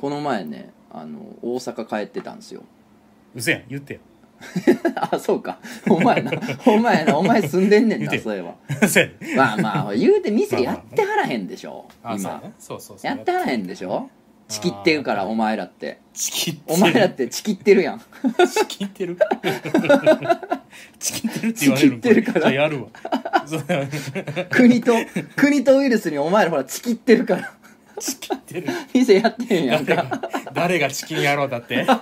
[0.00, 2.62] この前ねあの大阪帰ってたんですよ。
[3.34, 3.62] うせやん。
[3.68, 4.00] 言って
[4.96, 5.58] あそうか。
[5.88, 6.32] お前な
[6.66, 8.16] お前なお前住んでんねん言うて。
[8.18, 8.54] なそういえば。
[9.36, 12.12] まあまあ言うて店やってはらへんでしょ今。
[12.12, 12.52] あそうやね。
[12.58, 13.10] そうそうそう。
[13.10, 14.10] やってはらへんでしょ
[14.46, 15.98] チキってるからお前らって。
[16.12, 16.76] チキってる。
[16.76, 17.98] お前らってチキってるやん。
[17.98, 19.16] チキってる。
[20.98, 22.40] チキってるって言われるチキってるから。
[22.40, 22.88] じゃあやるわ。
[23.46, 23.64] そう
[24.50, 24.92] 国と
[25.36, 27.52] 国とウイルスにお前らほらチキってるから
[27.98, 30.20] チキってる店やってへんやん誰かが
[30.52, 31.86] 誰がチキン野郎だって。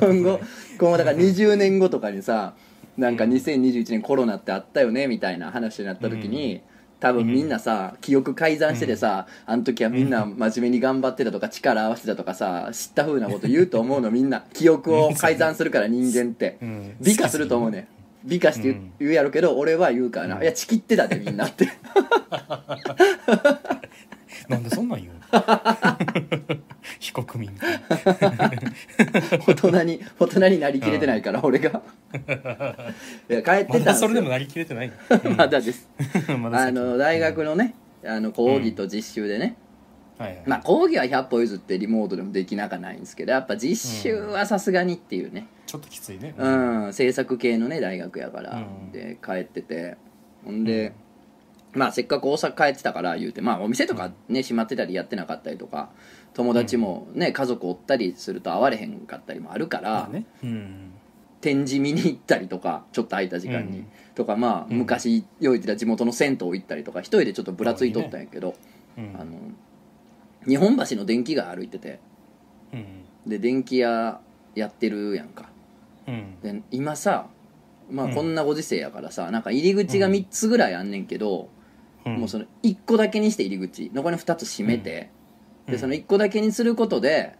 [0.00, 0.40] 今後
[0.78, 2.54] 今後だから20年後とかにさ
[2.96, 6.62] なんか2021年コロナってあったよねみたいな話になった時に、
[7.00, 14.44] 多分みんなさ記憶改ざんしててさ、あの時はみんな真面目に頑張ってたとか力合わせてたとかさ知った風なこと言うと思うのみんな。
[14.52, 16.58] 記憶を 改ざんするから人間って。
[16.60, 16.96] うん。
[17.00, 17.86] 美化すると思うね
[18.28, 21.68] 美化して言う,、やろうけど俺は言うからな、いやチキってたでみんなって。
[24.48, 25.18] なんでそんなん言うの？
[26.98, 27.50] 非国民
[29.46, 31.82] 大人に大人になりきれてないから、俺が。
[33.28, 34.92] いや帰ってたそれでもなりきれてない。
[35.10, 35.88] の、 まだです。
[36.52, 39.56] あの大学のねあの講義と実習でね、
[40.18, 40.42] はいはい。
[40.46, 45.46] まあ講義は100歩譲ってリモートでもできなかないんですけどやっぱ実習はさすがにっていうね。
[45.66, 46.34] ちょっときついね。
[46.36, 46.48] う
[46.88, 49.96] ん、制作系のね大学やから、うんで帰ってて。
[50.44, 50.92] ほんで、
[51.74, 53.40] まあせっかく大阪帰ってたから言うて。
[53.40, 55.90] まあお店とかね閉まってたりやってなかったりとか
[56.34, 60.24] 友達もね、家族おったりすると会われへんかったりもあるから、まあね。
[60.42, 60.92] うん。
[61.40, 63.86] 展示見に行ったりとかちょっと空いた時間に、うん。
[64.14, 64.78] とかまあ、うん。
[64.78, 68.54] 昔よいてた地元の銭湯行ったりとか一人でちょっとぶらついとったんやけど、
[68.96, 69.16] うん。
[69.20, 69.32] あの
[70.46, 72.00] 日本橋の電気街歩いてて
[72.72, 73.30] うん。
[73.30, 74.20] で電気屋
[74.54, 75.50] やってるやんか。
[76.06, 76.40] うん。
[76.42, 77.26] で今さ
[77.90, 78.14] まあうん。
[78.14, 81.48] こんなご時世やからさなんか入り口が3つぐらいあんねんけど、
[82.04, 82.16] うん。
[82.16, 85.10] もうその1個だけにして入り口残りの2つ閉めて、
[85.66, 85.72] うん。
[85.72, 87.36] でその1個だけにすることで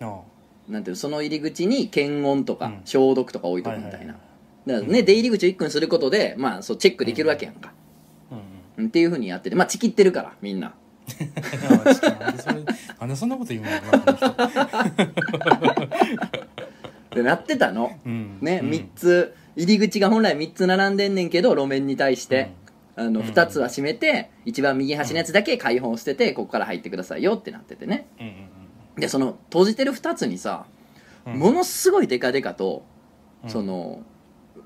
[0.00, 0.20] あ
[0.68, 2.80] なんていうのその入り口に検温とかうん。
[2.84, 4.18] 消毒とか置いあとくみたいな、は
[4.66, 7.72] だからね、出入り口を1個にすることでまあそうチェックできるわけやんか、
[8.30, 8.44] うんうん。
[8.78, 8.86] うん。
[8.88, 10.74] っていうふうにやっててまあチキってるからみんな
[11.68, 12.54] な んでそれ
[13.00, 14.34] なんでそんなこと言うの人
[17.14, 17.92] でなってたの。
[18.04, 18.38] うん。
[18.40, 18.70] ね、うん。
[18.70, 22.52] 3つ入り口が本来3つ並んでんねんけど路面に対して、
[22.96, 23.26] あのうん。
[23.26, 28.06] 2つは閉めて一番右端のやつだけ開放しててここから入ってくださいよってなっててね。
[28.18, 28.32] うんうん
[28.94, 30.66] でその閉じてる2つにさ、
[31.26, 31.38] うん。
[31.38, 32.84] ものすごいデカデカと、
[33.42, 33.50] うん。
[33.50, 34.02] その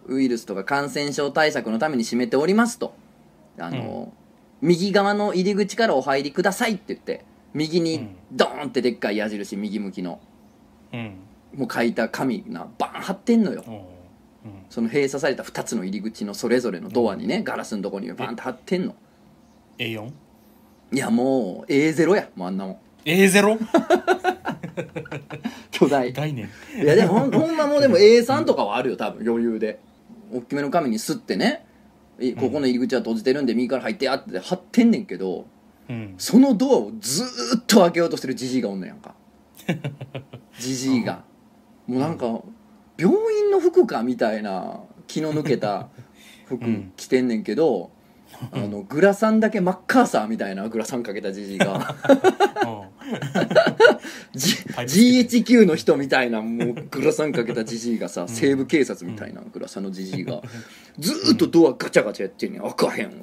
[0.06, 2.94] ウイルスとか感染症対策のために閉めておりますと。
[3.58, 4.12] あの、
[4.62, 7.24] 右側の入り口からお入りくださいって言って
[7.54, 10.20] 右にドーンってでっかい矢印右向きの。
[10.92, 11.14] うん。
[11.54, 13.64] もう書いた紙なバーン貼ってんのよ。
[13.66, 13.70] う。
[13.70, 13.82] んうん。
[14.68, 18.94] その閉鎖された2つの入り口のそれぞれのドアにね、ガラスのとこにバーンと貼ってんの。
[19.78, 20.10] A4?
[20.92, 22.78] いやもう A0 やもうあんなもん。
[23.04, 23.58] A0?
[25.70, 26.10] 巨大。
[26.10, 26.48] い概念。
[26.76, 29.80] やでもほんまもうでも A3 とかはあるよ多分余裕で。
[30.32, 31.64] 大きめの紙にすってね。
[31.64, 31.65] い
[32.38, 35.46] ここの入り口は閉じてるんで右から入ってやって貼ってんねんけど
[35.88, 36.14] うん。
[36.18, 39.14] そのドアをずーっと開けようとしてるじじいがおんねやんか。
[40.58, 41.24] じじいが。
[41.86, 42.40] もうなんか
[42.98, 45.88] 病院の服かみたいな気の抜けた
[46.46, 46.92] 服うん。
[46.96, 47.90] 着てんねんけど、
[48.52, 51.94] あのグラサンだけマッカーサーみたいなグラサンかけたじじいが
[54.34, 60.42] GHQ の人みたいなもうグラサンかけたじじいがさ、西部警察みたいなグラサンのじじいが。
[60.98, 63.20] ずーっとドアガチャガチャやってんねん開かへん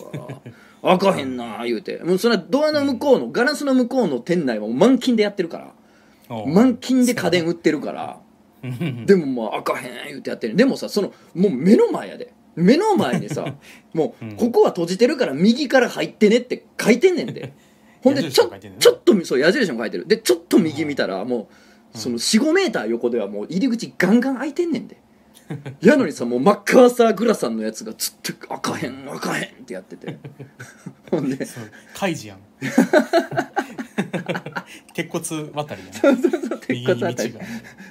[0.81, 1.97] わ開かへんな言うて。
[2.03, 5.65] もうそれはドアの向こうのガラスの向こうの店内はもう満勤でやってるから。
[5.65, 5.73] うん
[6.53, 8.19] 満勤で家電売ってるから。
[8.63, 12.33] うんでもまあ開かへん言うてやってるでもさそのもう目の前やで。
[12.55, 13.55] 目の前にさ
[13.93, 14.35] もううん。
[14.35, 17.53] ここは閉じてるから右から入ってねって書いてんねんで
[18.03, 20.05] ほんで矢ちょちょっとそう矢印も書いてる。
[20.05, 21.49] でちょっと右見たらも
[21.93, 24.97] うその45メーター横ではもう入り口ガンガン開いてんねんで。
[25.81, 30.17] やのにさもうマッカーサーグラサンのやつがずっと開かへん 開かへんってやってて。
[31.11, 31.47] ほんで。
[31.93, 32.39] カイジやん。
[34.93, 35.93] 鉄骨渡りやん。
[35.93, 37.33] そうそうそう鉄骨あたり。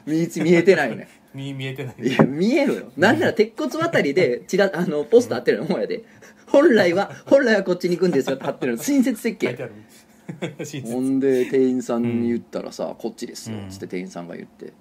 [0.07, 1.09] 右に道見えてないね。
[1.35, 2.93] 見見えてないいや見えろよ。
[2.97, 6.05] なんなら鉄骨渡りでちらあのポスター貼ってるのほんやで。
[6.47, 8.83] 本来は本来はこっちに行くんですよって貼ってるの。
[8.83, 9.57] 親切設計
[10.85, 13.69] ほんで店員さんに言ったらさ「こっちですよ」うん。
[13.69, 14.73] つって店員さんが言って。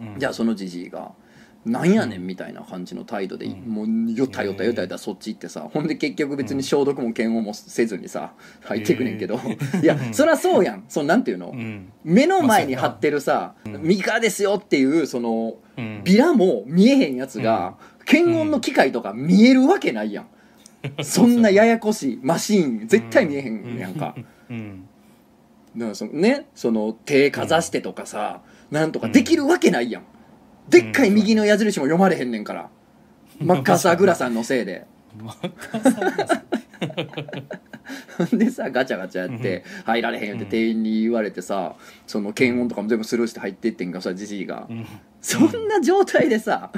[0.00, 0.18] うん。
[0.18, 1.12] じゃあそのじじいが
[1.64, 3.68] 「なんやねん」みたいな感じの態度で、うん。
[3.68, 9.40] もうよたよたよたよたそっち行ってさほんで結局別に消毒も検温もせずにさ入ってくねんけど、
[9.82, 20.26] いやそりゃそうやんそのなんていうの、うん目の前に貼ってるさ「まあそうやな右側ですよ」っていうそのうんビラも見えへんやつが、検温の機械とか見えるわけないやん、
[21.02, 24.14] そんなややこしいマシーン絶対見えへんやんか、
[24.50, 24.88] うん。
[25.76, 28.40] だからそのねその手かざしてとかさ、
[28.70, 30.04] なんとかできるわけないやん、
[30.68, 32.70] でっかい右の矢印も読まれへんねんから、
[33.40, 34.86] マッカーサーグラさんのせいで
[38.32, 40.50] でさガチャガチャやって入られへんよってうん。
[40.50, 41.76] 店員に言われてさ
[42.06, 44.86] その検温とかも全部スルーして入っていってんかさじじいが、うん
[45.26, 46.70] そんな状態でさ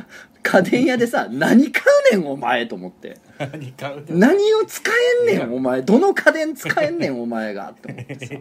[0.42, 1.82] 家電屋でさ何買
[2.14, 3.18] うねんお前と思って。
[3.38, 4.90] 何買う何を使
[5.26, 5.82] えんねんお前。
[5.82, 8.34] どの家電使えんねん お前がって思ってさ。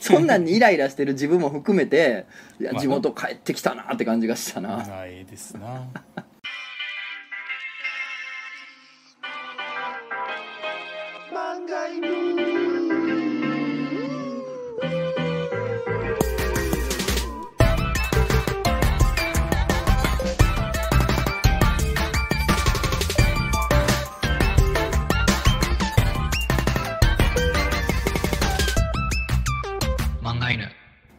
[0.00, 2.26] そんなんにイライラしてる自分も含めて
[2.60, 2.82] いやまあ。
[2.82, 4.78] 地元帰ってきたなって感じがしたな。
[4.78, 5.86] ないですな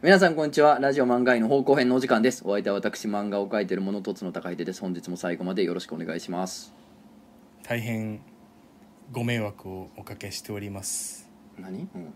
[0.02, 0.80] 皆さんこんにちは。
[0.80, 2.42] ラジオ漫画医の方向編のお時間です。
[2.44, 4.80] お相手は私漫画を描いている者とつの高秀です。
[4.80, 6.74] 本日も最後までよろしくお願いします。
[7.62, 8.20] 大変
[9.12, 11.30] ご迷惑をおかけしております。
[11.56, 12.12] 何、うん、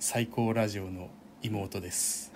[0.00, 1.10] 最高ラジオの
[1.42, 2.32] 妹です。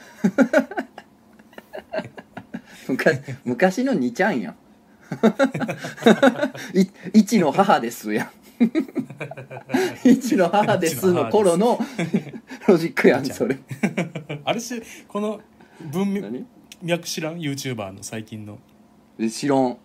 [2.86, 4.56] 昔昔の2ちゃんやん。
[6.78, 8.30] い一の母ですやん
[10.04, 11.78] 一の母ですの頃の
[12.68, 13.58] ロジックやんそれ。
[14.44, 15.40] あれしこの
[15.92, 16.46] 文何？
[16.82, 18.58] 脈知らん？YouTuber の最近の。
[19.18, 19.76] え知らん。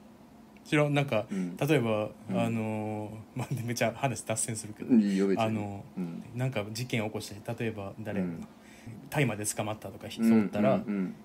[0.66, 0.94] 知らん？
[0.94, 1.57] なんか、うん。
[1.57, 2.39] 例えば、うん。
[2.39, 5.44] あのー まあめっちゃ話脱線するけど、いいよ別に。
[5.44, 6.24] あのうん。
[6.36, 8.45] なんか事件起こして例えば誰うん。
[9.10, 11.16] 大麻、で捕まったとか人うんおったら、うんうん。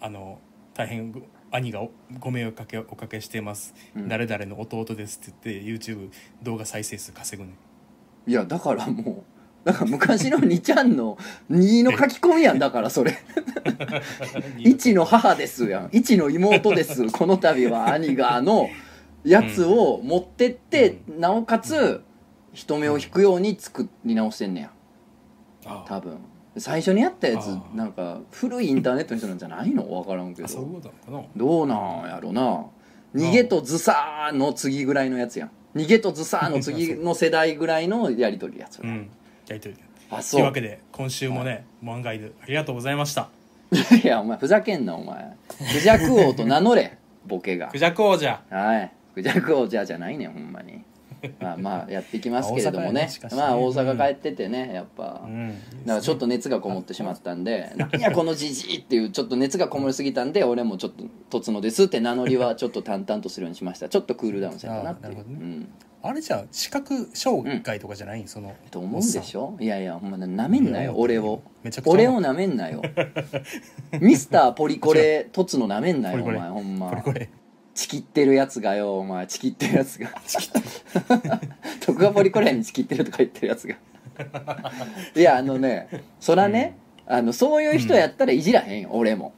[0.00, 0.38] あの
[0.74, 4.08] 大変ご兄がおご迷惑かけおかけしてます、うん。
[4.08, 6.10] 誰々の弟ですって言って YouTube
[6.42, 7.54] 動画再生数稼ぐね。
[8.26, 9.32] いやだからもう
[9.64, 11.18] だから昔の2ちゃんの
[11.50, 13.16] 2の書き込みやんだからそれ。
[14.58, 15.88] 一の母ですやん。
[15.92, 17.06] 一の妹です。
[17.10, 18.68] この度は兄がの
[19.24, 22.02] やつを持ってって、なおかつ
[22.52, 24.72] 人目を引くように作り直してんねや。
[25.64, 25.84] あ。
[25.86, 26.18] 多分
[26.58, 29.84] 最初にやったやつあーなんか古いインターネットの人なんじゃないの？
[29.84, 32.66] 分からんけあそういうどことなのかどうなんやろな。
[33.14, 35.50] 逃げとズサーの次ぐらいのやつやん。
[35.76, 38.90] 逃げとズサーの次の世代ぐらいのやり取りやつな。
[38.90, 39.10] うん。
[39.48, 40.40] やりとりであとそう。
[40.40, 43.28] いうわけで今週もね漫画でありがとうございました。
[44.02, 45.34] いやお前ふざけんなお前。
[45.58, 47.68] クジャク王と名乗れボケが。
[47.68, 48.42] クジャク王者。
[48.50, 48.92] はい。
[49.14, 50.82] クジャク王じゃじゃないねんほんまに
[51.40, 53.08] まあまあやっていきますけれどもね。
[53.34, 55.48] まあ大阪帰っててねやっぱ、うん。
[55.50, 55.60] だか
[55.96, 63.88] らちょっと熱がこもってしまったんで「なんやこのじじい」っていうちょっと熱がこもりすぎたんで俺もちょっと「とつのです」って名乗りはちょっと淡々とするようにしました。
[63.88, 65.66] ちょっとクールダウンせんかなっていう。
[66.04, 69.56] あれじゃあ視覚障害とかじゃない、そのと思うでしょ？
[69.60, 71.42] いやいやほんまなめんなようん俺を。
[71.62, 72.82] めちゃくちゃ俺をなめんなよ。
[74.00, 76.50] ミスターポリコレとつのなめんなよおポリコレ。
[76.50, 76.90] 前ほんま。
[76.90, 77.30] これこれ
[77.74, 79.26] チキってるやつがよお前。
[79.26, 80.10] チキってるやつが。
[81.80, 83.76] 徳川 ポリコレにチキってるとか言ってるやつが。
[85.16, 85.88] いやあのね
[86.20, 86.76] そらね、
[87.06, 89.32] あのそういう人やったらいじらへんよ、俺も。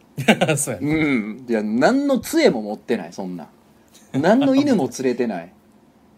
[0.57, 1.47] そうやねうん。
[1.49, 3.49] いや何の杖も持ってないそんな。
[4.13, 5.53] 何の犬も連れてない。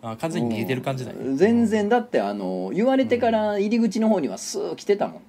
[0.02, 1.36] あ完全に逃げてる感じだようん。
[1.36, 5.22] 全然だってあの言われてから入り口の方にはスー来てたもん、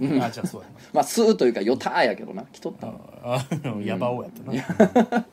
[0.00, 0.74] うんあじゃあそうやな。
[0.92, 2.44] まあスーというかヨターやけどな。
[2.52, 2.92] 来とったあ
[3.24, 5.26] あのヤバオやったな、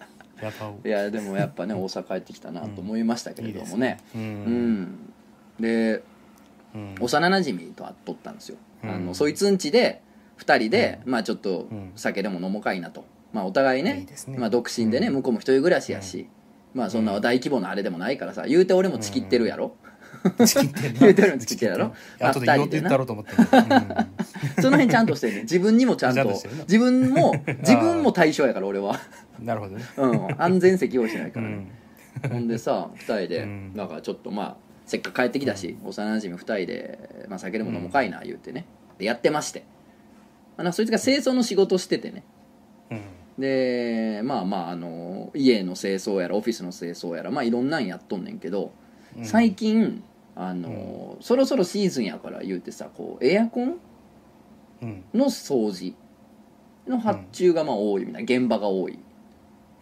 [0.84, 4.00] いやでもやっぱね 大阪帰ってきたなと思いましたけれどもね。
[4.16, 4.82] ううん。
[4.82, 5.14] ん
[5.60, 6.04] で
[6.74, 6.96] うん。
[7.00, 8.90] 幼なじみと会っとったんですよ、うん。
[8.90, 10.02] あのそいつんちで
[10.40, 11.92] 2人で、まあちょっとうん。
[11.96, 14.38] 酒でも飲もうかいなと、まあ、お互いねいいですね。
[14.38, 15.14] まあ、独身でね、うん。
[15.16, 16.28] 向こうも一人暮らしやし、
[16.74, 19.76] まあそんな大規模なあれでもないからさ言うて俺もチキってるやろ、
[20.46, 21.00] チキってんな。
[21.00, 21.94] 言うてるのチキってるやろ。
[22.20, 23.50] あとで言おうって言ったろうと思ってんけど
[24.62, 26.30] その辺ちゃんとしてるね自分にもちゃんと。
[26.68, 29.84] 自分も 自分も対象やから俺は、うんなるほどね。
[29.98, 31.68] うん、安全席用意してないからね、
[32.24, 32.30] うん。
[32.30, 33.74] ほんでさ2人で、うん。
[33.76, 38.66] だからちょっとまあせっかく帰ってきたし、幼なじみ2人で、まあ、酒でも飲もうかいな言うてね。
[38.98, 39.62] でやってまして、
[40.58, 42.24] まあ、なんかそいつが清掃の仕事しててね。
[42.92, 43.02] うん。
[43.40, 48.72] でまあまああの家の清掃やらオフィスの清掃やらまあいろんなんやっとんねんけど、
[49.18, 49.26] うん。
[49.26, 50.04] 最近
[50.36, 53.78] あの、そろそろシーズンやから言うてさこうエアコン？
[54.82, 55.04] うん。
[55.14, 55.94] の掃除
[56.88, 58.98] の発注がまあ多いみたいな現場が多い。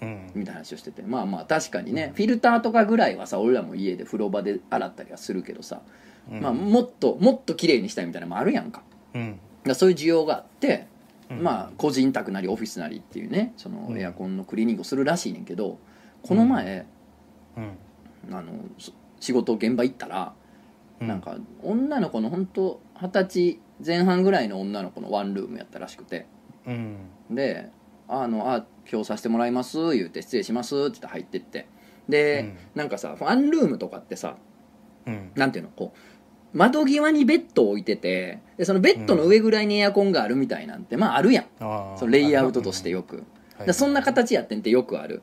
[0.01, 0.31] うん。
[0.33, 1.03] みたいな話をしてて。
[1.03, 5.81] まあまあ確かにねフィルターとかぐらいはさ俺らも家で風呂場で洗ったりはするけどさ、
[6.31, 6.41] うん。
[6.41, 8.81] まあ、もっともっと綺麗にしたいみたいなのもあるやんか。
[9.13, 9.31] うん。
[9.31, 10.87] だからそういう需要があって、
[11.29, 11.43] うん。
[11.43, 13.99] まあ個人宅なりオフィスなりっていうねそのうん。
[13.99, 15.77] エアコンのクリーニングをするらしいねんけど
[16.23, 16.85] この前、
[17.55, 18.35] うん。
[18.35, 18.91] あのそ
[19.21, 20.33] 仕事現場行ったら、
[21.01, 21.07] うん。
[21.07, 26.25] なんか女の子の本当二十歳前半ぐらいの女の子のワンルームやったらしくて。
[26.65, 26.97] うん。
[27.29, 27.69] で
[28.07, 31.67] 「あのあ今日させてもらいます」言うて「失礼します」って言って入ってって。
[32.07, 32.57] で、うん。
[32.75, 34.35] なんかさワンルームとかってさ
[35.05, 35.31] うん。
[35.35, 35.97] なんていうのこう
[36.57, 41.45] 窓際にベッドを置いててでそのベッドの上ぐらいにエアコンがあるみたいなんて、まああるやん。
[41.59, 43.23] そのレイアウトとしてよく、
[43.57, 45.21] はそんな形やってんってよくある。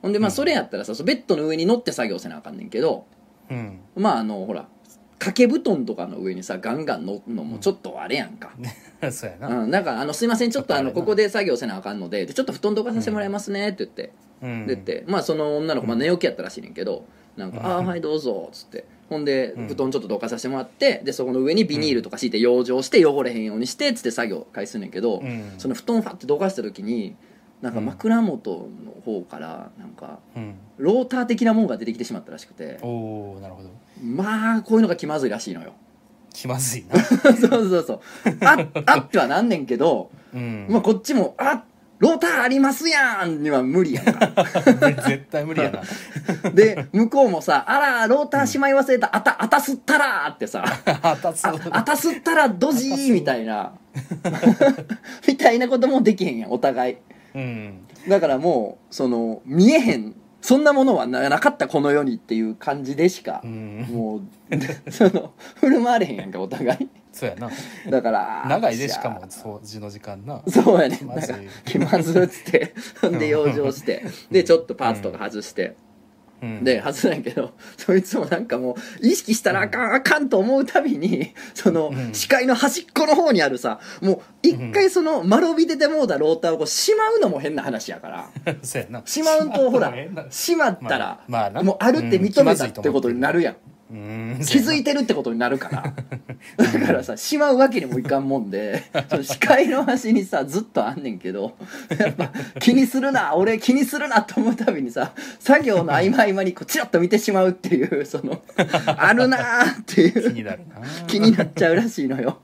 [0.00, 0.32] ほんでまあうん。
[0.32, 3.06] それやったらさそのベッドの上に乗って作業せなあかんねんけど
[3.50, 3.80] うん。
[3.94, 4.66] まああのほら
[5.22, 8.50] 掛け布団とかの上にさガンガン乗るのもちょっとあれやんか、
[9.12, 9.60] そうやな。
[9.60, 14.12] うん、だからあの「すいませんちょっとあのここで作業せなあかんのででちょっと布団どかさせてもらいますね」って言って、
[14.42, 14.66] うん。
[14.66, 15.04] でって。
[15.06, 17.04] まあその女の子、まあ、寝起きやったらしいねんけど
[17.36, 17.66] なんか「うん。
[17.66, 18.84] ああはいどうぞ」っつって。
[19.08, 19.68] ほんでうん。
[19.68, 25.52] 布団ちょっとどかさせてもらってでそこの上にビニールとか敷いて養生して汚れへんようにしてっつって作業開始すんねんけど、うん。
[25.58, 27.14] その布団ファってどかした時に
[27.62, 30.54] なんか枕元の方からなんかうん。
[30.78, 32.78] ローター的なもんが出てきてしまったらしくて。
[32.82, 33.70] おおなるほど。
[34.02, 35.72] まあこういうのが気まずいらしいのよ。
[36.34, 36.98] 気まずいな。
[37.04, 38.00] そうそうそう
[38.44, 40.66] ああってはなんねんけど、うん。
[40.68, 41.62] まあ、こっちも「あ
[42.00, 44.32] ローターありますやん!」には無理やんか。
[45.06, 45.82] 絶対無理やな。
[46.50, 49.14] で向こうもさ「あらローターしまい忘れた。
[49.14, 50.64] あたあたすったら!」ってさ。
[50.84, 53.74] あたつああたすったらドジーみたいな。
[55.28, 56.96] みたいなこともできへんやんお互い
[57.34, 57.86] うん。
[58.08, 63.86] だからもうその見えへんそんなものはななかったこの世にっていう感じでしかう、ん。
[63.88, 66.88] もうその 振る舞われへんやんかお互い。
[67.12, 67.50] そうやな。
[67.90, 70.42] だから長いでしかも掃除の時間な。
[70.48, 71.08] そうやねん。
[71.08, 71.14] か
[71.64, 72.74] 気まずっつって
[73.18, 75.74] で 養生してでちょっとパーツとか外して、うん
[76.62, 82.12] で外なんやけど そいつもなんかもう意識したらあかんあかんと思うたびに そのうん。
[82.12, 88.28] 視界の端っこの方にあるさもう一回その丸び出てもうたローターをこうしまうのも変な話やから。
[89.04, 89.92] しまうとほら
[90.30, 91.62] しまったらまあまあな。
[91.62, 93.56] もうあるって認めたってことになるやん
[93.92, 95.94] 気づいてるってことになるから。
[96.56, 101.56] だからさしまうわけにもいかんもんでその視界の端にさずっとあんねんけど
[101.98, 108.42] やっぱ気にするな俺気にするなと思うたびにさ作業の合間合間にこうチラッと見てしまうっていうその
[108.86, 110.80] あるなーってい気うになるな。
[111.06, 112.40] 気になっちゃうらしいのよ。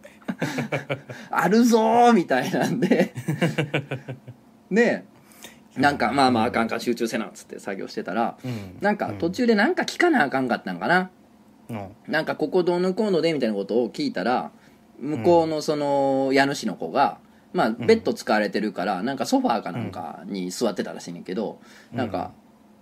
[1.31, 3.15] あるぞーみたいなんで。
[4.71, 5.07] ね
[5.77, 8.77] えなんかまあまああかんか集中せなっつって作業してたらうん。
[8.81, 11.09] なんか途中でなんか聞かなあかんかったんかな、うん
[12.07, 14.51] なんかここどうのこうのでみたいなことを聞いたら
[14.99, 17.19] 向こうのその家主の子が、
[17.53, 21.61] まあ、ベッド使われてるからなんかソファーかなんかに座ってたらしいねんけど、
[21.93, 22.33] なんか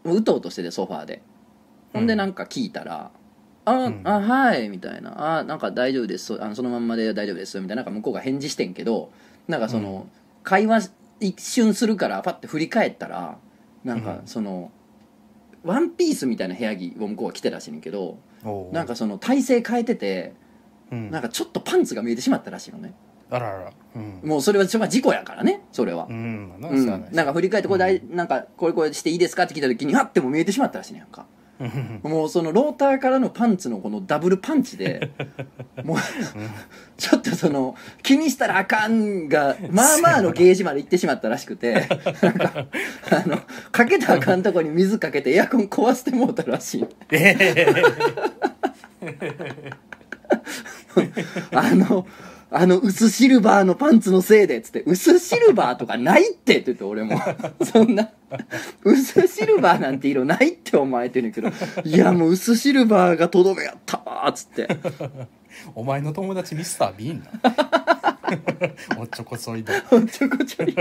[0.04, 1.22] うとうとしててソファーで。
[1.92, 3.10] ほんでなんか聞いたら
[3.64, 4.00] 「あん。
[4.04, 6.42] あはい」みたいな「あなんか大丈夫です。
[6.42, 7.82] あのそのまんまで大丈夫です」みたいな。
[7.82, 9.10] なんか向こうが返事してんけど
[9.48, 10.06] なんかその、
[10.42, 10.90] 会話
[11.20, 13.38] 一瞬するからパッて振り返ったら
[13.84, 14.26] なんかうん。
[14.26, 14.70] その、
[15.64, 18.18] ワンピースみたいな部屋着を向こうが着てたらしいねんけど
[18.72, 20.34] なんかその体勢変えてて
[20.90, 21.10] うん。
[21.10, 22.94] なんかちょっとパンツが見えてしまったらしいのね。
[23.30, 23.72] あらら。
[23.96, 24.20] うん。
[24.24, 26.06] もうそれは事故やからねそれは。
[26.08, 26.86] う、んまあうん。
[26.86, 31.26] なんか振り返ってこれだい、なんかこれこれしていいですかって聞いた時にはっても見えてしまったらしいねやんか。
[31.58, 32.00] うん。
[32.04, 35.10] もうそのローターからのパンツのこのダブルパンチで
[35.82, 35.98] もう
[36.98, 41.88] ちょっとその気にしたらあかんがまあまあのゲージまで行ってしまったらしくて
[42.20, 42.66] なんか
[43.10, 43.40] あの
[43.72, 47.66] かけたらあかんとこに水かけてエアコン壊してもうたらしいえ
[51.52, 52.06] あの、
[52.50, 57.20] あの、薄シルバーのパンツのせいでっ、つって、薄シルバーとかないってって言って、俺も。
[57.62, 58.10] そんな、
[58.84, 64.68] 薄シルバーなんて色ないってお前って言うねんけど、いや、もう薄シルバーがとどめやったわ、つって。
[65.74, 67.95] お前の友達ミスター・ビーンな
[68.98, 70.74] おっちょこそいだほんちょこちょい。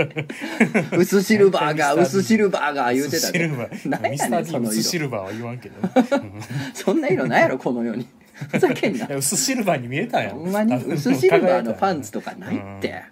[0.96, 3.76] 薄シルバーが、 薄シルバーが言うてたシルバで。
[3.76, 4.70] ー何やねんその色。
[4.70, 6.32] 薄シルバーは言わんけどうん
[6.74, 8.06] そんな色ないやろ、この世に。
[8.50, 9.06] ふざけんな。
[9.14, 13.02] 薄シルバーに見えたんやほんまに薄シルバーのパンツとかないって、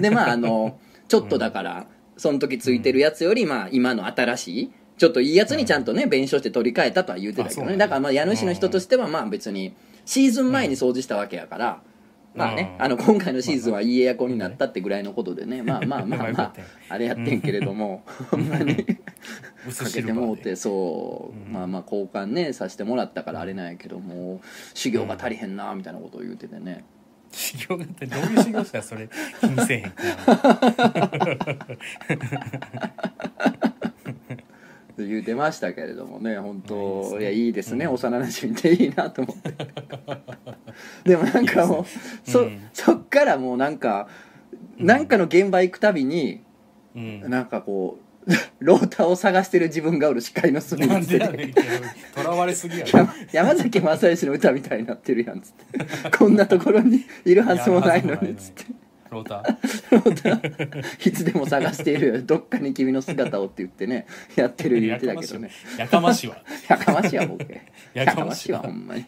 [0.00, 1.86] でまああのちょっとだから、
[2.16, 9.74] その時ついてるやつよりまあ今の新しいちょっといいやつにちゃんとね弁償して取り替えたとは言うてたけどねだからまあ家主の人としてはまあ別に
[10.04, 11.82] シーズン前に掃除したわけやから、
[12.34, 12.84] まあね、うん。
[12.84, 16.54] あの今回のシーズンはいいエアコンになったってぐらいのことでね、まあまあまあまあま
[16.88, 18.42] あれやってんけれども、ほん。
[18.48, 18.84] まに
[19.68, 21.52] 薄かけてもうてそう、うん。
[21.52, 24.40] まあまあ交換ねさせてもらったからあれなんやけども。
[24.74, 26.84] 修行が足りへんなみたいなことを言うててね、
[27.30, 28.78] 修行ってどういう修行した？
[28.78, 29.08] らそれ
[29.40, 30.02] 気にせえへんか。
[30.26, 31.58] ら
[34.98, 37.20] 言うてましたけれどもね本いい当ですね。
[37.20, 37.92] いやいいですね、うん。
[37.94, 39.54] 幼馴染っていいなと思って。
[41.04, 42.60] でもなんかもういいですそ,、うん。
[42.72, 44.08] そっからもうなんか、
[44.78, 46.42] なんかの現場行くたびに
[46.94, 47.28] うん。
[47.28, 48.04] なんかこう
[48.60, 51.54] ローターを探してる自分がおる視界の隅なんにつけて
[52.14, 52.90] とらわれすぎやろ。
[53.00, 56.16] 山山崎正義の歌みたいになってるやんつって。
[56.16, 58.64] こんなところにいるはずもないのにつって
[59.10, 59.44] ロータ
[61.04, 62.06] いつでも探している。
[62.08, 64.06] よ どっかに君の姿をって言ってね
[64.36, 65.50] やってるー言ってたけどね。
[65.78, 66.36] やかましいわ。
[66.68, 67.26] やかましいわ。
[67.26, 67.62] ボケ
[67.94, 69.04] ややかましいかましいわわほんまに。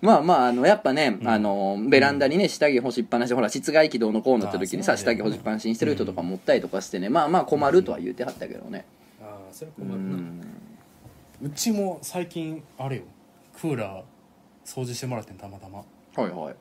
[0.00, 1.28] まあまああのやっぱね、うん。
[1.28, 8.84] あのベランダにね下着干しっぱなしほら室外機どうのこうのって時にさ下着干しっぱなしにしてる人とか持ったりとかしてね、まあまあ困るとは言ってはったけどね。
[9.20, 10.16] ああそれう困るな。
[10.16, 10.40] ん。
[11.42, 13.02] うちも最近あれよ。
[13.60, 14.02] クーラー
[14.64, 15.78] 掃除してもらってんたまたま。
[15.78, 15.84] は
[16.26, 16.54] いはい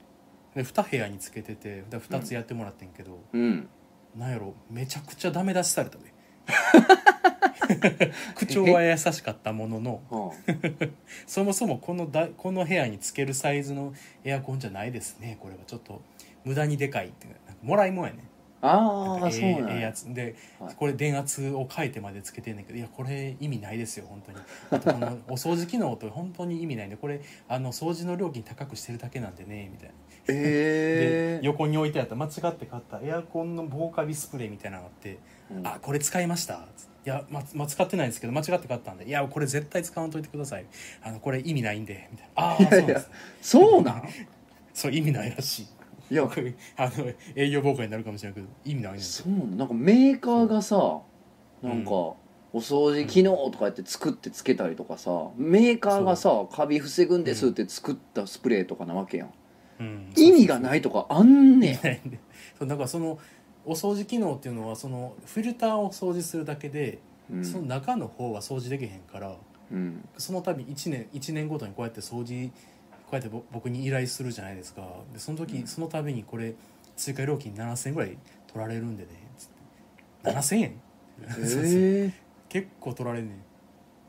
[0.56, 3.70] で2部屋につけててで2つやってもらってんけど、うん。
[4.16, 6.14] なんやろめちゃくちゃダメ出しされたで。
[8.36, 10.32] 口調は優しかったもののは
[11.28, 15.38] そもそもこのだこの部屋につけるサイズのエアコンじゃないですね。
[15.40, 16.02] これはちょっと
[16.44, 17.28] 無駄にでかいって
[17.62, 18.24] もらいもんやね。
[18.62, 20.14] ああそうえええやつ。
[20.14, 20.76] で、はい。
[20.76, 24.38] これ電圧を変えてまでつけてんねんけどいやこれ意味ないですよ本当に。
[24.72, 29.94] あとこのお掃除機能と本当に意味ないんでこれあの掃除の料金高くしてるだけなんでねみたいな
[30.30, 35.18] ええで横に置いてあった間違って買ったエアコンの防カビスプレーみたいなのがあって
[35.52, 35.68] うん。
[35.68, 36.66] あこれ使いました」
[37.06, 40.66] いや、まま使ってないんですけど間違って買ったんで「いやこれ絶対使わんといてください。
[41.02, 43.04] あのこれ意味ないんで」みたいな「ああそうなん？
[43.42, 44.04] そうなん？
[44.74, 45.68] そう意味ないらしい」
[46.12, 46.24] いや。
[46.24, 46.40] 僕
[46.78, 49.68] あの営業妨害になるかもしれないけど意味ないねんそうなん？
[49.68, 51.00] かメーカーがさ
[51.62, 51.94] なんか、う。
[51.94, 52.14] ん
[52.52, 59.34] お掃除機能とかやって作ってつけたりとかさメーカーがさカビ防ぐんですって作ったスプレーとかなわけやん、うん
[60.16, 62.20] 意味がないとかあんねん
[62.58, 63.20] そうだからその
[63.66, 67.00] お掃除機能っていうのはそのフィルターを掃除するだけで、
[67.32, 67.46] うん。
[67.46, 69.36] その中の方は掃除できへんから
[69.72, 70.08] うん。
[70.18, 72.50] その度1年一年ごとにこうやって掃除
[73.06, 74.82] こうやってぼ僕に依頼するじゃないですか。
[75.14, 75.68] でその時、うん。
[75.68, 76.56] その度にこれ
[76.96, 78.18] 追加料金7000円ぐらい
[78.48, 79.10] 取られるんでね。
[79.38, 79.48] つっ
[80.24, 80.82] て7000円。
[81.30, 82.14] そうそうへえ。
[82.50, 83.36] 結構取られんね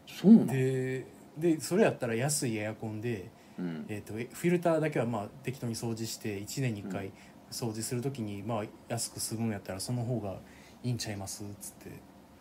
[0.07, 1.05] そうなんんで
[1.37, 3.29] でそれやったら安いエアコンで、
[3.61, 3.87] うん。
[3.89, 7.13] えー、とえフィルターだけはまあ適当に掃除して1年に1回
[7.51, 10.37] 掃除する時にまあ安く済むんやったらその方が
[10.83, 11.91] いいんちゃいますっつって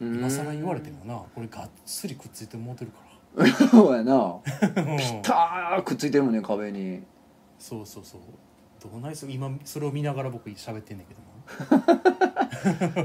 [0.02, 3.00] 今更言われてもなこれがっつりくっついてもうてるか
[3.72, 4.14] そうやな。
[4.14, 5.22] ら うん。
[5.22, 7.04] たーくっついてるもんね壁に。
[7.60, 8.22] そうそうそう。
[8.82, 11.20] どうないっす今それを見ながら僕喋ってんねんけど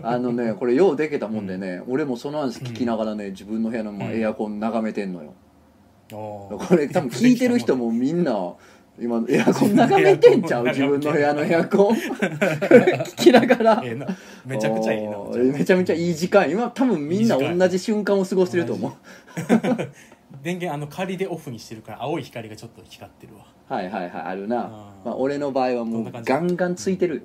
[0.09, 4.21] あのねこれようできたもんでね、俺もその話聞きながらね自分の部屋のまあうん。
[4.21, 5.33] エアコン眺めてんのよ、な
[6.11, 8.55] これ多分聞いてる人もみんな
[9.01, 10.67] 今エアコン眺め てんちゃう？
[10.67, 11.97] 自分の部屋のエアコン。
[13.17, 13.83] 聞きながら。
[13.85, 14.07] ええな
[14.47, 15.19] めちゃくちゃいいな。
[15.59, 16.49] めちゃめちゃいい時間。
[16.51, 18.93] 今多分みんな同じ瞬間を過ごしてると思う。
[20.43, 23.47] 電源あの仮でオフにしてるから青い光がちょっと光ってるわ。
[23.77, 24.57] はいはいはいあるな。
[25.05, 27.17] まあ、俺の場合はもうガンガンついてる。
[27.17, 27.23] よ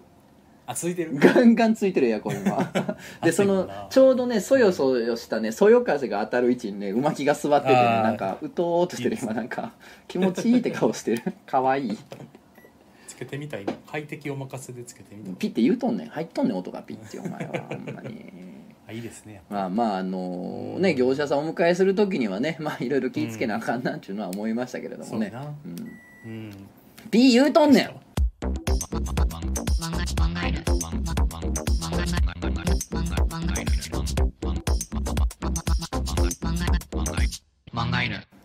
[0.69, 1.17] あついてる？
[1.17, 2.71] ガンガンついてるエアコン今。
[3.23, 8.03] でそのちょうどねそよそよしたねそよ風が当たる位置にねうまきが座っててねあー。
[8.03, 9.71] なんかうとーっとしてる今なんか。
[10.07, 11.23] 気持ちいいって顔してる。
[11.47, 11.97] かわいい。
[13.07, 13.65] つけてみたい。
[13.65, 15.33] な快適お任せでつけてみたい。
[15.33, 16.07] ピッて言うとんねん。
[16.09, 17.65] 入っとんねん音がピッてお前は。
[17.67, 18.25] ほんまに。
[18.87, 25.31] あいいですねまあまああのね業者さんお迎えする時にはねまあいろいろ気ぃつけなあかんなっていうのは思いましたけれどもね
[26.25, 26.51] うんうん
[27.11, 27.91] ピー言うとんねん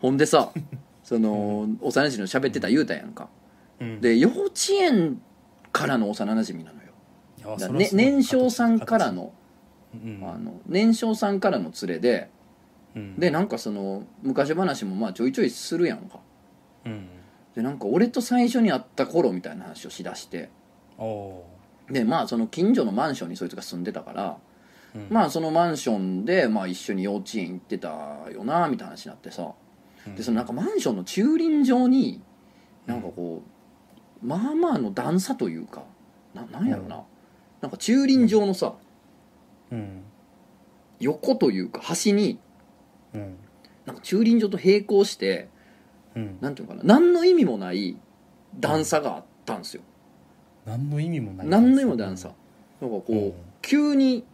[0.01, 0.53] ほんでさ
[1.03, 3.29] その幼馴染の喋ってた言うたやんか。
[3.81, 4.01] うん。
[4.01, 5.21] で幼稚園
[5.73, 6.93] からの幼馴染なのよ。
[7.39, 9.33] いやだからねそれはすごい年少さんからの
[9.95, 10.23] うん。
[10.23, 12.31] あの年少さんからの連れで
[12.95, 13.17] うん。
[13.19, 16.21] でなんかその昔話もまあちょいちょいするやんか。
[16.85, 17.09] うん。
[17.55, 20.51] でなんか俺と最初に会った頃みたいな話をしだして
[21.91, 25.07] でまあその近所のマンションにそいつが住んでたからーうん。
[25.11, 27.89] まあそのマンションでまあ一緒に幼稚園行ってた
[28.33, 29.53] よなみたいな話になってさ
[30.07, 30.15] うん。
[30.15, 32.23] でそのなんかマンションの駐輪場に
[32.87, 33.43] なんかこ
[34.23, 35.83] うまあまあの段差というか
[36.35, 37.03] ななんやろな。
[37.61, 38.75] なんか駐輪場のさ
[39.71, 40.03] うん。
[41.01, 42.39] 横というか端に
[43.13, 43.37] うん。
[43.85, 45.49] なんか駐輪場と並行して
[46.15, 46.39] うん。
[46.41, 47.97] なんていうのかな何の意味もない
[48.59, 49.83] 段差があったんですよ
[50.67, 51.47] 何の意味もない。
[51.47, 52.29] 何の意味もない段差
[52.81, 53.33] なんかこう、うん。
[53.63, 54.25] 急に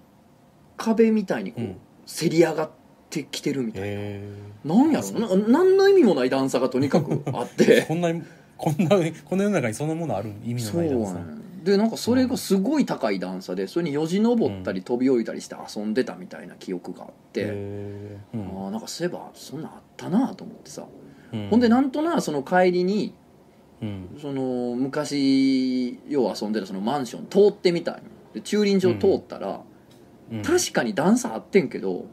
[0.77, 1.77] 壁みたいにこう、うん。
[2.07, 2.71] せり上がっ
[3.09, 4.23] てきてるみたいな、へ
[4.65, 5.21] なんやろ？
[5.21, 7.83] なな何の意味もない段差がとにかく あって。
[7.83, 8.09] こんな
[8.57, 8.89] こんな
[9.25, 11.15] この世の中にそんなものある意味のない段差。
[11.15, 18.19] ねでなんかそれがすごい高い段差でそれによじ登ったり飛び降りたりして遊んでたみたいな記憶があって、うん
[18.65, 20.87] ああなんかそういえばそんなんあったなと思ってさ、
[21.35, 21.49] うん。
[21.51, 23.13] ほんでなんとなその帰りに
[23.83, 24.19] うん。
[24.21, 28.03] その昔よう遊んでたそのマンション通ってみたい
[28.35, 29.63] で駐輪場通ったら、
[30.33, 30.43] うん。
[30.43, 32.07] 確かに段差あってんけど、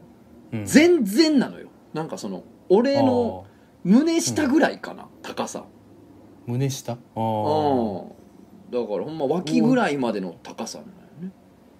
[0.51, 0.65] うん。
[0.65, 1.67] 全然なのよ。
[1.93, 3.49] なんかその俺のあ
[3.83, 5.59] 胸下ぐらいかな、高さ。
[5.59, 5.63] ー
[6.47, 6.93] 胸下？
[6.93, 8.07] あうーん。
[8.69, 11.31] だからほんま脇ぐらいまでの高さなのよね。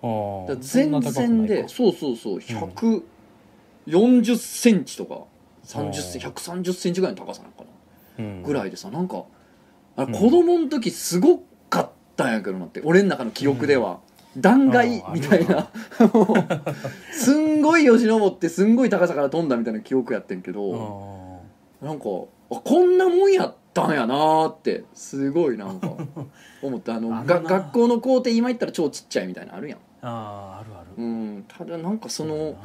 [0.02, 0.56] あーだ
[1.02, 1.70] から全然でか。
[1.70, 5.24] そうそうそう140センチとか
[5.66, 8.26] 30センチ130センチぐらいの高さなのかな。
[8.26, 8.44] うん。
[8.44, 9.26] ぐらいでさなんか
[9.98, 14.00] あ子供の時すごかったんやけどなって俺の中の記憶では、
[14.38, 15.70] 断崖みたいな。
[16.14, 21.86] も うすんごいよじ登ってすんごい高さから飛んだみたいな記憶やってんけあどー。
[21.86, 22.06] なんか
[22.52, 25.92] あこんなもんやったんやなーってすごいなんか
[26.62, 27.34] 思ってあのあんな。
[27.36, 29.80] が学校の校庭今行ったら超ちっちゃいみたいなのあるやん。
[30.02, 31.04] あーあるある。
[31.04, 32.56] うんただなんかその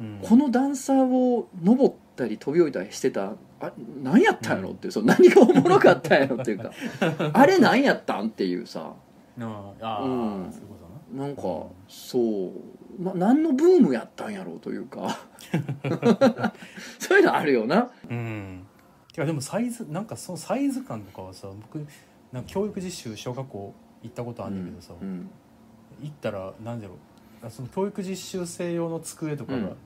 [0.00, 0.18] うん。
[0.22, 3.72] この段差を登ったり飛び降りたりしてたあ
[4.02, 4.70] 何やったんやろ？
[4.70, 6.70] っていうその何がおもろかったんやろっていうか。
[7.32, 8.92] あれ何やったんっていうさ。
[9.38, 10.52] あーあーうん。
[10.52, 10.74] そういうこ
[11.12, 11.24] とな。
[11.26, 11.42] なんか
[11.88, 12.20] そ
[12.98, 15.18] うな何のブームやったんやろうというか。
[16.98, 17.90] そういうのあるよな。
[18.10, 18.64] うん。
[19.12, 21.84] てかでもサイズなんかそのサイズ感とかはさ僕
[22.32, 25.30] なんか教育実習小学校行ったことあるんだけどさ、うん
[26.02, 27.50] 行ったら何だろう。
[27.50, 29.76] その教育実習生用の机とかがうん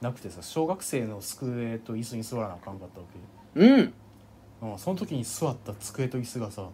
[0.00, 3.06] なくてさ小学生の机と椅子に座らなあかんかったわ
[3.54, 3.86] うん。
[3.88, 3.92] け、
[4.62, 6.68] うん、その時に座った机と椅子がさ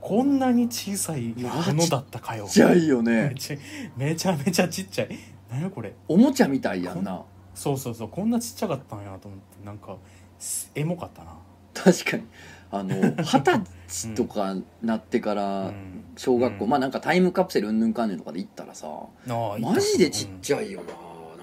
[0.00, 2.46] こんなに小さいものだったかよ。
[2.46, 3.30] ちっちゃいよね。
[3.34, 3.56] めちゃ
[3.96, 5.18] めちゃめちゃちっちゃい。
[5.50, 5.94] 何やこれ？
[6.06, 7.22] おもちゃみたいやんな。
[7.54, 8.08] そうそうそう。
[8.08, 9.96] こんなちっちゃかったんやと思ってなんか
[10.38, 11.32] すエモかったな。
[11.74, 12.24] 確かに。
[12.70, 16.04] あの 二十歳とかなってからうん。
[16.16, 16.70] 小学校、うん。
[16.70, 20.92] まあなんかタイムカプセルうんぬんかんねんとかで行ったらさああマジでちっちゃいよな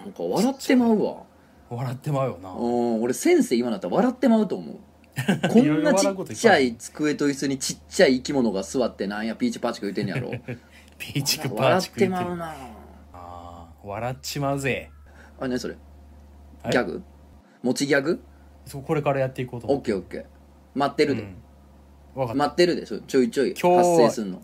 [0.04, 1.12] なんか笑ってまうわ。
[1.12, 1.16] う
[1.76, 2.52] ん笑ってまうよな。
[2.52, 4.76] うん俺先生今だったら笑ってまうと思う。
[5.50, 10.32] こんなちっちゃい机と椅子にちっちゃい生き物が座ってなんやピーチパーチク言ってんねやろ。
[10.98, 12.46] ピーチクパー笑ってチク言ってるまうな。
[12.52, 12.56] あ
[13.14, 14.92] あ笑っちまうぜ。
[15.40, 15.76] あ何それ？
[16.62, 16.72] はい。
[16.72, 17.02] ギャグ？
[17.64, 18.20] 持ちギャグ？
[18.66, 20.26] そうこれからやっていこうとオッ思ってケーオッケー。
[20.76, 21.36] 待ってるで、うん。
[22.16, 24.42] 分かった、待ってるでちょいちょい今日は発生すんの。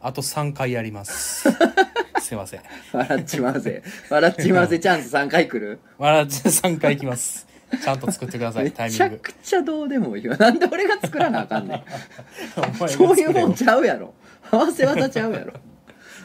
[0.00, 1.48] あと3回やります
[2.24, 2.62] すいません。
[2.90, 3.82] 笑っちまうぜ。
[4.08, 4.78] 笑っちまうぜ。
[4.78, 5.78] チャンス3回来る？
[5.98, 7.46] 笑っち3回いきます。
[7.82, 10.34] ちゃんと作ってくださめいタイミちゃングくちゃどうでもいいわ。
[10.38, 11.84] なんで俺が作らなあかんねん。
[12.88, 14.14] そういうもんちゃうやろ。
[14.50, 15.52] 合わせ技ちゃうやろ。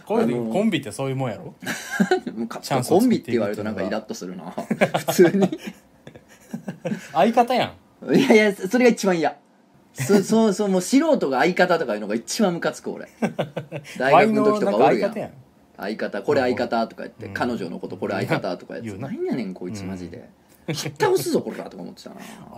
[0.05, 1.53] こういうあのコンビってそういうもんやろ？
[2.61, 4.51] チャンスをコンビって言われるとなんかイラッとするな。
[4.51, 5.59] 普通に。
[7.11, 7.73] 相方や
[8.05, 8.15] ん。
[8.15, 9.37] いやいやそれが一番嫌。
[9.93, 13.09] そ そうそうもう素人が相方とかいうのが一番ムカつく俺。
[13.97, 15.31] 大学の時とかおるやん
[15.79, 17.33] 相方これ相方とか言って、うん。
[17.33, 19.07] 彼女のことこれ相方とか言って言うな。
[19.07, 20.29] 何やねんこいつマジで、
[20.67, 22.15] ひった押すぞこれらとか思ってたな。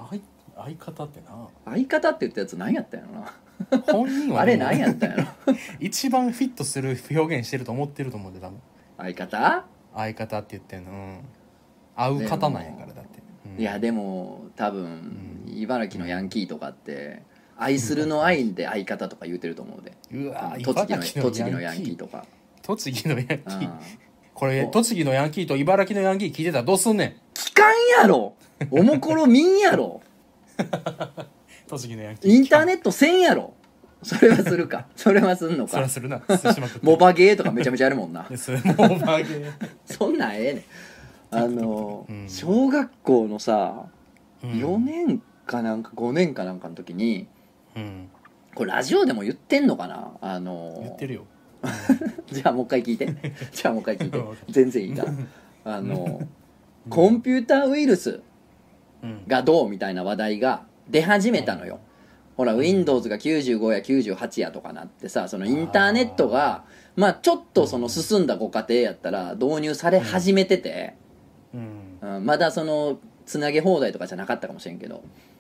[0.10, 0.22] 相
[0.56, 1.48] 相方ってな。
[1.66, 3.84] 相方って言ったやつ何やったんやろな。
[3.94, 5.54] 本人はあれ何やったんやろ。
[5.80, 8.60] 一番フィットする表現してると思ってると思うで多分。
[8.98, 9.66] 相方？
[9.96, 11.20] 相方って言ってんの、うん、
[11.96, 13.22] 合う方なんやからだって、
[13.56, 13.62] うん。
[13.62, 17.22] いやでも多分、茨城のヤンキーとかって
[17.58, 19.94] 愛するの愛で相方とか言うてると思うで。
[20.12, 22.26] うわ栃木の栃木のヤンキーとか
[22.62, 23.40] 栃木のヤンキうん。
[23.40, 23.72] ー
[24.34, 24.68] これお。
[24.68, 27.16] 栃木のヤンキーと茨城のヤンキー聞いてたらどうすんねん。
[27.34, 28.34] 聞かんやろ。
[28.70, 30.02] おもころみんやろ。
[31.68, 33.54] 栃木のヤンキーインターネットせんやろ。
[34.04, 34.88] それはするか。
[34.96, 35.72] それはすんのか。
[35.72, 36.20] そらするな。
[36.20, 36.24] し
[36.60, 36.80] まくって。
[36.82, 38.26] モバゲーとかめちゃめちゃやるもんな。
[38.30, 39.52] でそれもうバーゲー。
[39.86, 40.64] そんなんええねん。
[41.44, 42.28] あの、うん。
[42.28, 43.86] 小学校のさ
[44.44, 44.52] うん。
[44.52, 47.28] 4年かなんか5年かなんかの時に
[47.76, 48.10] うん。
[48.56, 50.12] これラジオでも言ってんのかな？
[50.20, 51.26] あの言ってるよ
[52.32, 53.08] じゃあもう一回聞いて。
[53.52, 54.18] じゃあもう一回聞いて。
[54.18, 54.38] うん。
[54.50, 55.06] 全然いいか。
[55.06, 56.28] らあの
[56.90, 58.22] コンピューターウイルス
[59.04, 61.80] うんがどうみたいな話題が出始めたのよ、
[62.38, 66.64] ほら Windows が95や98やとかなってさそのインターネットが
[66.96, 70.96] まあちょっとその進んだご家庭やったら導入され始めてて、
[71.54, 72.16] うん。
[72.16, 72.26] うん。
[72.26, 74.98] まだそのつなげ放題とかじゃなかったかもしれんけど。
[74.98, 75.31] うん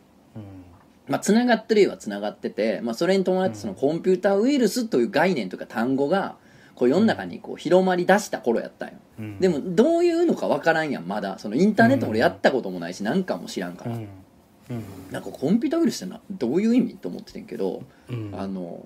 [1.12, 6.38] まあつながってるよはつながってて、まあ、それに伴ってそのコンピューターウイルスという概念とか単語が
[6.74, 8.95] こう世の中にこう広まりだした頃やったんよ。
[9.19, 9.39] うん。
[9.39, 11.38] でもどういうのか分からんやんまだ。
[11.38, 14.08] そのインターネット俺やったこともないし何かも知らんから、うん。
[14.69, 14.84] うん。
[15.12, 18.32] なんかコンピューターウイルスってなどういう意味と思っててんけど、うん。
[18.34, 18.84] あの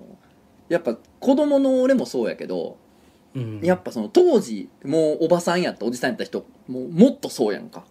[0.68, 2.76] やっぱ子供の俺もそうやけど
[3.34, 3.60] うん。
[3.62, 7.84] やっぱその当時もうおばさんやったおじさんやった人もうもっとそうやんか。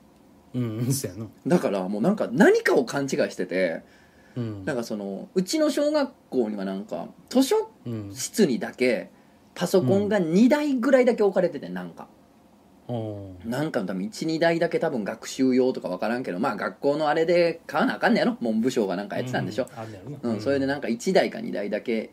[0.54, 0.94] うん。
[0.94, 1.28] そうやな。
[1.48, 3.82] だからもうなんか何かを勘違いしてて
[4.36, 4.66] うん。
[4.66, 8.12] なんかそのうちの小学校にはなんか図書うん。
[8.14, 9.10] 室にだけ
[9.54, 12.08] パソコンが2台ぐらいだけ置かれててなんか、
[12.90, 18.38] おーなんかのため12台だけ多分学習用とか分からんけどまあ学校のあれで買わなあかんねやろ？
[18.42, 20.42] 文部省がなんかやってたんでしょ、うあるやろうなん。
[20.42, 22.12] それでなんか1台か2台だけ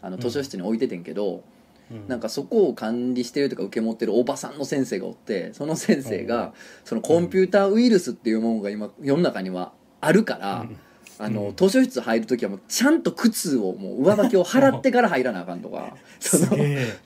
[0.00, 1.42] あの図書室に置いててんけど、
[1.90, 2.06] うん。
[2.06, 10.76] なんかそこを管理してるとか受け持ってるおばさんの先生がおってその先生がそのコンピューターウイルスっていうものが今世の中にはあるから、うん
[11.18, 11.56] あのうん。
[11.56, 15.96] 図書室入る時はもうちゃんと靴をもう上履きを払ってから入らなあかんとか。
[16.20, 16.56] その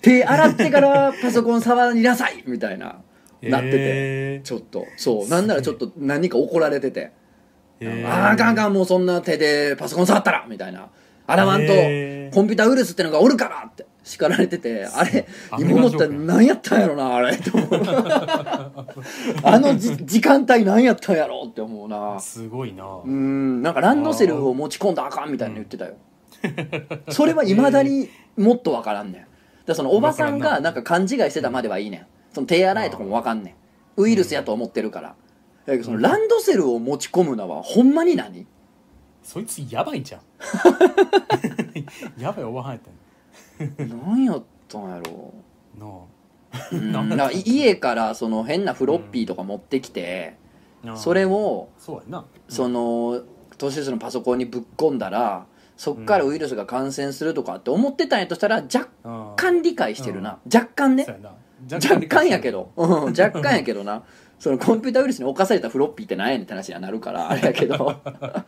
[0.00, 3.00] 手洗ってからパソコン触りなさいみたいな
[3.42, 3.76] なってて。
[3.78, 4.40] え。
[4.44, 4.86] ちょっと。
[4.96, 5.28] そう。
[5.28, 7.12] なんならちょっと何か怒られてて。
[7.80, 10.88] ーあーあかんあかんもうそんな手でパソコン触ったらみたいな。
[11.26, 17.70] 洗わんとコンピューターウイルスってのがおるからって叱られててあれあ今思ったら何やったんやろなあれと思う。
[19.44, 22.18] あのじ時間帯何やったんやろって思うな。
[22.18, 22.84] すごいな。
[23.04, 25.94] うんなんかランドセルを持ち込んだらあかんみたいなの言ってたよ。
[27.08, 29.26] それはいまだにもっとわからんねん。
[29.64, 32.06] だそのおばさんがななんか勘違いしてたまではいいねん。
[32.32, 33.54] その手洗いとかもわかんねん。
[34.00, 35.14] ウイルスやと思ってるから。
[35.66, 38.46] だけどそのランドセルを持ち込むのはほんまに何？
[39.22, 40.20] そいつやばいんじゃん。
[42.20, 42.99] やばいおばはんやったんや
[43.78, 45.34] 何やったんやろ
[45.78, 45.86] な
[46.72, 46.92] うん。
[46.92, 50.36] だから家からその変なフロッピーとか持ってきて
[50.84, 52.24] あそれをそうやな。
[52.48, 53.22] その
[53.58, 55.46] 図書室のパソコンにぶっ込んだら
[55.76, 60.38] そっからウイルスが感染するとかって思ってたんやとしたら若若干理解してるな。
[60.52, 61.04] 若干ね。
[61.04, 61.32] そうやな
[61.70, 64.04] 若干やけど、うん、若干やけどな。
[64.40, 68.00] そのコンピューターウイルスに侵されたフロッピーって何やねんって話にはなるからあれやけど。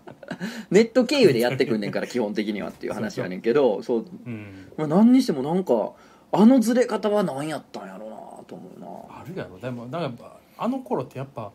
[0.71, 4.69] ネット経由でやってくんねんから基本的にはっていう話やねんけどそう、うん。
[4.79, 5.93] まあ、何にしてもなんか
[6.33, 8.87] あのずれ方は何やったんやろうなと思うな。
[9.21, 9.59] あるやろ。
[9.59, 11.53] でもだからやっぱあの頃ってやっぱ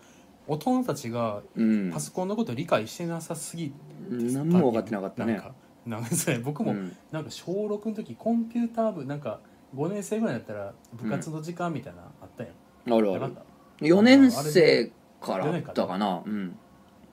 [0.47, 1.91] 大人たちがうん。
[1.91, 3.73] パソコンのこと理解してなさすぎて
[4.11, 5.33] 何も分かってなかったね。
[5.33, 5.53] なんか
[5.87, 6.95] なんかそれ僕もうん。
[7.11, 9.39] なんか小6の時コンピューター部なんか
[9.75, 13.21] 5年生ぐらいだったら部活の時間みたいなのあったやん、あるある。
[13.21, 13.31] なかっ
[13.79, 13.85] た。
[13.85, 16.21] 4年生からあったかな。
[16.25, 16.57] うん。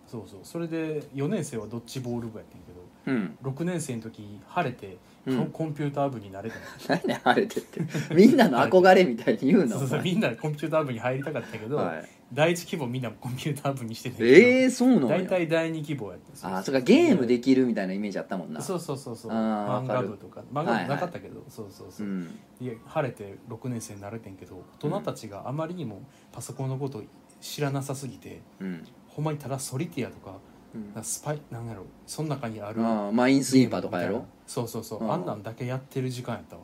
[0.07, 0.40] そうそう。
[0.43, 2.64] それで4年生はドッジボール部やってんけ
[3.07, 3.37] うん。
[3.43, 5.47] ど6年生の時晴れて、うん。
[5.51, 6.62] コンピューター部になれたの。
[6.88, 7.81] 何で晴れてって。
[8.14, 18.61] みんなの憧れみたいに言うな そうそうみんなでコンピューター部に入りたかったけど、はい第一希望みんなコンピューター部にしててええそうなん大や体第二希望やってあそっかゲームできるみたいなイメージあったもんな。
[18.61, 19.33] そうそうそうそう。
[19.33, 22.39] 漫画部とか漫画部なかったけど、そうそうそうう、ん。
[22.61, 27.03] いや晴れて6年生になれてんけど大人たちがあまりにもパソコンのことを
[27.41, 28.85] 知らなさすぎてうん。
[29.09, 30.39] ほんまにただソリティアとか
[30.75, 31.05] うん。
[31.05, 34.25] スパイなんやろその中にあるマインスイーパーとかやろ？
[34.47, 35.05] そうそうそう。
[35.05, 35.13] うん。
[35.13, 36.63] あんなんだけやってる時間やったわ。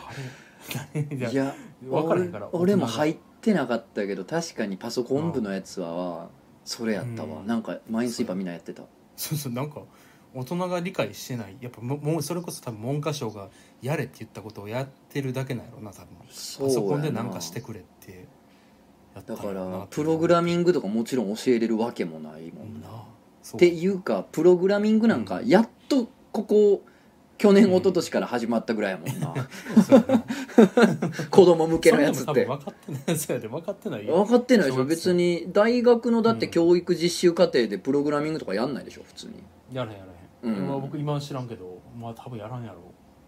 [0.08, 0.26] あれ？
[1.30, 6.28] いや分からへんから俺俺も入ってなかったけど確かにパソコン部のやつは
[6.64, 7.40] それやったわ。
[7.40, 7.46] うん。
[7.46, 8.82] なんかマインスイーパーみんなやってた。
[9.16, 9.82] そうそうなんか
[10.34, 11.56] 大人が理解してない。
[11.60, 13.48] やっぱももうそれこそ多分文科省が
[13.80, 16.08] やれって言ったことをやってるだけなんやろな多分。
[16.28, 18.26] そうパソコンで何かしてくれって
[19.14, 22.88] やっただかんやろならプログラミングとかもちろん教えれるわけもないもんな。
[22.88, 23.04] なあ
[23.42, 23.58] そう。
[23.58, 26.82] っていうかプログラミングなんかやっとここ
[27.38, 29.34] 去年一昨年から始まったぐらいやもんな。
[31.30, 32.46] 子供向けのやつって。
[32.46, 34.84] 分分かってないそうやで分かってないよ分かってないでしょ。
[34.84, 36.52] 別に大学のだってうん。
[36.52, 39.34] 教育実習課程でプログラミングとかやんないでしょ普通に。
[39.70, 40.12] やらへんやら
[40.48, 40.64] へん、うん。
[40.64, 42.78] 今僕今は知らんけどまあ多分やらんやろ。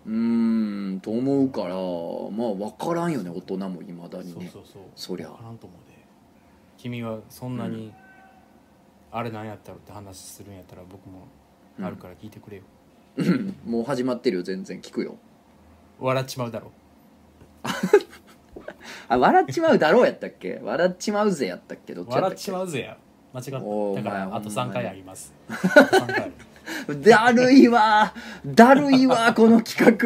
[0.07, 4.49] うーんと思うからまあ分からんよね大人もいまだにね。
[4.51, 4.83] そうそうそう。
[4.97, 5.29] そりゃ。
[5.29, 5.99] 分からんと思うで。
[6.79, 7.93] 君はそんなに、
[9.11, 11.27] あれなんやったろって話するんやったら僕も
[11.83, 12.78] あるから聞いてくれよ、うん
[13.67, 15.17] もう始まってるよ全然聞くよ。
[15.99, 16.71] 笑っちまうだろ
[19.09, 20.61] あ笑っちまうだろうやったっけ？
[20.63, 21.95] 笑っちまうぜやったっけ？
[21.95, 22.35] どっちやったっけ？
[22.35, 22.97] 笑っちまうぜや。
[23.35, 25.33] 間違っただおーからお前あと3回あります。
[25.49, 25.59] あと
[25.97, 26.33] 3回ある
[27.03, 28.15] だるいわ。
[28.47, 29.99] だるいわこの企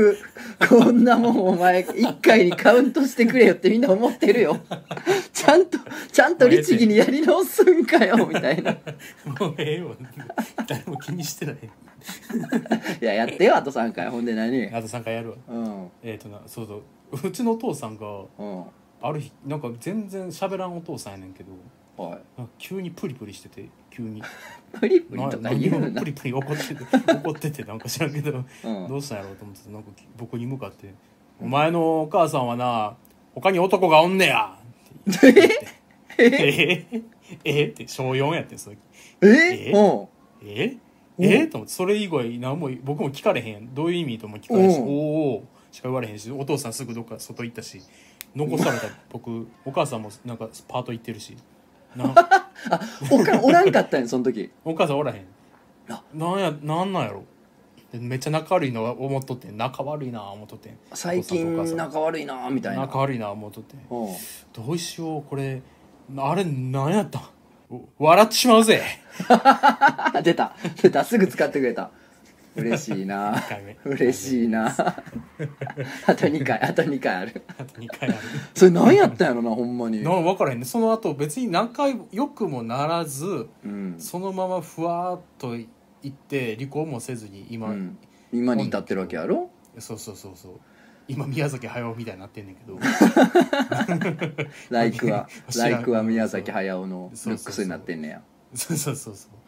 [0.60, 0.68] 画。
[0.68, 4.60] こんなもんお前1回にカウントしてくれよってみんな思ってるよ。
[5.32, 5.78] ちゃんと
[6.12, 8.72] ちゃんと律儀にやり直すんかよみたいな。
[8.72, 8.76] い
[9.40, 9.96] もうええよ
[10.66, 11.56] 誰も気にしてない。
[13.00, 14.08] ややってよあと3回。
[14.08, 14.66] ほんで何？
[14.74, 15.36] あと3回やるわ。
[15.48, 15.88] うん。
[16.02, 16.82] えっ、となそうそ
[17.24, 17.28] う。
[17.28, 18.06] うちのお父さんが
[18.38, 18.64] うん。
[19.04, 21.52] ある日なんか全然喋らんお父さんやねんけど
[21.96, 22.42] はい。
[22.58, 24.22] 急にプリプリしてて急に
[24.80, 26.00] プリプリなとか何を言うな。
[26.00, 28.30] プリプリ怒ってて怒っててなんか知らんけど
[28.64, 28.88] うん。
[28.88, 30.94] どうしたんやろうと思ってなんか僕に向かって
[31.40, 32.96] 「お前のお母さんはな
[33.34, 34.56] 他に男がおんねや!」
[35.10, 35.56] って言って
[36.18, 36.86] 「え？
[36.94, 37.02] え？
[37.44, 37.64] え？
[37.66, 38.76] って小4やってんそれ
[39.22, 39.70] え？
[39.70, 39.72] え？
[39.72, 40.08] うん。
[40.48, 40.76] え？
[41.18, 41.24] うん。
[41.24, 44.84] えと思ってそれ以外何も僕も聞かれへんどういう意味とも聞かれへんしうん。
[44.84, 45.42] おーおー
[45.74, 47.80] しか言われへんしお父さんすぐどっか外行ったし
[48.36, 51.36] 残された僕お母さんもなんかパート行ってるし
[51.96, 52.14] な
[53.10, 54.50] おかおらんかったんやその時。
[54.64, 55.24] お母さんおらへん。
[55.88, 56.02] あ。
[56.14, 57.24] なんやなんなんやろ。
[57.92, 59.56] でめっちゃ仲悪いのは思っとってん。
[59.56, 60.78] 仲悪いな思っとってん。
[60.94, 61.94] 最近お父さんとお母さん。
[61.94, 62.82] 仲悪いなみたいな。
[62.82, 63.80] 仲悪いな思っとってん。
[63.80, 63.82] う。
[63.82, 63.86] ん
[64.52, 65.60] どうしようこれ。
[66.16, 67.22] あれなんやったん？
[67.70, 68.82] お笑ってしまうぜ。
[69.28, 70.54] あ 出た。
[70.82, 71.04] 出た。
[71.04, 71.90] すぐ使ってくれた
[72.56, 73.34] 嬉しいな。
[73.34, 73.78] 2回目。
[73.84, 74.66] 嬉しいな。
[74.68, 74.72] あ
[76.14, 77.42] と2回あと2回ある。
[77.58, 78.18] あと2回ある。
[78.54, 80.02] それ何やったんやろなほんまに。
[80.02, 80.64] な分からへんね。
[80.64, 85.68] その後別に何回よくもならずうん、そのままふわーっとい
[86.08, 87.98] って離婚もせずに今、うん。
[88.32, 89.50] 今に至ってるわけやろ？
[89.78, 90.52] そうそうそうそう。
[91.08, 92.78] 今宮崎駿みたいになってんねんけど。
[94.70, 98.22] ライクは ライクは宮崎駿のルックスになってんねや。
[98.54, 99.30] そうそうそうそう。
[99.32, 99.41] い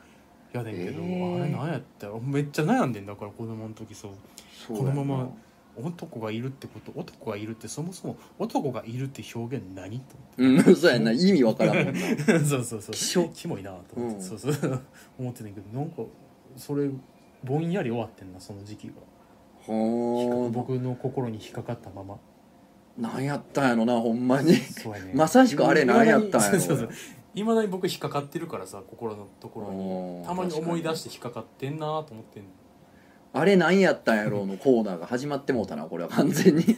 [0.58, 1.42] やねんけど、えー。
[1.42, 4.12] あれ何やったよめっちゃ悩んでんだから子供の時そう。
[4.66, 5.30] そうこのまま
[5.76, 10.04] 男がいるってこと男がいるってそもそも男がいるって表現何と
[10.38, 11.12] うん そうやな。
[11.12, 12.00] 意味わからんもんな。
[12.06, 12.94] 思ってそうそうそう。
[12.94, 14.22] 希少キモいなと思って、うん。
[14.22, 14.82] そうそう。
[15.18, 16.02] 思ってんねんけどなんか
[16.56, 16.88] それ
[17.42, 18.92] ぼんやり終わってんなその時期が。
[19.66, 22.18] 僕の心に引っかかったまま。
[22.96, 24.52] 何やったんやろなほんまに。
[24.52, 24.60] ね
[25.14, 26.90] まさしくあれ何やったんやろそうそうそう
[27.34, 30.24] いまだに僕引っかかってるからさ心のところに。
[30.24, 32.48] たまに思い出して引っかかってんなと思ってんの。
[33.32, 36.10] あれ何やったんやろうのコーナーが始まってもうたなこれは。
[36.10, 36.64] 完全に。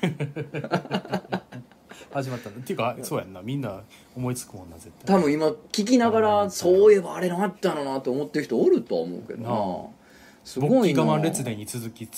[2.11, 3.43] 始まったんだっていうかそうやんな。
[3.43, 3.83] みんな
[4.17, 5.15] 思いつくもんな絶対。
[5.15, 9.51] 多分今聞きながらそういえばあれ何やったのなと思ってる人おるとは思うけどな。
[9.51, 9.57] な
[10.47, 11.03] すごいな。
[11.03, 12.09] 我慢列伝に続きい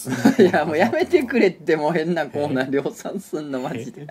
[0.52, 4.06] やもうやめてくれってもう変なコーナー量産すんのマジで。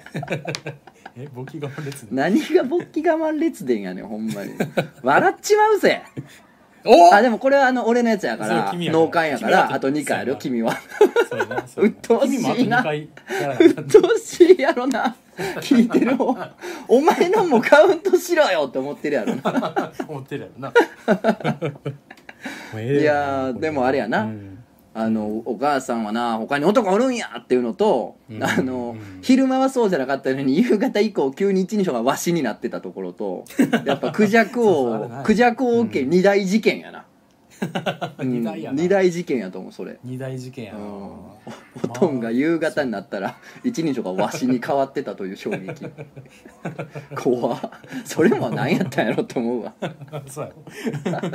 [1.16, 2.16] え勃起我慢列伝。
[2.16, 4.54] 何が勃起我慢列伝やねんほんまに。
[5.04, 6.02] 笑っちまうぜ。
[6.84, 10.76] おあでもこれはあの俺のやつやからそう君やから脳幹やからあと2回あるよ君は。
[11.30, 11.88] そうやなそう
[12.28, 12.80] しいな。
[12.82, 13.08] うっ
[13.86, 15.16] とうしいやろな。
[15.62, 16.36] 聞いてる方。
[16.88, 19.92] お前のもカウントしろよって思ってるやろな。
[20.10, 20.74] 思ってるやろな
[22.78, 24.24] いやーでもあれやな。
[24.24, 24.54] うん。
[24.94, 28.44] あのお母さんはな他に男おるんやっていうのと、うん。
[28.44, 29.20] あの、うん。
[29.22, 33.46] 昼間はそうじゃなかったのに夕方以降急に一人称がわしになってたところと
[33.86, 36.10] やっぱクジャク王クジャク王家うん。
[36.10, 37.06] 二大事件やな、うん
[38.24, 38.82] 二大やな。
[38.82, 39.98] 二大事件やと思うそれ。
[40.04, 40.80] 二大事件やな。
[40.80, 40.86] うん。
[41.84, 45.86] おとんが夕方になったら一人称がわしに変わってたという衝撃。
[47.16, 47.60] 怖っ。
[48.06, 49.74] それも何やったんやろと思うわ。
[50.28, 50.54] そう
[51.06, 51.28] やろ。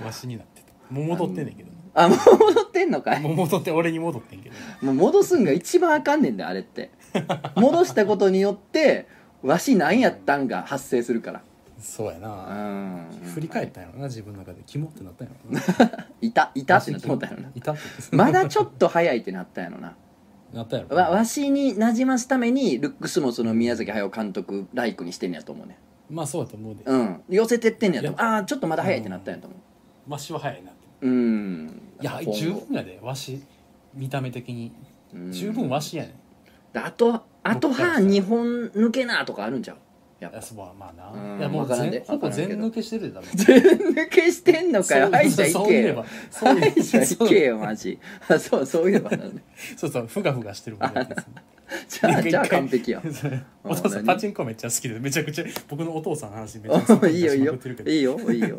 [0.04, 0.72] わしになってた。
[0.94, 3.20] もう戻ってんねんけどあもう戻ってんのかい？
[3.20, 6.90] もう戻って俺に戻ってんけどもう戻すんが一番あかんねんであれって。
[7.56, 9.08] 戻したことによって
[9.42, 11.40] わし何やったんが発生するから。
[11.40, 11.42] う
[11.80, 12.28] そうやな。
[12.28, 13.10] ん。
[13.34, 14.62] 振り返ったんやろな自分の中で。
[14.66, 16.06] キモってなったんやろな。
[16.20, 17.50] いたいたってなって思ったんやろな。
[17.54, 17.80] いたって。
[18.16, 19.96] まだちょっと早いってなったんやろな。
[20.52, 20.96] なったやろ。
[20.96, 25.78] わわしになじますためにルックスもその宮崎駿監督ライクにしてんねやと思うね。
[26.08, 26.82] まあそうだと思うで。
[26.84, 27.22] うん。
[27.28, 28.20] 寄せてってんねやと思う。
[28.20, 29.56] いああーちょっとまだ早いってなったんやと思
[30.08, 30.80] わしは早いなって。
[31.02, 31.82] ううん。
[32.00, 32.98] いや十分やで。
[33.02, 33.42] わし
[33.94, 34.72] 見た目的に。
[35.14, 35.32] うん。
[35.32, 36.14] 十分わしやね。
[36.74, 39.76] んあとあと歯2本抜けなとかあるんちゃう？
[40.20, 40.36] やっぱ。
[40.36, 41.32] いやそうまあうん。
[41.32, 43.30] ないやもうわからんで全ほぼ全抜けしてるで多分。
[43.34, 45.10] 全抜けしてんのかよ。
[45.10, 47.98] 歯医者行いえばそうい医者行けよマジ。
[48.28, 49.42] あそうそういえば なんだ
[49.76, 51.08] そうそうふがふがしてるもんね
[51.88, 53.02] じゃあじゃあ完璧や
[53.62, 54.98] お父さん何パチンコめっちゃ好きで。
[54.98, 57.52] めちゃくちゃ僕のお父さんの話めっちゃおいいよいいよ。
[57.52, 57.90] しまくってるけど。
[57.90, 58.58] いいよいいよ、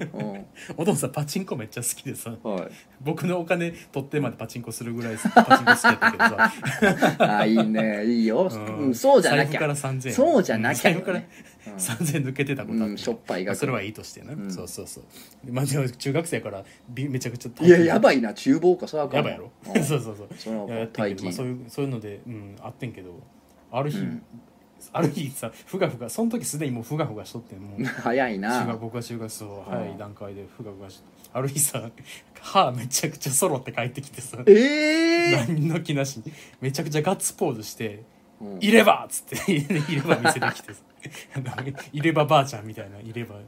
[0.78, 2.36] お父さんパチンコめっちゃ好きでさ。
[2.42, 2.72] うん、はい。
[3.02, 7.40] 僕のお金取ってまでパチンコするぐらいパチンコ好きやったけどさ。
[7.40, 8.06] あいいね。
[8.06, 8.78] いいよ、うん。
[8.78, 10.14] うん、そうじゃなき財布からゃ3000円。
[10.14, 11.22] そうじゃなきゃよ財布から
[11.66, 14.52] ね3000円抜けてたことあって、うんしょっぱい額まあそれはいいとしてな、うん。
[14.52, 15.04] そうそうそう。
[15.52, 19.52] まあでも中学生やからびめちゃくちゃいややばいな厨房かそらあかんやばいやろ。
[19.76, 19.84] うん。
[19.84, 20.28] そうそうそう。
[20.38, 23.20] そのいややってんけど、まあ、そういうそういうので、うん、あってんけど
[23.72, 24.24] ある日、うん。
[24.94, 27.84] ある日さふがふがその時すでにもうふがふがしとってもう。
[27.86, 31.02] 早い中な学僕は中学生うん早い段階でふがふがし
[31.34, 31.90] ある日さ
[32.42, 34.38] 歯めちゃくちゃ揃って帰ってきてさ。
[34.48, 38.04] ええ何の気なしにめちゃくちゃガッツポーズして
[38.42, 40.82] うん「入れ歯!」っつって 入れ歯見せてきてさ
[41.94, 43.40] 入れ歯ばあちゃんみたいな入れ歯が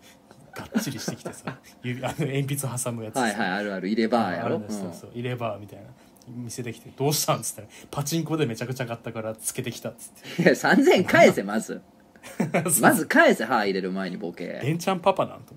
[0.79, 3.21] っちりしてきてさ 指あの鉛筆挟むやつさ。
[3.21, 3.87] はいはいあるある。
[3.87, 5.11] 入れ歯やろ、そうそう。
[5.13, 5.85] 入れ歯みたいな
[6.27, 10.41] 見せてきて「どうしたん?」っつったら「パチンコでめちゃくちゃ買ったからつけてきた」っつって。
[10.41, 11.81] うんいや3000円返せまず。
[12.81, 14.59] まず返せ歯入れる前にボケ。
[14.63, 15.53] レンちゃんパパなんと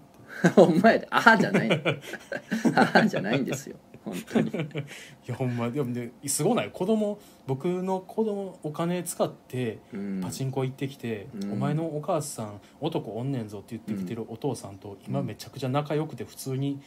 [0.56, 0.76] 思って。
[0.80, 1.70] お前であはじゃない。
[2.74, 3.76] あはじゃないんですよ
[4.06, 4.50] 本当に。
[4.54, 4.54] い
[5.26, 6.70] やほんまでもねすごない？
[6.72, 10.20] 子供僕の子供お金使ってうん。
[10.22, 11.52] パチンコ行ってきて、うん。
[11.52, 16.80] お前のお母さん男おんねんぞって言ってきてるお父さんと今めちゃくちゃ仲良くて普通に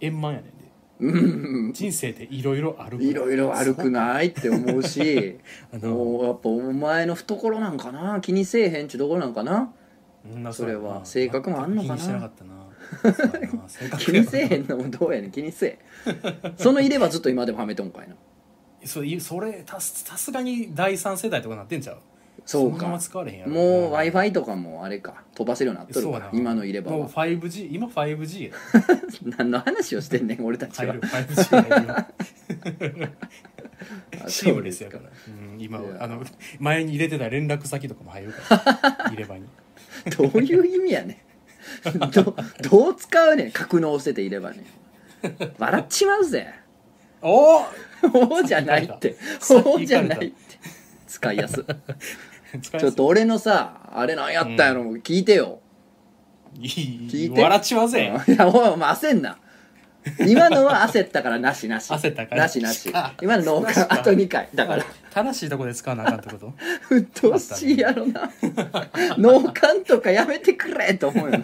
[0.00, 0.70] 円満やねんで。
[1.00, 1.72] うん。
[1.72, 3.10] 人生でいろいろあるから。
[3.10, 5.38] いろいろ悪くないって思うし
[5.74, 5.94] あの。
[5.94, 8.20] もうやっぱお前の懐なんかな？
[8.20, 9.72] 気にせえへんちゅうところなんかな？
[10.34, 11.04] うんそれは。
[11.04, 11.94] 性格もあんのかな？
[11.96, 12.50] 気にしてなかったな
[13.98, 15.78] 気にせえへんのもどうやねん気にせえ
[16.56, 18.16] その入れ歯ずっと今でもはめとんかいな。
[18.84, 21.98] そそれたすさすがに第三世代とかなってんちゃう？
[22.46, 22.78] そうか。
[22.78, 23.52] のまま使われへんやろ。
[23.52, 25.22] もう w i f i とかもあれか。
[25.34, 28.56] 飛ばせるようになっとるから今の入れ歯もうは 5G 今 5G や
[29.36, 30.86] 何の話をしてんねん俺たちは。
[30.86, 33.08] 入る 5G 入るよ
[34.24, 35.04] あシームレスやから。
[35.04, 36.22] うん今あの
[36.58, 38.82] 前に入れてた連絡先とかも入るから。
[39.12, 39.44] 入れ歯に。
[40.16, 41.16] どういう意味やねん
[42.12, 42.36] ど
[42.68, 44.64] どう使うねん格納してていればね。
[45.58, 46.54] 笑っちまうぜ。
[47.22, 47.64] お
[48.04, 49.16] おじゃないって。
[49.64, 50.34] おうじゃないって。
[51.06, 51.64] 使いやす。
[52.78, 55.60] ちょっと俺のさあれ何やったんやろ、聞いてよ。
[56.58, 57.40] い聞いて。
[57.40, 58.12] い笑っちまうぜ。
[58.26, 59.38] いやおいお前焦んな
[60.26, 61.92] 今のは焦ったからなしなし。
[61.92, 62.90] 焦ったからなしなし。
[62.94, 64.48] あ今の脳幹あと2回。
[64.54, 64.84] だから。
[65.12, 66.54] 正しいとこで使わなあかんってこと？
[66.90, 68.30] うっとうしいやろな。
[69.18, 71.38] 脳幹とかやめてくれと思うよ。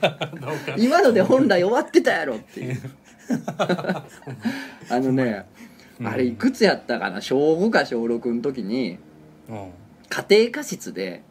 [0.78, 2.80] 今ので本来終わってたやろっていう。
[4.88, 5.44] あのね、
[6.00, 6.06] うん。
[6.08, 7.20] あれいくつやったかな？
[7.20, 8.98] 小5か小6の時に
[9.48, 9.70] うん。
[10.08, 11.22] 家庭科室で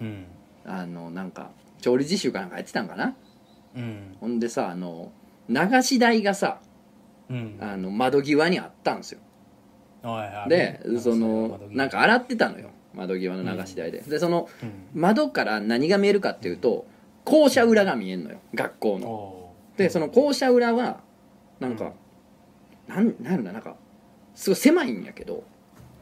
[0.00, 0.24] うん。
[0.66, 1.50] あのなんか
[1.80, 3.14] 調理実習かなんかやってたんかな？
[3.76, 4.16] うん。
[4.20, 5.12] ほんでさあの
[5.48, 6.60] 流し台がさ
[7.28, 7.58] うん。
[7.60, 9.20] あの窓際にあったんですよ。
[10.48, 12.70] でうんそのなんか洗ってたのよ。
[12.94, 15.00] 窓際の流し台で、でそのうん。
[15.00, 16.86] 窓から何が見えるかっていうと
[17.24, 18.38] 校舎裏が見えんのよ。
[18.54, 19.52] 学校の。
[19.76, 21.00] でその校舎裏は
[21.60, 21.92] なんか、
[22.86, 23.76] なんなんやろななんか
[24.34, 25.44] すごい狭いんやけど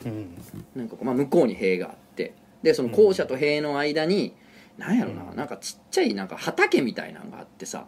[0.04, 0.36] うん。
[0.74, 2.34] なんかこう、まあ、向こうに塀があって。
[2.62, 4.34] でその校舎と塀の間に、
[4.78, 5.36] なんやろな、うん。
[5.36, 7.86] なんかちっちゃいなんか畑みたいなのがあってさ、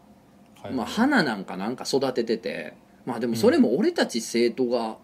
[0.63, 2.75] はいまあ、花なんかなんか育ててて
[3.07, 4.97] まあでもそれも俺たち生徒が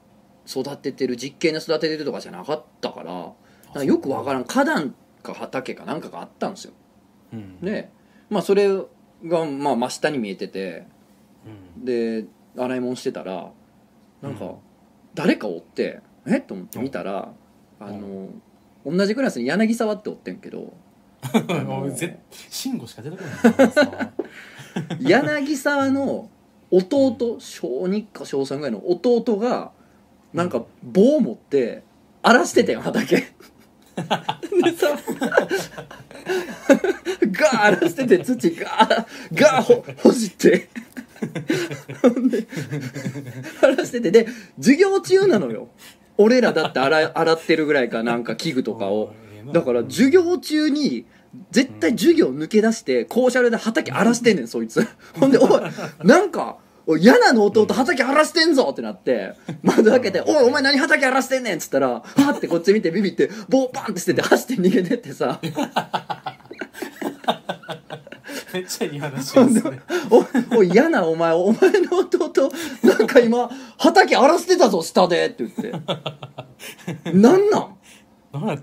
[0.47, 3.33] 育ててる実験で育ててるとかじゃなかったから
[3.75, 6.73] かよくわからん花壇か畑かなんかがあったんですよ。
[7.33, 7.61] うん。
[7.61, 7.91] で
[8.31, 10.87] まあそれがまあ真下に見えてて
[11.77, 11.85] うん。
[11.85, 12.27] で
[12.57, 13.51] 洗い物してたら
[14.23, 14.55] なんかうん。
[15.15, 17.33] 誰かおってえっと思って見たら
[17.81, 18.29] あの
[18.85, 20.75] 同じクラスに柳沢っておってんけど
[21.65, 24.13] もうぜ慎吾しか出てこない
[25.01, 26.31] 柳沢の
[26.70, 29.70] 弟小2か小3ぐらいの弟が
[30.33, 31.83] なんか棒を持って
[32.22, 33.25] 荒らしてたよ畑で
[34.77, 34.99] さ
[37.31, 40.68] ガー荒らしてて土ガーガーほほじって。
[43.62, 45.68] 荒らして て で授業中なのよ。
[46.16, 49.14] 俺らだって洗い洗ってるぐらいかなんか器具とかを。
[49.53, 51.05] だから授業中に
[51.51, 54.87] 絶対授業抜け出して校舎裏で畑荒らしてんねんそいつ。
[55.18, 55.61] ほんで「おい
[56.05, 56.57] なんか
[56.87, 59.35] おい柳の弟畑荒らしてんぞ!」ってなって。
[59.62, 62.03] 窓開けて「おいお前何畑荒らしてんねん!」っつったらは
[62.37, 65.41] ってこっち見てビビって棒パンって捨てて走って逃げてってさ。
[68.53, 69.80] めっちゃいい話ですね
[70.53, 72.53] 「おおい嫌なお前お前の弟
[72.85, 75.72] なんか今畑荒らしてたぞ下で」って言って
[77.12, 77.76] 「なんなん？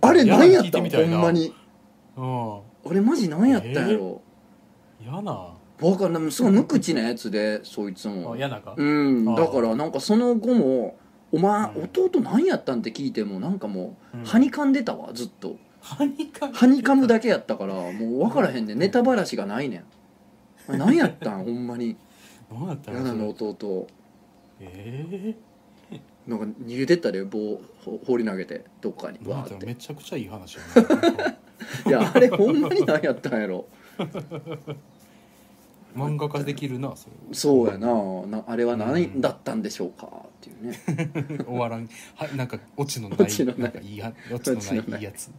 [0.01, 0.63] あれ何やった？
[0.63, 1.15] ん聞いてみたいな。
[1.15, 1.53] ほんまに
[2.21, 2.91] うん。
[2.91, 4.21] あれマジ何やったんやろ、
[5.01, 5.31] 嫌な。
[5.81, 6.31] わかんない。
[6.31, 8.33] すごい無口なやつでそいつも。
[8.33, 8.75] あ嫌なか？
[8.77, 9.27] うん。
[9.29, 9.33] あ。
[9.33, 10.95] ーだからなんかその後も
[11.31, 11.83] 「お前うん。
[11.83, 14.23] 弟何やったん?」って聞いてもなんかもううん。
[14.25, 15.55] はにかんでたわずっと。
[15.81, 18.77] ハニカムはにかむだけやったからもう分からへんねん。
[18.79, 19.77] ネタばらしがないね
[20.69, 20.77] ん。
[20.77, 21.43] 何やったん？
[21.45, 21.95] ほんまに。
[22.51, 23.87] 何やったヤナの弟。
[24.59, 25.35] え
[26.27, 29.17] なんか逃げてったで棒ほ放り投げてどっかに。
[29.27, 29.65] わーって。
[29.65, 31.37] めちゃくちゃいい話やな
[31.87, 33.65] いやあれほんまに何やったんやろ。
[35.95, 37.15] 漫画化できるなそれ。
[37.33, 37.87] そうやな。
[38.27, 38.79] なあれはうん。
[38.79, 40.07] 何だったんでしょうか？
[40.07, 40.09] っ
[40.39, 40.79] ていうね。
[41.45, 41.89] 終わらん。
[42.15, 43.17] はなんかオチのない。
[43.19, 45.29] オチのないんかいいやオチのないないいいやつ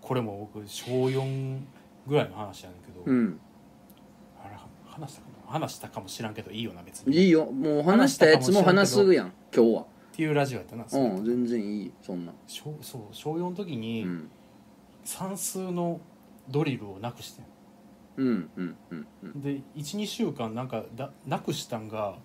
[0.00, 1.58] これも僕小4
[2.08, 3.38] ぐらいの話やねんけど、うん。
[4.44, 5.52] あれ話したかな？
[5.52, 7.16] 話したかもしらんけどいいよな別に。
[7.16, 7.46] いいよ。
[7.46, 9.86] もう話したやつも話すやん今日は
[10.16, 12.32] っていうラジオやったな、うん全然いいそんな。
[12.46, 14.30] 小そう小4の時うにん。
[15.04, 16.00] 算数の
[16.48, 17.44] ドリルをなくしてん。
[18.16, 19.40] うんうんうんうん。
[19.42, 22.16] で12週間なんかだなくしたんが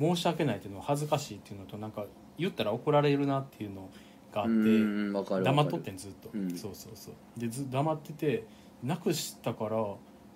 [0.00, 2.06] 申し訳ないっていうの恥ずかしいっていうのとなんか
[2.38, 3.90] 言ったら怒られるなっていうの
[4.32, 5.56] があってうんわかるわかる。
[5.56, 6.50] 黙っとってんずっと、うん。
[6.56, 7.14] そうそうそう。
[7.38, 8.46] でず黙ってて
[8.82, 9.76] なくしたから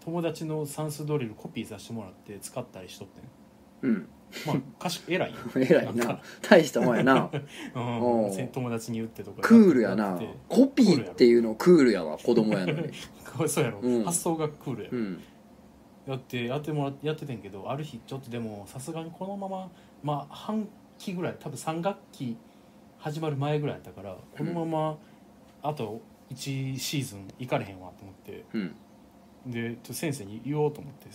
[0.05, 3.09] 友達の算数ドリルコピーさせてもらって使ったりしとっ
[3.81, 3.91] てん。
[3.91, 4.09] うん
[4.47, 5.39] まあ賢い偉いよ。
[5.57, 6.20] 偉いな。
[6.49, 7.31] 大したもんやな。
[7.74, 8.01] うん。
[8.01, 8.35] おう。
[8.35, 9.43] せ友達に言ってとか。
[9.43, 10.20] クールやな。
[10.49, 12.93] コピーっていうのクールやわ子供やのに。
[13.49, 14.05] そうやろ、うん。
[14.05, 14.91] 発想がクールや。
[14.91, 15.22] ろ、うん。
[16.07, 19.70] やってやってもらやっててんけどある日ちょっとでもさすがにこのまま
[20.03, 20.68] まあ半
[20.99, 22.37] 期ぐらい多分3学期
[22.99, 24.99] 始まる前ぐらいやったからこのまま
[25.62, 26.01] あと
[26.33, 28.45] 1シーズン行かれへんわと思って。
[28.55, 28.74] うん。
[29.47, 31.09] でちょ先生に言おうと思って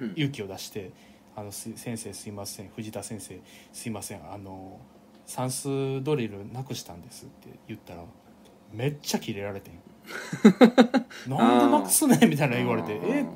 [0.00, 0.12] うん。
[0.16, 0.92] 勇気を出して
[1.36, 3.38] 「あのす先生すいません藤田先生
[3.72, 4.80] すいませんあの
[5.26, 8.02] 算数ドリルなくしたんです」って言ったら
[8.72, 9.74] 「めっちゃキレられてん。
[11.28, 13.26] なんでなくすねんみたいな言われてうんえ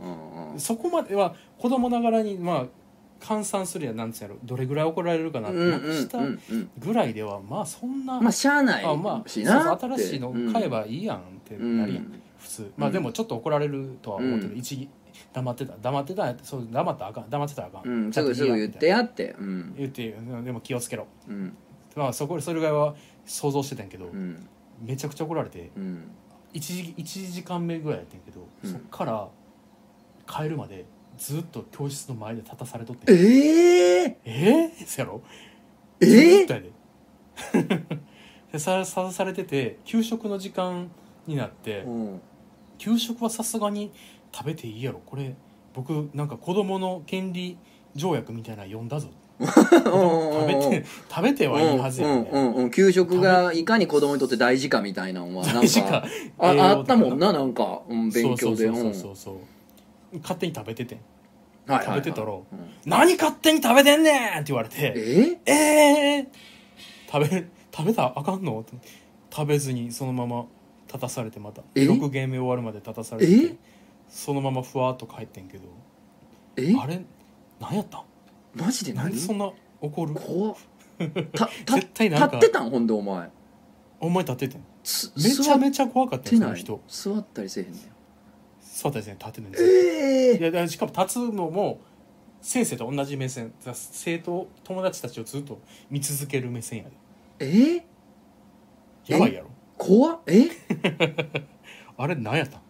[0.56, 2.66] そこまでは子供ながらにまあ
[3.20, 5.58] 換算するやなんつうやろどれぐらい怒られるかなって
[5.92, 6.20] した
[6.78, 12.22] ぐらいではまあそんな、まあしゃあないあまあそう新しいの買えばいいやんってなるやん、うん。
[12.38, 12.72] 普通。
[12.76, 14.58] まあでもちょっと怒られるとは思ってる、うん。
[14.58, 14.88] 一義
[15.32, 15.74] 黙ってた。
[15.80, 17.30] 黙ってたそう黙ったらあかん。
[17.30, 19.36] 黙ってたらあかん、うん、すぐすぐ言ってやって。
[19.38, 19.74] うん。
[19.76, 20.10] 言って
[20.44, 21.06] でも気をつけろ。
[21.28, 21.56] うん。
[21.96, 22.94] まあそこそれぐらいは
[23.24, 24.48] 想像してたんやけど、うん。
[24.82, 26.10] めちゃくちゃ怒られてうん。
[26.52, 28.70] 1時一時間目ぐらいやってんけど、うん。
[28.70, 29.28] そっから
[30.26, 30.84] 帰るまで
[31.18, 35.22] ずっと教室の前で立たされとってえええー、そやろ？
[36.00, 36.70] えずっーで。
[38.52, 40.90] でささされてて給食の時間
[41.26, 42.20] になってうん。
[42.78, 43.92] 給食はさすがに
[44.32, 45.00] 食べていいやろ。
[45.04, 45.34] これ
[45.74, 47.56] 僕なんか子供の権利
[47.94, 49.08] 条約みたいなの読んだぞ。
[49.40, 52.70] 食べて食べてはいいはずやうんねうんうん。
[52.70, 56.02] 給食がいかに子供にとって大事かみたいなのはなん大事か。
[56.02, 56.04] か
[56.38, 58.66] ああったもんななんか、うん、勉強で。
[58.66, 59.30] そうそうそうそうそ
[60.12, 60.18] う。
[60.18, 60.98] 勝手に食べててん。
[60.98, 61.98] うんはいはいはい。
[62.00, 62.42] 食べてたらうん
[62.84, 64.92] 何勝手に食べてんねんって言われて。
[65.46, 65.50] え？
[65.50, 66.26] えー、
[67.10, 68.64] 食べ食べたらあかんの？
[69.30, 70.44] 食べずにそのまま
[70.88, 71.62] 立たされてまた。
[71.74, 73.32] え？6ゲーム終わるまで立たされて。
[73.32, 73.56] え？
[74.10, 75.64] そのままふわっと帰ってんけど。
[76.56, 76.74] え？
[76.78, 77.00] あれ？
[77.60, 77.98] 何やった？
[77.98, 78.02] ん
[78.56, 79.04] マジで何？
[79.04, 79.50] なんでそんな
[79.80, 80.14] 怒る？
[80.14, 80.56] 怖っ。
[81.32, 82.36] たた絶対なんか。
[82.36, 82.70] 立ってたん？
[82.70, 83.30] ほんでお前。
[84.00, 84.64] お前立っててん？
[84.82, 86.50] つめちゃめちゃ怖かった座ってない？
[86.50, 87.14] よその人。
[87.14, 87.82] 座ったりせえへんねん
[88.62, 91.80] 座ったりせん立ってんねんえいやだからしかも立つのも
[92.40, 93.52] 先生と同じ目線。
[93.64, 96.90] だ生徒友達たちをずっと見続ける目線やで。
[97.40, 97.86] ええ
[99.06, 99.50] やばいやろ。
[99.78, 100.20] 怖っ？
[100.26, 100.48] え？
[101.96, 102.60] あれ何やったん？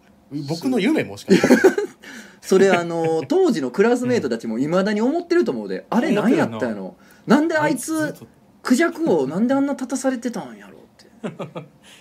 [0.48, 1.48] 僕の夢もしかして。
[2.40, 6.96] それあの当時のクラスメートたちもいまだに思ってると思うで、あれ何やったんやろ。
[7.26, 7.40] な。
[7.40, 8.14] んであいつ
[8.62, 11.06] クジャクをなんであんな立たされてたんやろって。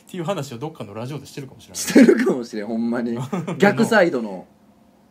[0.07, 1.77] ていう話をどっかのラジオでしてるかもしれない。
[1.77, 3.17] してるかもしれんほんまに。
[3.59, 4.47] 逆サイドの。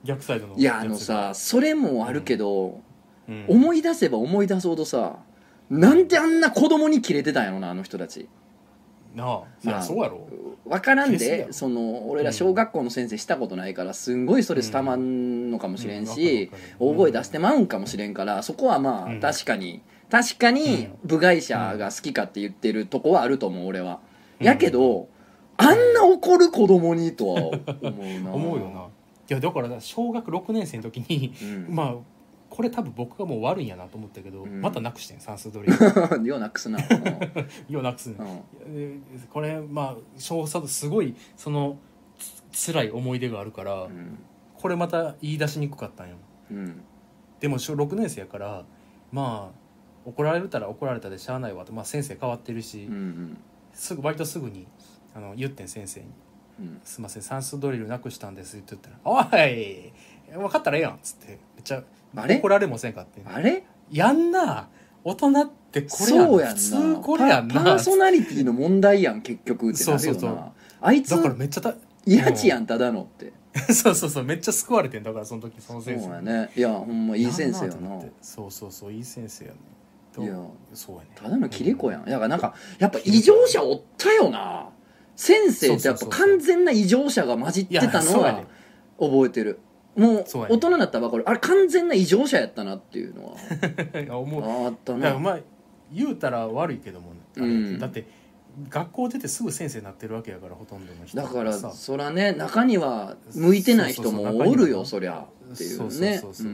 [0.05, 2.81] 逆サイドのいやあのさそれもあるけど、
[3.29, 3.45] うん。
[3.49, 5.17] 思い出せば思い出すほどさ
[5.71, 8.29] なんであんな子供にキレてたんやろなあの人たち
[9.19, 9.41] なあ。
[9.61, 10.27] そりゃそうやろ。
[10.65, 19.21] 分からんでその俺ら小学校の先生したことないからすんごいストレスたまんのかもしれんし、大声出してまうんかもしれんからそこはまあうん。
[19.21, 24.01] 確かに確かに部外者が好きかって言ってるとこはあると思う俺は。
[24.41, 24.47] うん。
[24.47, 25.09] やけど
[25.57, 28.33] あんな怒る子供にとは思うな。
[28.33, 28.81] 思うよな。
[29.31, 31.75] いやだから小学6年生の時にうん。
[31.75, 31.95] まあ
[32.59, 34.61] これ多分僕がもう悪いんやなと思ったけど、うん。
[34.61, 36.81] またなくしてん算数ドリルようなくすな
[37.71, 38.17] ようなくすね。
[38.67, 39.03] うん。
[39.31, 41.79] これまあ小3すごいその
[42.51, 44.19] つ辛い思い出があるから、うん。
[44.57, 46.17] これまた言い出しにくかったんよ。
[46.51, 46.83] うん。
[47.39, 48.65] でも小6年生やから
[49.13, 49.59] まあ
[50.05, 53.39] 怒られたら怒られたでしゃあないわと、まあ、先生変わってるし、うんうん。
[53.73, 54.67] すぐ割とすぐに
[55.15, 56.07] あの言ってん先生に。
[56.59, 59.93] うん「すいません算数ドリルなくしたんです」って言ったら「おい
[60.37, 61.85] 分かったらええやん」っつってめっちゃ
[62.17, 62.37] あれ？
[62.37, 63.65] 怒られもせんかってあれ？
[63.91, 64.69] やんな
[65.05, 67.55] 大人ってこれやんそうやん普通なこれやんな。
[67.55, 70.35] パパーソナリティの問題やん結局ってなるよそうそうそう。
[70.35, 71.11] なあいつ？
[71.11, 71.75] だからめっちゃた
[72.07, 73.33] やちやんただのって。
[73.73, 76.51] そうそうそうめっちゃ救われてんだからその時そのそう先生やね。
[76.55, 78.01] いやほんまいい先生やな。
[78.21, 79.57] そうそうそういい先生やね。
[80.19, 80.35] いや
[80.75, 81.09] そうやね。
[81.15, 82.05] ただのキレ子やん。
[82.05, 84.69] だからなんかやっぱ異常者おったよな。
[85.17, 86.29] 先生ってやっぱそうそうそうそう。
[86.29, 88.45] 完全な異常者が混じってたのは
[89.01, 89.59] 覚えてる
[89.99, 90.55] もうそうやね。
[90.55, 93.35] 大人になったら分かるあれ完全な異常者やったなっていうのは。
[94.15, 94.67] あ思う。
[94.67, 95.19] あったな。
[95.19, 95.39] まあ
[95.93, 98.07] 言うたら悪いけども、あれうんだって
[98.69, 105.01] 学校出てすぐ先生になってるわけやからほとんどの人だからさそらね中には向いてない人もおるよそそうそうそう。
[105.01, 106.53] りゃっていうそうねそうそうそう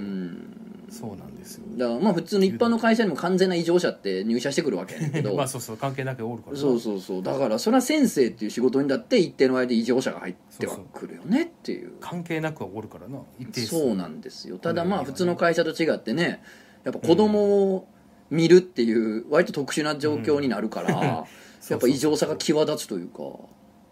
[0.91, 1.65] そうなんですよ。
[1.77, 5.35] だからまあ普通の一般の会社にも完全な異常者って入社してくるわけやねんけど。
[5.37, 6.57] まあそうそう関係なくおるから。
[6.57, 7.23] なそうそうそう。
[7.23, 11.93] だからそれは先生っていう仕事にだって一定の間で異常者が入ってはくるよねっていう。
[12.01, 13.21] 関係なくはおるからな。
[13.39, 13.67] 一定数。
[13.67, 14.59] そうなんですよ。
[14.59, 15.07] ただまあうん。
[15.07, 16.43] 普通の会社と違ってね
[16.85, 17.89] やっぱ子供を
[18.31, 21.27] 見るっていう割と特殊な状況になるから、
[21.71, 23.19] やっぱ異常さが際立つというか。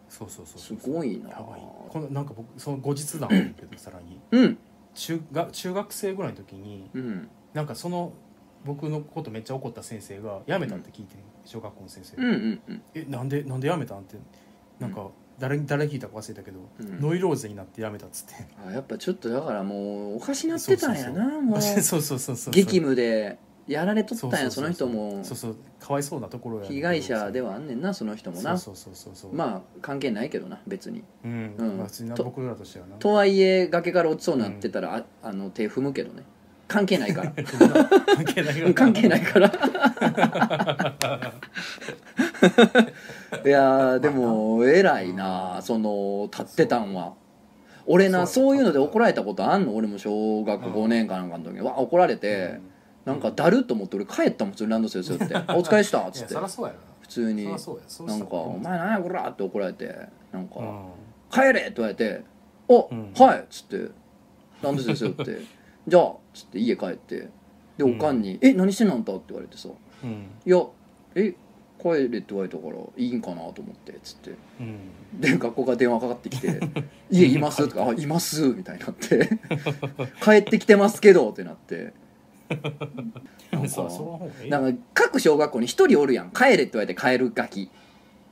[0.09, 1.61] そうそうそうすごいなやばい。
[1.89, 4.21] このなんか僕その後日談けどさらに。
[4.31, 4.59] うん
[4.95, 7.29] 中が中学生ぐらいの時にうん。
[7.55, 8.13] なんかその
[8.65, 12.83] 僕のことめっちゃ怒った先生が辞めたって聞いてん小学校の先生、うんうんうん。
[12.95, 14.17] えなんでなんで辞めたんって。
[14.79, 17.01] なんか誰に誰に聞いたか忘れたけど、うん。
[17.01, 18.35] ノイローゼになって辞めたっつって。
[18.67, 22.55] あやっぱちょっとだからもうおかしなってたんやなも うそうそうそうそう。
[22.55, 23.39] 激務で
[23.69, 25.21] やられとったんやその人も。
[25.23, 25.57] そうそう。
[25.79, 26.71] かわいそうなところやねん。
[26.71, 28.59] けど被害者ではあんねんなその人もな。
[28.59, 29.35] そうそうそうそう。
[29.35, 31.03] まあ関係ないけどな別に。
[31.25, 31.79] うん、うん。
[31.79, 32.97] まあ、普通になと僕らとしてはな。
[32.97, 36.25] とはいえ崖から落ちそうになってたら、ああの手踏むけどね。
[36.69, 37.33] 関係ないから。
[38.17, 38.75] 関係ないから。
[38.75, 39.49] 関係ないから。
[43.45, 47.15] いやーでも偉いなその立ってたんは。
[47.87, 48.45] 俺なそう。
[48.47, 48.57] そう。
[48.57, 49.75] いうので怒られたことあんの？
[49.75, 51.61] 俺も小学校5年かなんかの時に。
[51.61, 52.61] わ怒られて
[53.05, 56.35] なんかだるっと思って俺帰ったもん普通にランドセル背負って「お疲れした」っつって。
[56.35, 57.45] 普通に。
[57.47, 57.67] なんか
[58.37, 59.95] 「お前何やこら!」って怒られて。
[60.33, 60.89] なんかうん
[61.31, 62.23] 「帰れ!」って言われて
[62.69, 63.13] 「おうん。
[63.15, 63.91] はい!」っつって。
[64.63, 65.39] ランドセル背負って
[65.89, 67.29] 「じゃあ」っつって家帰って。
[67.77, 69.69] でおかんに「え何してんのあんた?」って言われてさ。
[70.05, 70.63] うん「いや
[71.15, 71.35] え
[71.83, 74.31] 帰れ」って言われたからいいんかなと思ってっつって。
[74.61, 75.21] うん。
[75.21, 76.61] で学校から電話かかってきて
[77.11, 79.29] 「家います?」とか「あいます」みたいになって
[80.23, 81.93] 「帰ってきてますけど」ってなって
[83.51, 83.69] なん。
[83.69, 83.89] か
[84.49, 87.71] なんか各小学校に一人おるやん「帰れ」って言われて帰るガキ。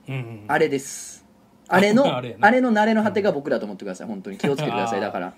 [0.09, 1.25] うんうんあれです。
[1.69, 2.51] あれのあ あれやな。
[2.51, 4.07] れの慣れの果てが僕だと思ってください。
[4.07, 5.01] 本当に気をつけてください。
[5.01, 5.35] だから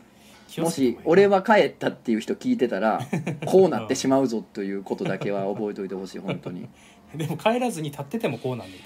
[0.59, 3.01] もし俺は帰ったっていう人聞いてたら
[3.47, 6.19] こうなってしまうぞということだけは覚えておいてほしい。
[6.19, 6.69] 本当に。
[7.15, 8.79] でも帰らずに立っててもこうなんねん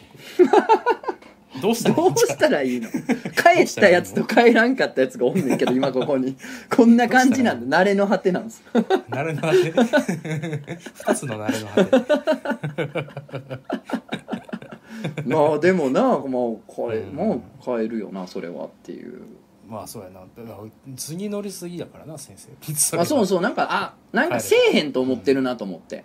[0.49, 1.26] 僕
[1.63, 1.91] どうした？
[1.91, 2.89] らいどういんじゃしたらいいの？
[2.91, 6.37] 帰ったやつと帰らんかったやつがおんねんけど 今ここに。
[6.75, 7.79] こんな感じなんだ。
[7.81, 8.63] 慣れの果てなんです。
[9.09, 9.73] なれの果て？
[10.95, 12.07] 二つのなれの果て。
[15.27, 17.17] まあでもなまあ帰,、うん。
[17.17, 19.23] まあ帰るよなそれはっていう。
[19.69, 20.21] まあそうやな。
[20.21, 22.99] だから図に乗りすぎだからな先生。
[22.99, 23.41] あそううそう。
[23.41, 26.05] なんかあなんかせえへんと思ってるなと思って、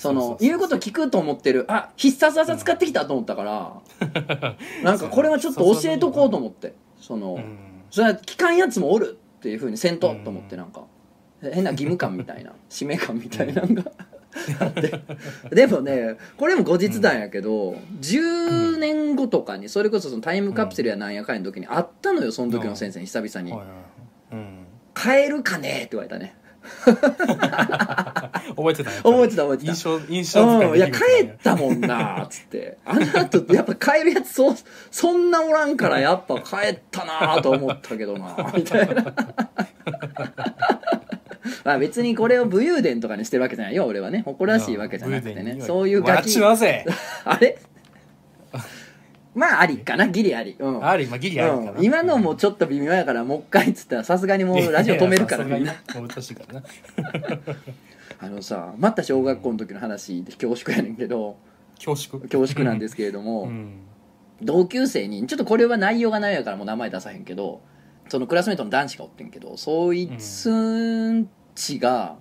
[0.00, 1.66] その言うこと聞くと思ってる。
[1.68, 6.72] あ必殺技使ってきたと思ったから、 なんかこれはちょっと教えとこうと思って。
[6.98, 7.58] その、うん。
[7.90, 10.84] それは聞かんやつもおるっていうふうにせんとと思ってなんか。
[11.42, 12.52] 変な義務感みたいな。
[12.70, 13.92] 使命感みたいなのが
[14.60, 14.90] あって。
[15.54, 23.52] でもねこれも後日談やけど10年後とかにそれこそそのタイムカプセルやなんやかんやの時に会ったのよその時の先生に久々に。
[23.52, 23.68] はいはい
[24.32, 26.34] うん「帰るかね?」って言われたね
[28.56, 29.72] 覚えてた覚えてた覚えてた。
[29.72, 32.78] 印象印象深うん、いや帰ったもんなっつって。
[32.84, 34.54] あの後やっぱ帰るやつそ
[34.90, 39.04] そんなおらんからやっぱ帰ったなと思ったけどな みたいな。
[41.64, 44.22] まあ別にこれを武勇伝とかにしてるわけじゃないよ俺はね。
[44.24, 45.58] 誇らしいわけじゃなくてね。
[45.60, 46.56] そういうガガキあ
[47.40, 47.58] れ？
[49.34, 50.08] まあありかな。
[50.08, 50.56] ギリあり。
[50.58, 50.86] うん。
[50.86, 51.70] ありまあギリありかな。
[51.72, 55.72] うん、今のもちょっと微妙やからもう一回っつったらさすがにもうラジオ止めるからいやいみんな。
[55.72, 56.66] やさすがになもう難しいからな。
[58.22, 61.36] あのさまた小学校の時の話で恐縮やねんけど
[61.76, 62.20] 恐縮？
[62.22, 63.80] 恐縮なんですけれども、うん。
[64.42, 67.60] 同級生にちょっとこれは内容がないやからもう名前出さへんけど
[68.08, 72.16] そのクラスメートの男子がおってんけどそいつんちが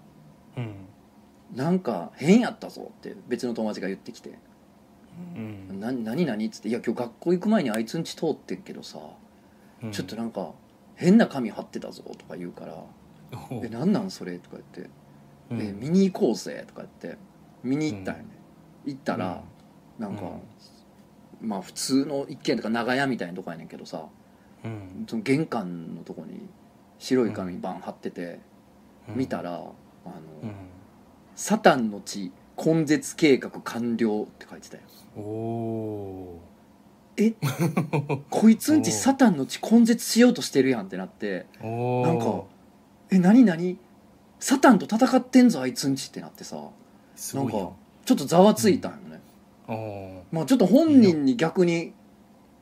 [0.55, 0.75] うん。
[1.55, 4.37] なんか変やったぞって別の友達が言ってきて
[5.35, 5.79] 「うん。
[5.79, 8.99] な何何?」っつって「いや今日学校行く前にあいつんち通ってんけどさ
[9.83, 9.91] うん。
[9.91, 10.51] ちょっとなんか
[10.95, 12.73] 変な紙貼ってたぞ」とか言うから
[13.51, 13.65] 「おう。
[13.65, 14.89] えなんなんそれ?」とか言って
[15.51, 15.61] 「うん。
[15.61, 17.17] え見に行こうぜ」とか言って
[17.63, 18.29] 見に行ったんよね。
[18.85, 19.43] 行ったら
[19.97, 20.31] なんか
[21.41, 24.07] まあ普通の一軒とか長屋みたいなとこやねんけどさ
[24.63, 25.05] うん。
[25.07, 26.47] その玄関のとこに
[26.97, 28.39] 白い紙バン貼ってて、
[29.07, 29.17] うん。
[29.17, 29.71] 見たら「あの
[30.43, 30.51] うん。
[31.35, 32.31] サタンの地
[32.63, 34.83] 根絶計画完了」って書いてたよ。
[35.17, 36.39] おお
[37.17, 37.33] え？
[38.29, 41.45] こいつんちサタンの地根絶しようとしてるやんってなって。
[41.61, 42.43] なんか
[43.11, 43.77] 「え何何？
[44.39, 46.55] サタンと戦ってんぞあいつんち」ってなってさ。
[46.55, 47.41] な。
[47.41, 47.51] なんか
[48.05, 49.19] ちょっとざわついたんよね、
[49.67, 50.21] おー。
[50.31, 51.93] まあちょっと本人に逆に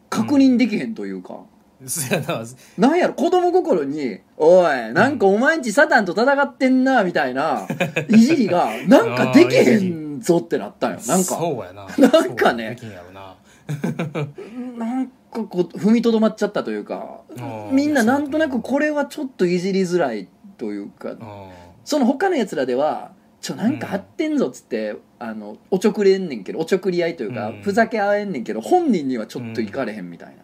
[0.09, 1.41] 確認できへんというか、
[1.85, 2.43] そやな。
[2.77, 3.13] なんやろ？
[3.13, 7.67] 子供心に「おいなんかお前んちサタンと戦ってんな」みたいな
[8.09, 10.99] いじりがなんかできへんぞってなったんよ。
[11.07, 11.23] なんか。
[11.23, 11.87] そうやな。
[12.09, 12.71] なんかね。
[12.71, 13.35] できんやろな。
[14.77, 15.11] なんか
[15.43, 21.49] こう踏みとどまっちゃったというかーみんななんとなくこれはちょっといじりづらいというかあ
[21.83, 23.11] その他のやつらでは
[23.41, 27.61] 「ちょなんか張ってんぞ」っつって、あのおちょくれんねんけどおちょくり合いというか、うん。
[27.61, 30.35] ふざけ合えんねんけど本人にはちょっといかれへんみたいな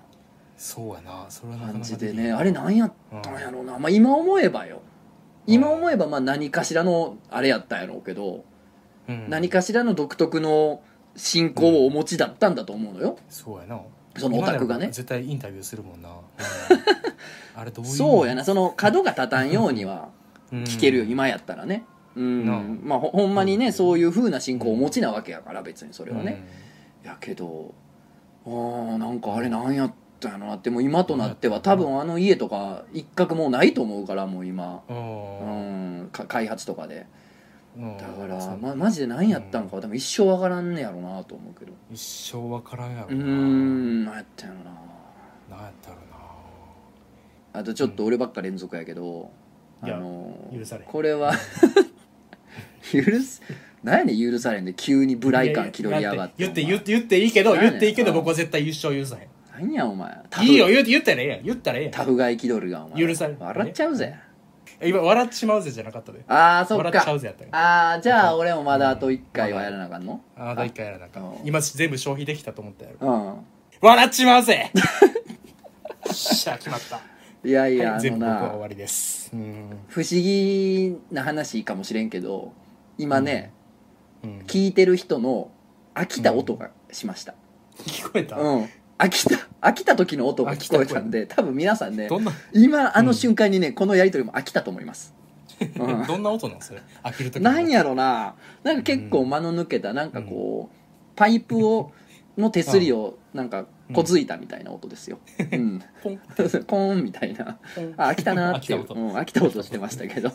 [0.63, 1.25] そうやな。
[1.27, 2.31] それは感じでね。
[2.31, 4.81] あれなんやったんやろうな、まあ、今思えばよ。
[5.45, 8.45] 今思えばまあ何かしらのあれやったんやろうけど、
[9.09, 9.29] うん。
[9.29, 10.81] 何かしらの独特の
[11.17, 13.81] 信仰をお持ちだったんだと思うのよ、そうやな。
[14.15, 14.85] そのオタクがね。
[14.87, 17.59] 絶対インタビューするもんな、 うん。
[17.59, 18.45] あれどういうそうやな。
[18.45, 20.11] その角が立たんようには
[20.49, 21.83] 聞けるよ、うん今やったらね。
[22.15, 22.79] うん。
[22.85, 23.73] まあほほんまにね、うん。
[23.73, 26.47] そういう風な信仰をお持ちなわけやから別にそれはね、
[27.03, 27.73] やけど
[28.45, 34.83] あーなんかあれなんやったんやろなってもう今となっては多分あの家とか一角もうないと思うからもう今。
[34.89, 36.09] うん。
[36.11, 37.05] 開発とかで。
[37.77, 37.97] うん。
[37.97, 41.73] だから、ま、マジで何やったんかは多分一生わからんねやろなと思うけど。
[41.91, 42.01] 一
[42.31, 44.05] 生わからんやろうーな、ん。
[44.05, 45.57] 何やったんやろな。
[45.57, 45.97] なんやったろ
[47.55, 49.29] あとちょっと俺ばっか連続やけど、
[49.81, 51.33] あの許されこれは
[52.91, 53.41] 許す
[53.83, 56.33] 何やねん許されんで急にブライ感気取りやがって。
[56.39, 59.27] 言って言って言っていいけど言っていいけどうん僕は絶対優勝許さへん
[59.63, 60.11] 何やお前。
[60.41, 61.43] いいよ言って言ったらええやん。
[61.43, 61.93] 言ったらええやん。
[61.93, 63.07] タフガイ気取りがお前。
[63.07, 64.15] 許され笑っちゃうぜ。
[64.81, 66.23] 今笑ってしまうぜじゃなかったで。
[66.27, 70.21] ああそっ笑っちゃかうぜやったよああじゃあ俺もまだあと1回はやらなあかんの？
[70.35, 71.23] ああと一回やらなあかん。
[71.23, 71.47] うん。
[71.47, 73.07] 今全部消費できたと思ったやろ。
[73.07, 73.45] うん。
[73.81, 74.71] 笑っちまうぜ。
[76.11, 76.99] しゃ決まった。
[77.45, 79.29] いやいや、全部僕は終なわりです。
[79.33, 82.53] うん、不思議な話かもしれんけど
[82.97, 83.51] 今ね、
[84.23, 85.51] うん、聞いてる人の
[85.93, 87.35] 飽きた音がしました。
[87.77, 88.69] 聞こえた、うん、
[89.03, 92.31] 飽きた飽きた時の音が聞こえたんで多分皆さんねどんな？
[92.53, 95.13] 今あの瞬間にね、このやり取りも飽きたと思います、
[95.59, 96.07] うん。
[96.07, 96.81] どんな音なんそれ？
[97.03, 98.35] 飽きる時のなんやろな。
[98.63, 100.75] なんか結構間の抜けたなんかこう
[101.15, 101.91] パイプを
[102.37, 105.19] の手すりをなんかこづいたみたいな音ですよ、
[105.51, 106.17] うん、ポン。
[106.65, 107.59] コーンみたいな。
[107.97, 108.99] あ飽きたなっていう 飽きた音。
[109.01, 110.29] うん、飽きた音してましたけど。
[110.29, 110.31] い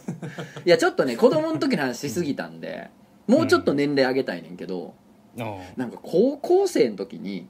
[0.68, 2.90] やちょっとね子供の時の話しすぎたんで
[3.26, 4.94] もうちょっと年齢上げたいねんけど、
[5.38, 7.48] あなんか高校生の時に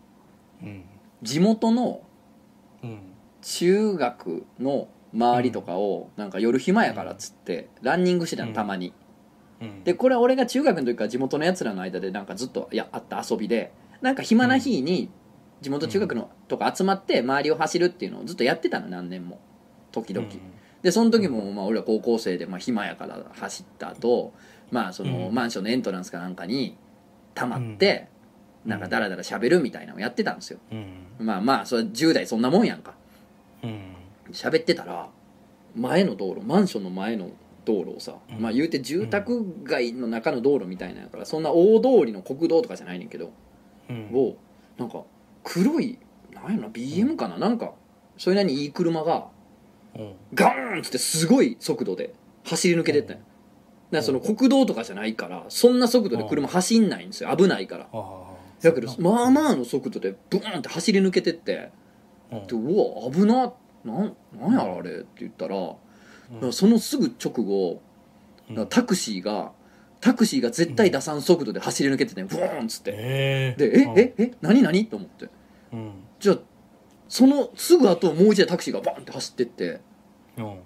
[0.63, 0.85] うん
[1.23, 2.03] 地元の
[2.83, 3.01] うん。
[3.41, 8.93] 中学の周りとかをなんか夜暇やからっつってランニングしてたのたまに、
[9.61, 9.85] うん。
[9.85, 15.09] でこれは俺が中学の時から地元のやつらの間でなんかずっといやあった遊びでなんか暇な日に
[15.61, 19.41] 地元中学のとか集まって周りを走るっていうのをずっとやってたの何年も。
[19.91, 20.29] 時々、
[20.83, 24.35] でその時もまあ俺は高校生でまあ暇やから走った後
[24.71, 25.35] まあそのうん。
[25.35, 26.77] マンションのエントランスかなんかに
[27.35, 28.09] 溜まって
[28.69, 30.59] なんかダラダラ喋るみたいなのをやってたんですよ。
[30.71, 31.07] うん。
[31.19, 32.95] まあまあそれ10代そんなもんやんか。
[33.65, 33.97] うん。
[34.31, 35.09] 喋ってたら
[35.75, 37.31] 前の道路マンションの前の
[37.65, 38.43] 道路をさ、うん。
[38.43, 43.33] まあ言うて住宅街の中の道路みたいなんやからそんな大通りの国道とかじゃないねんけど、
[43.89, 44.11] うん。
[44.13, 44.37] を
[44.77, 45.03] なんか
[45.45, 45.99] 黒い
[46.31, 47.73] なんやろな BM かな、なんか
[48.19, 49.29] それなりにいい車が
[49.97, 50.13] うん。
[50.35, 52.13] ガーンっつってすごい速度で
[52.45, 53.23] 走り抜けてったんや。
[53.23, 53.27] だか
[53.93, 57.35] らその国道とかじゃないからそんな速度で車走んないんですよ。
[57.35, 57.85] 危ないから。
[57.85, 58.28] ああ
[58.63, 61.71] だけどまあまあの速度でブーンって走り抜けてって
[62.33, 62.47] うん。
[62.47, 63.53] でうわ危な
[63.85, 65.57] なんなんやろあれって言ったら
[66.43, 66.53] うん。
[66.53, 67.81] そのすぐ直後
[68.51, 68.67] うん。
[68.69, 69.53] タクシーが
[70.01, 72.93] タクシーが絶対出さん速度で走り抜けててブーンっつって。
[72.95, 74.87] ええでえええ何何？
[74.87, 75.29] と思って。
[75.73, 75.93] うん。
[76.21, 76.39] じゃあ
[77.09, 79.81] そのすぐ後もう一台タクシーがバンって走ってって。
[80.37, 80.59] うん。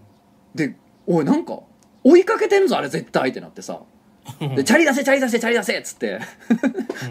[0.54, 0.76] で
[1.06, 1.60] おいなんか
[2.04, 3.80] 追いかけてんぞあれ絶対ってなってさ
[4.54, 6.20] でチャリ出せチャリ出せチャリ出せっつって。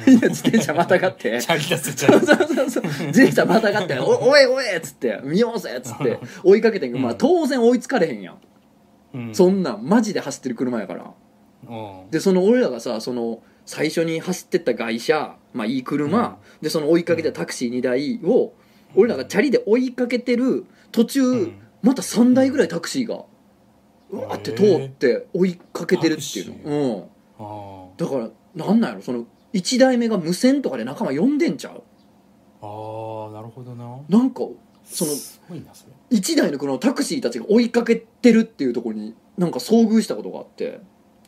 [0.08, 0.20] みん。
[0.20, 1.42] な 自転車またがって。
[1.42, 2.36] チャリ出せチャリ出せ。
[2.36, 6.20] そうそうそう自転車またがって「おおいおい!」っつって「見ようぜ!」っつって。
[6.44, 8.38] 追いかけてんけど、まあ、うん当然追いつかれへんやん、
[9.14, 9.36] うん。
[9.36, 11.12] そんなんマジで走ってる車やから。
[11.70, 12.10] うん。
[12.12, 18.54] でその俺らがさその最初に走ってった外車まあいい車、でその追いかけてたタクシー2台を
[18.96, 21.54] 俺らがチャリで追いかけてる途中、うん。
[21.82, 23.26] また3台ぐらいタクシーが
[24.12, 27.10] うわーって通って追いかけてるっていうの、
[27.40, 28.30] うん、あだから
[28.68, 29.02] なんなんやろ？
[29.02, 31.84] その1台目が無線とかで仲間呼んでんちゃう？
[32.62, 34.00] あああなるほどな。
[34.08, 34.42] なんか
[34.84, 36.18] そのすごいなそれ。
[36.18, 40.82] 1台の車のタクシーたちが追いかけてるっていうところになんか遭遇したことがあって、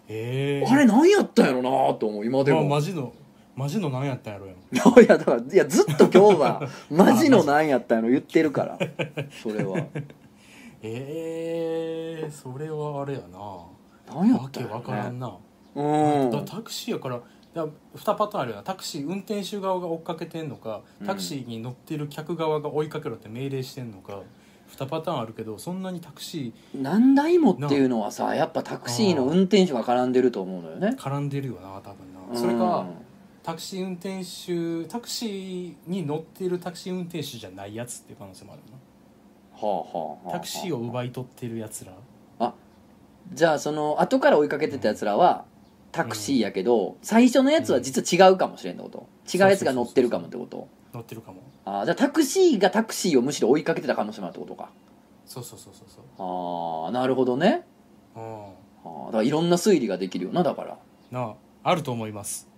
[0.10, 3.14] ええあれ何やったんやろなと思う今でまあも、マジの
[3.56, 8.80] マジの何やったんやろやんいやだからいやずっと今日はマジのなんやったんやろ 言ってるから。
[9.42, 9.88] それは
[10.84, 13.66] ええそれはあれやな。
[14.08, 14.76] 何やっわけたんやろね。
[14.76, 15.38] わからんな、
[15.76, 16.32] うん。
[16.32, 17.22] だタクシーやから
[17.54, 17.66] だ
[17.96, 18.64] 2パターンあるよな。
[18.64, 24.22] タクシー運転手側が追っかけてんのかタクシーに乗ってる客側が追いかけろって命令してんのか
[24.76, 30.90] 2パターンあるけどそんなにタクシ何台もっていうのはさやっぱタクシーの運転手が絡んでると思うのよね。
[30.90, 30.98] ー。
[30.98, 31.96] 絡んでるよな多分
[32.28, 32.34] うん。
[32.34, 32.86] なそれか
[33.44, 38.78] タクシー運転手タクシーに乗ってるタクシー運転手じゃないやつっていう可能性もあるな
[40.32, 41.94] タクシーを奪い取ってるやつら
[43.32, 45.46] じゃあその後から追いかけてたやつらは
[45.94, 49.08] タクシーやけど、最初のやつは実は違うかもしれんってこと？
[49.34, 50.68] 違うやつが乗ってるかもってこと？
[50.94, 51.42] 乗ってるかも。
[51.64, 54.70] ああじゃあタクシーがタクシーをむしろ追いかけてた可能性もあるってことか。
[55.26, 56.86] そうそうそうそうそう。
[56.86, 57.66] ああなるほどね。
[58.16, 58.24] うん。
[58.24, 60.78] あーだからいろんな推理ができるよなだから。
[61.12, 62.50] なああると思います。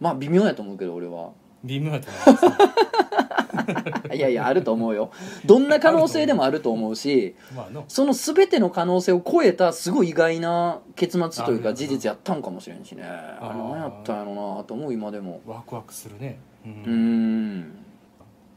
[0.00, 1.32] まあ微妙やと思うけど俺は
[1.64, 5.10] 微妙やと思いますいやいやあると思うよ。
[5.46, 7.84] どんな可能性でもあると思うしまあの。
[7.88, 13.02] その全ての可能性を超えたすごい意外な結末というか事実やったんかもしれんしね。
[13.04, 15.40] あれ何やったんやろなと思う今でも。
[15.46, 16.72] ワクワクするね、うん。
[16.72, 17.84] うーん。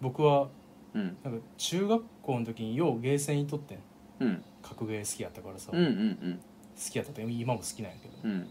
[0.01, 0.47] 僕は
[0.93, 1.18] うん。
[1.24, 3.80] なんか中学校の時にようゲーセンにとってん。
[4.20, 4.43] うん。
[4.62, 6.39] 格ゲー好きやったからさ、うんう好ん。
[6.91, 8.14] きやったって今も好きなんやけど。
[8.24, 8.47] うんうん。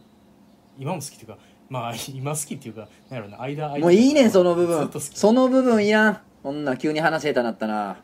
[0.79, 1.39] 今も好きっていうか
[1.69, 3.79] まあ今好きっていうかなんやろな間間。
[3.81, 4.79] もういいねんその部分。
[4.81, 5.19] ずっと好き。
[5.19, 6.21] その部分いらん。
[6.43, 7.97] こんな急に話下手なったな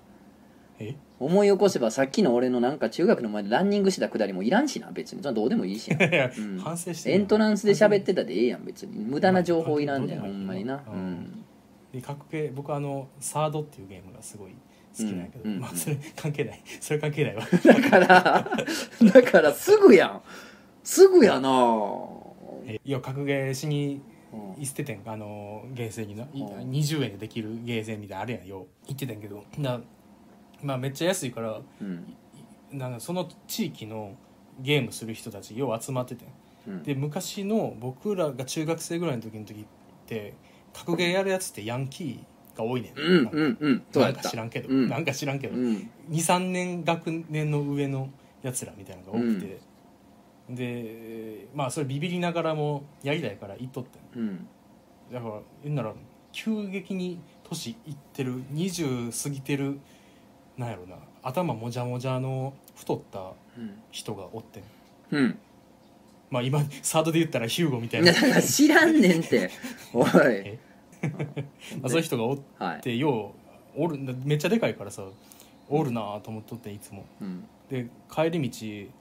[0.78, 0.94] え？
[1.18, 5.22] 思い起こせばさっきの俺のなんか中学の前でランニングしてたくだりもいらんしな別に。
[5.22, 6.04] そんなどうでもいいしな。
[6.06, 6.58] いやうん。
[6.58, 9.04] 反省してエントランスで喋ってたでええやん別に。
[9.04, 10.76] 無駄な情報いらんねんまあほんまにな。
[10.76, 10.98] ううん。
[11.12, 11.44] ん
[11.92, 15.60] で格ゲー僕はあのサードっていうゲームがすごい好きなんやけど、うんうん。
[15.60, 16.62] まあそれ関係ない。
[16.80, 17.42] それ関係ないわ。
[17.64, 18.50] だから
[19.12, 20.22] だからすぐやん。
[20.82, 21.50] すぐやな
[22.70, 24.00] えいや格ゲーしに
[24.32, 24.62] うん。
[24.62, 26.70] 行っててんあのゲーセンにな、いうん。
[26.70, 29.44] 20円でできるゲーセンみたいなのあるやんよ行ってたんやけど。
[29.58, 29.80] な
[30.62, 32.16] まあめっちゃ安いからうん。
[32.72, 34.14] なんかその地域の
[34.60, 36.28] ゲームする人たちよう集まっててん。
[36.68, 36.82] うん。
[36.82, 39.64] で昔の僕らが中学生ぐらいの時の時っ
[40.06, 40.34] て
[40.72, 43.82] 格ゲーやるやつってヤンキーが多いねん、うんうんうん。
[43.94, 44.88] なんか知らんけど、うん。
[44.88, 45.90] なんか知らんけど、うん。
[46.10, 48.10] 23年学年の上の
[48.42, 49.60] やつらみたいなのが多くて、
[50.54, 54.20] でまあそれビビりながらもやりたいから行っとってん。
[54.20, 54.46] うん。
[55.12, 55.92] だから言うなら
[56.32, 59.78] 急激に年いってる20過ぎてる
[60.56, 60.96] なんやろな。
[61.22, 64.62] 頭もじゃもじゃの太ったうん人がおってん。
[65.10, 65.38] うん。
[66.30, 68.12] まあ今サードで言ったらヒューゴみたいな。
[68.42, 69.50] 知らんねんって。
[69.92, 70.08] おい。
[70.14, 70.58] え？
[71.80, 73.34] まあそういう人がおっはいてよ
[73.76, 73.98] うおる。
[74.24, 75.04] めっちゃでかいからさ
[75.68, 77.04] おるなと思っとっていつも。
[77.20, 77.44] うん。
[77.68, 78.99] で帰り道と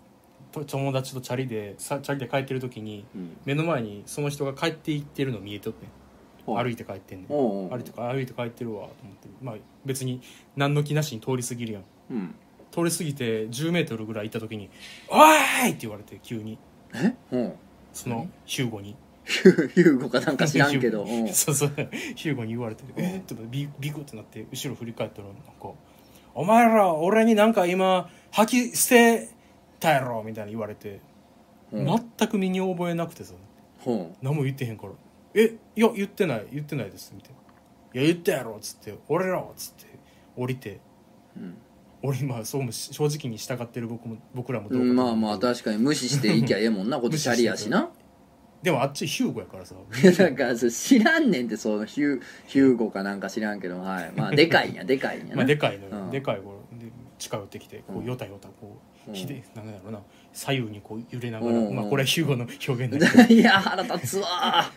[0.52, 3.38] 友達とチャリでさチャリで帰ってる時にうん。
[3.46, 5.90] 目の前にその人が帰っていってるの見えとってん。
[6.46, 7.28] 歩いて帰ってんねん。
[7.30, 9.28] 歩いて歩いて帰ってるわと思って。
[9.42, 10.22] まあ別に
[10.56, 11.84] 何の気なしに通り過ぎるやん。
[12.12, 12.36] うん。
[12.72, 14.70] 通り過ぎて1 0ルぐらい行った時に
[15.10, 16.58] 「おーい!」って言われて急に。
[16.94, 17.14] え？
[17.32, 17.38] う。
[17.38, 17.54] ん
[17.94, 18.96] そのヒューゴに。
[19.26, 21.04] ヒューゴかなんか知らんけど。
[21.06, 21.08] う。
[21.08, 21.70] んそうそう。
[22.16, 23.18] ヒューゴに言われて「え？
[23.18, 25.44] っ?」ってビビクってなって後ろ振り返ったらなんか
[26.34, 29.30] 「お前ら俺になんか今吐き捨て
[29.80, 31.00] たやろ」みたいな言われて
[31.72, 31.86] うん。
[31.86, 33.34] 全く身に覚えなくてさ
[33.80, 34.94] ほ何も言ってへんから
[35.34, 37.38] 「えいや言ってない言ってないです」みたいな
[38.02, 39.86] 「いや言ったやろ」っつって「俺ら」っつって
[40.36, 40.80] 降りて。
[41.38, 41.58] ううん。
[42.02, 47.90] 俺今そうも正直に従ってる僕も僕らもどうかとうん思うまあまあ確かに無視していきゃええもんな こっちチャリやしな。
[48.64, 49.76] でもあっちヒューゴやからさ。
[50.02, 54.12] いやだからそれ知らんねんってそのヒュヒューゴかなんか知らんけどはい。
[54.16, 55.36] まあでかいんやでかいんやな。
[55.38, 56.10] まあでかいのよ、うん。
[56.10, 56.60] でかい頃。
[56.80, 58.04] で近寄ってきてこうん。
[58.04, 59.16] うよたよたこう、うん。
[59.16, 60.00] ひでなんだろうな。
[60.32, 63.34] 左右にこう揺れながら、うんまあこれはヒューゴの表現だけど。
[63.34, 64.72] いや腹立つわ。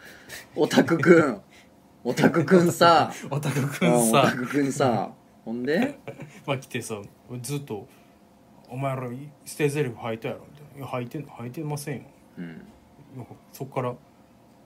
[0.56, 1.40] オタクくん。
[2.04, 3.12] オタクくんさ。
[3.30, 5.12] オタクくうんんさオタクくんさ。
[5.44, 5.98] ほんで？
[6.46, 7.00] まあ来てさ
[7.40, 7.86] ずっと
[8.68, 9.02] 「お前ら
[9.44, 12.02] 捨て台詞吐いたやろ」みたいな「いや吐いてん吐いてませんよ」
[12.38, 12.46] うん。
[13.16, 13.94] なんかそこから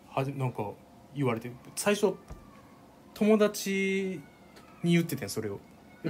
[0.09, 0.71] はじなんか
[1.15, 2.15] 言われて最初
[3.15, 4.21] 友達
[4.83, 5.59] に言っててんそれを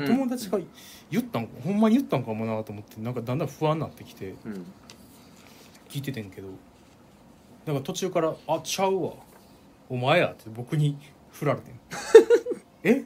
[0.04, 0.58] 友達が
[1.10, 4.66] 言ったんか、ほんまに言ったんかもなと思ってなんかだんだん不安になってきてうん。
[5.88, 6.48] 聞いててんけど
[7.64, 9.12] なんか途中から「あちゃうわ。
[9.88, 10.98] お前や」って僕に
[11.30, 11.74] 振られてん。
[12.84, 13.04] え？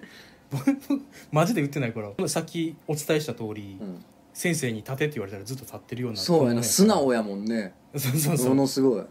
[1.30, 2.28] マジで言ってないから。
[2.28, 4.04] さっきお伝えした通り、うん。
[4.32, 7.74] 先生に立てって言われたらずっと立ってるようなそうやな素直やもんね。
[7.96, 8.48] そうそうそう。
[8.50, 9.04] ものすごい。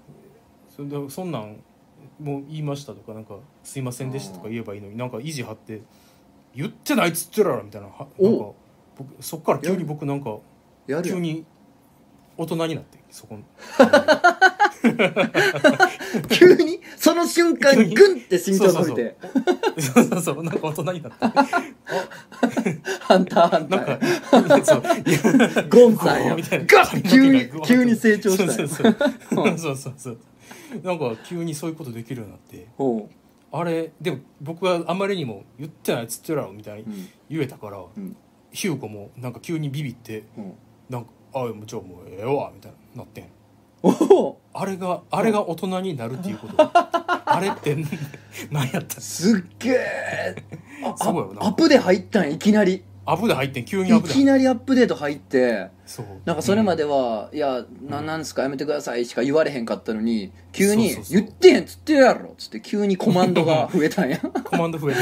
[0.76, 1.58] そでそんなん
[2.20, 5.82] もう言いましたとかなんか「すいませんでした」とか言えばいいのになんか意地張って
[6.60, 8.30] 「言ってないっつってるやろ」みたいなはお。
[8.30, 8.46] なんか
[8.98, 10.38] 僕そっから急に僕なんか
[10.88, 11.18] やるやん。
[11.18, 11.46] 急に
[12.38, 13.38] 大人になってそこ
[16.30, 16.80] 急に？
[16.96, 17.96] その瞬間急に？
[17.96, 19.18] グンって身長伸びて。
[19.78, 20.44] そうそうそう。
[20.44, 21.18] なんか大人になって。
[23.02, 25.12] ハンターハンタなんーかそうい
[25.58, 25.64] や。
[25.70, 26.66] ゴンさんやみたいな。
[26.66, 28.96] ガッ急に急に成長したんそやうそう。
[29.34, 30.18] そうそうそうそう。
[30.84, 32.68] なんか急にそういうことできるようになって。
[32.78, 33.10] ほ
[33.52, 38.16] あれでも僕はあまりにも言ってないっつってるやろみたいに言えたから、うん。
[38.52, 40.54] ヒューゴもなんか急にビビってうん。
[40.90, 43.26] なんか「あもうじゃあもうええわ」みたいになってん。
[43.84, 44.42] おお。
[44.54, 46.56] あれがあれが大人になるっていうこと。
[46.60, 47.76] あれって
[48.52, 50.36] 何やったすっげえ。
[50.84, 54.14] アップで入ったんやいきなりアップで入ってん急にアッいプで。
[54.14, 56.06] 入ってきなりアップデート入ってそう。
[56.26, 61.22] なんかそれまで、では「いやななんですかやめてください」しか言われへんかったのに急に「そうそうそう。
[61.22, 64.18] 言ってへんっつってるやろ」っつって急にコマンドが増えたんや。
[64.20, 65.00] コマンド増えて。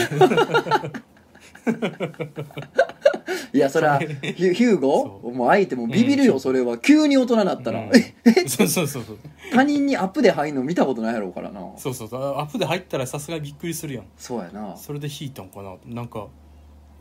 [3.54, 5.22] いやそれは ヒュヒューゴ？
[5.34, 6.38] もう相手もビビるよう。
[6.38, 6.78] んそれは。
[6.78, 7.80] 急に大人になったら。
[7.82, 7.92] うん。
[7.96, 8.14] え
[8.48, 9.18] そうそうそうそう。
[9.54, 11.62] 他人にアップで入んの見たことないやろうからな。
[11.78, 12.24] そうそうそう。
[12.38, 14.06] アップで入ったらさすがにびっくりするやん。
[14.18, 14.76] そうやな。
[14.78, 15.76] それで引いたんかな。
[15.86, 16.28] なんか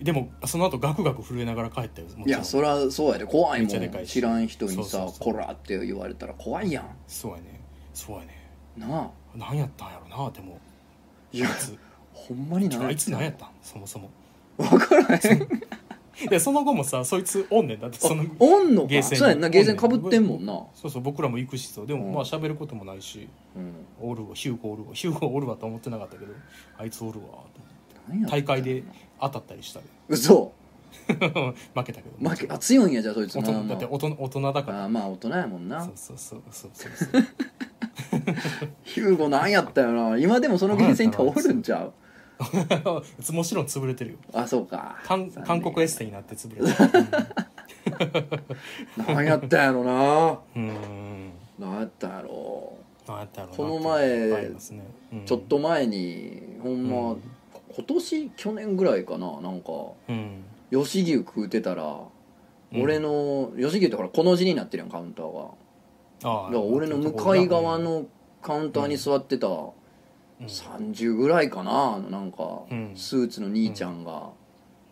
[0.01, 3.25] でもその後ガクガク震えながら帰ったよいやそりゃそうやで。
[3.25, 4.05] 怖いもん。
[4.05, 5.33] 知らん人にそうさそうそう。
[5.33, 6.85] こらって言われたら怖いやん。
[7.07, 7.61] そうやね。
[7.95, 8.51] そうやね。
[8.77, 9.11] なあ。
[9.35, 10.59] 何やったんやろなでも。
[11.33, 11.77] いやあいつ？
[12.13, 13.49] ほんまになあいつ何やったん？
[13.63, 14.11] そもそも。
[14.59, 15.43] 分からへん。
[16.31, 19.11] いやその後もさそいつおんねんだってそのおんのゲーセンに。
[19.13, 19.49] かそうやんな。
[19.49, 20.53] ゲーセンかぶってんもんな。
[20.75, 22.15] そうそう僕らも行くしさでもうん。
[22.15, 23.29] まあ喋ることもないし。
[23.57, 23.73] うん。
[24.11, 24.89] おるわヒューゴおるわ。
[24.93, 26.33] ヒューゴおるわと思ってなかったけど
[26.77, 27.31] あいつおるわと
[28.11, 28.31] 思って。
[28.31, 28.83] 大会で
[29.21, 30.53] 当たったりしたで嘘。
[31.07, 31.15] 負
[31.85, 32.29] けたけど。
[32.31, 33.39] 負けあ強いんやじゃあそいつ。
[33.39, 34.85] 大人だって大人大人だから。
[34.85, 35.83] あまあ大人やもんな。
[35.85, 36.93] そうそうそうそうそう。
[36.95, 37.25] そ う
[38.85, 40.19] ヒューゴなんやったよな。
[40.19, 41.93] 今でもそのゲーセンっておるんちゃう？
[43.33, 47.17] もちろん潰れてるよあそうか韓韓国エステになって潰れて
[49.15, 50.39] なんやったんやろな。
[50.55, 50.69] うん。
[50.69, 52.77] うんなんやったんやろ。
[53.09, 54.51] なんやったやろこの前ね。
[55.13, 55.25] うん。
[55.25, 57.23] ちょっと前にほんま、うん
[57.77, 59.73] 今年去年ぐらいかななんか
[60.09, 60.45] うん。
[60.71, 61.99] 吉牛食うてたら、
[62.73, 62.83] うん。
[62.83, 65.51] 俺の吉牛ってほらこの字になってるやんカウンターが。
[66.25, 68.07] ああだから俺の向かい側の
[68.41, 69.75] カウンターに座ってたうん。
[70.47, 72.93] 30ぐらいかななんかうん。
[72.97, 74.31] スーツの兄ちゃんが。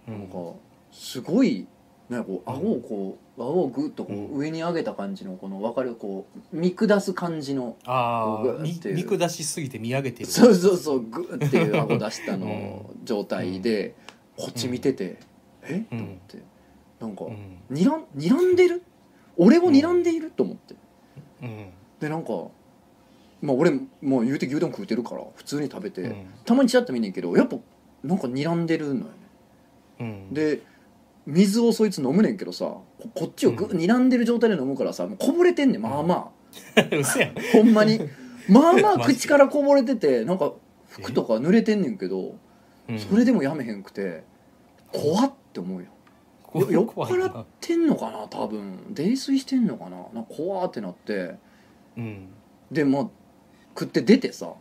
[0.07, 0.19] うん。
[0.19, 0.53] なんか
[0.93, 1.67] すごい
[2.11, 8.73] なんかこう顎をこう顎をグッとこうう上に上げた感じのこの分かるこう見下す感じのああ見
[9.05, 10.27] 下しすぎて見上げてる。
[10.27, 13.95] そうそうそうグーっていう顎出したの う状態で
[14.37, 15.19] こっち見てて
[15.63, 15.85] え？
[15.91, 16.03] とうん。
[16.03, 16.39] 思って。
[17.01, 17.59] なんかうん。
[17.71, 18.83] にらん睨んでる？
[19.37, 20.75] 俺を睨んでいると思って。
[21.43, 21.67] うん。
[22.01, 22.33] でなんか
[23.43, 26.27] まあ俺もう言うて牛丼食うてるから普通に食べて、うん。
[26.45, 27.57] たまにちらっと見んねんけどやっぱ
[28.05, 29.11] なんか睨んでるのよね。
[30.01, 30.35] うん。
[30.35, 30.61] で
[31.27, 33.79] 水をそいつ飲むねんけどさここっちをグうん。
[33.79, 35.83] ー睨んでる状態で飲むからさもうこぼれてんねん。
[35.83, 36.31] まあま
[36.93, 37.39] 嘘やん。
[37.39, 38.01] あほんまに。
[38.49, 40.53] まあまあ口からこぼれててなんか
[40.89, 42.37] 服とか濡れてんねんけど
[42.89, 42.99] うん。
[42.99, 44.25] それでもやめへんくて
[44.93, 45.89] 怖って思うよ。
[46.55, 48.79] よ酔っ怖いな払ってんのかな多分。
[48.91, 49.97] 泥酔してんのかな。
[50.13, 51.37] なんか怖ってなって。
[51.97, 52.29] うん。
[52.71, 53.09] でまあ
[53.79, 54.53] 食って出てさ。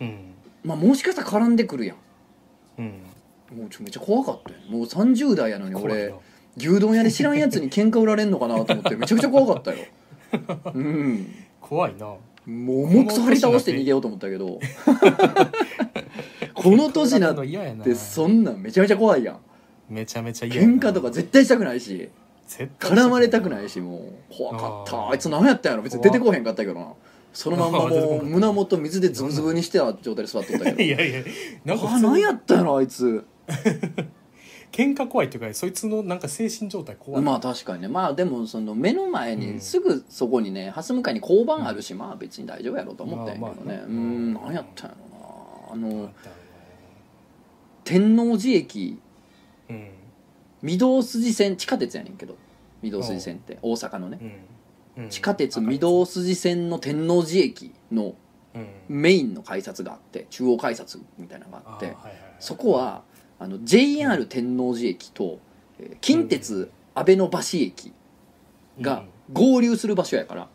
[0.00, 0.34] うん。
[0.64, 1.96] まあもしかしたら絡んでくるやん。
[2.78, 2.92] うん
[3.52, 6.14] もうちょめっちゃ怖かったよもう30代やのに俺
[6.56, 9.78] 牛丼屋で知らんやつに喧嘩売られんのかなと思ってめちゃくちゃ怖かったよ。
[10.74, 11.26] うん。
[11.60, 12.06] 怖いな。
[12.06, 14.60] もう重くそ張り倒して逃げようと思ったけど。
[16.54, 17.36] この年なっ
[17.82, 19.38] てそんなんめちゃめちゃ怖いやん。
[19.88, 22.08] めちゃめちゃ嫌喧嘩とか絶対したくないし。
[22.78, 23.96] 絡まれたくないしも
[24.30, 24.34] う。
[24.36, 25.10] 怖かった。
[25.10, 25.82] あいつ何やったんやろ。
[25.82, 26.92] 別に出てこへんかったけどな。
[27.32, 30.82] そのまんまもう 胸元水でズブズブにしてた状態で座っとったけど。
[30.82, 31.20] いやいや。
[31.64, 33.24] なんかあ何やっったんやろあいつ
[34.74, 37.22] 喧嘩怖いっていうかそいつのなんか精神状態怖い。
[37.22, 37.88] まあ確かにね。
[37.88, 39.40] まあでもその目の前うん。
[39.40, 44.34] にすぐそこにねハス向かいに交番あるし、まあ別に大丈夫やろうと思ったんやけどね、まあまあうん。
[44.34, 45.24] 何やったんやろな。
[45.72, 46.10] あの
[47.84, 48.98] 天王寺駅。
[49.70, 49.92] うね
[50.64, 52.36] 御堂筋線地下鉄やねんけど。
[52.82, 54.18] 御堂筋線って大阪のね。
[54.96, 55.04] うん。
[55.04, 55.08] うん。
[55.10, 58.16] 地下鉄御堂筋線の天王寺駅の
[58.54, 58.66] うん。
[58.88, 62.14] メインの改札があって中央改札みたいなのがあってはいはいはい。
[62.40, 63.04] そこは
[63.38, 65.38] あの JR 天王寺駅と
[65.78, 67.92] えー近鉄阿部の橋駅
[68.80, 70.48] が合流する場所やから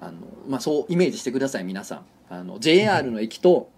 [0.00, 0.12] あの、
[0.48, 2.04] まあ、そうイメージしてください皆さん。
[2.30, 3.68] あの JR の駅と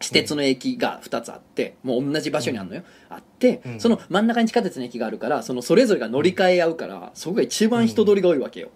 [0.00, 3.80] 私鉄の駅が2つあってもう同じ場所にあるのよ、あってうん。
[3.80, 8.70] その真ん中に地下鉄の駅があるからそのそれぞれが乗り換え合うからそこが一番人通りが多いわけよ、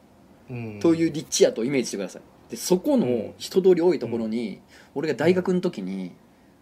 [0.49, 0.81] うん。
[0.81, 2.23] という立地やとイメージしてください。
[2.51, 4.61] でそこの人通り多いところに、
[4.95, 6.13] 俺が大学の時に、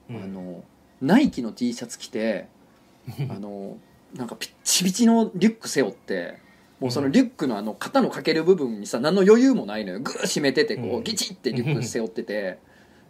[0.09, 0.17] うん。
[0.17, 0.65] あの
[1.01, 2.47] ナイキの T シャツ着て
[3.29, 3.77] あの
[4.15, 6.39] なんかピッチピチのリュック背負って
[6.81, 10.01] もうそのリュックのあの肩のかける部分にさ何の余裕もないのよ。
[10.01, 11.03] グー締めててこううん。
[11.05, 12.59] ギチってリュック背負ってて。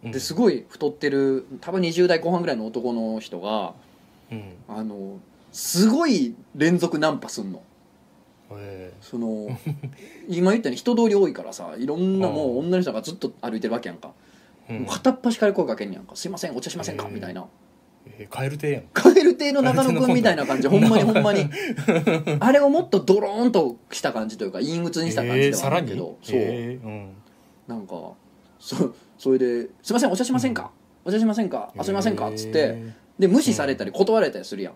[0.03, 0.11] うん。
[0.11, 3.73] ですごい太ってる多分20代後半ぐらいの男の人が
[4.31, 4.53] うん。
[4.67, 5.19] あの
[5.51, 7.61] すごい連続ナンパすんの。
[8.51, 9.49] へその
[10.29, 12.33] 今言ったように人通り多いからさいろんなうん。
[12.35, 14.13] もう女の人がずっと歩いてるわけやんか、
[14.87, 17.13] 片っ端から声かけんねやんか「すいませんお茶しませんか?」うん。
[17.15, 17.45] みたいな
[18.07, 18.83] えカエル亭やん。
[18.93, 20.67] カエル亭の中野くんみたいな感じ。
[20.67, 21.49] ほんまにほんまに。
[22.39, 26.35] あれをもっとドローンとした感じというか陰鬱にした感じではあるけど、そう。
[26.39, 27.09] えーうん。
[27.67, 27.93] なんか
[28.59, 30.71] そそれで「すいませんお茶しませんか？
[31.03, 31.71] お茶しませんか？
[31.77, 34.73] 遊びませんか?」っつってへで無視されたり断られたりするやん。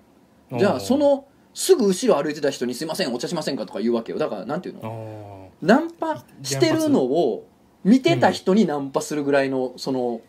[0.55, 4.17] ーじゃあそのすぐ後ろ歩いてた人に「すいませんお茶しませんか?」とか言うわけよ。
[4.17, 5.49] だからなんていうの？
[5.61, 7.45] あナンパしてるのを
[7.83, 10.21] 見てた人にナンパするぐらいのその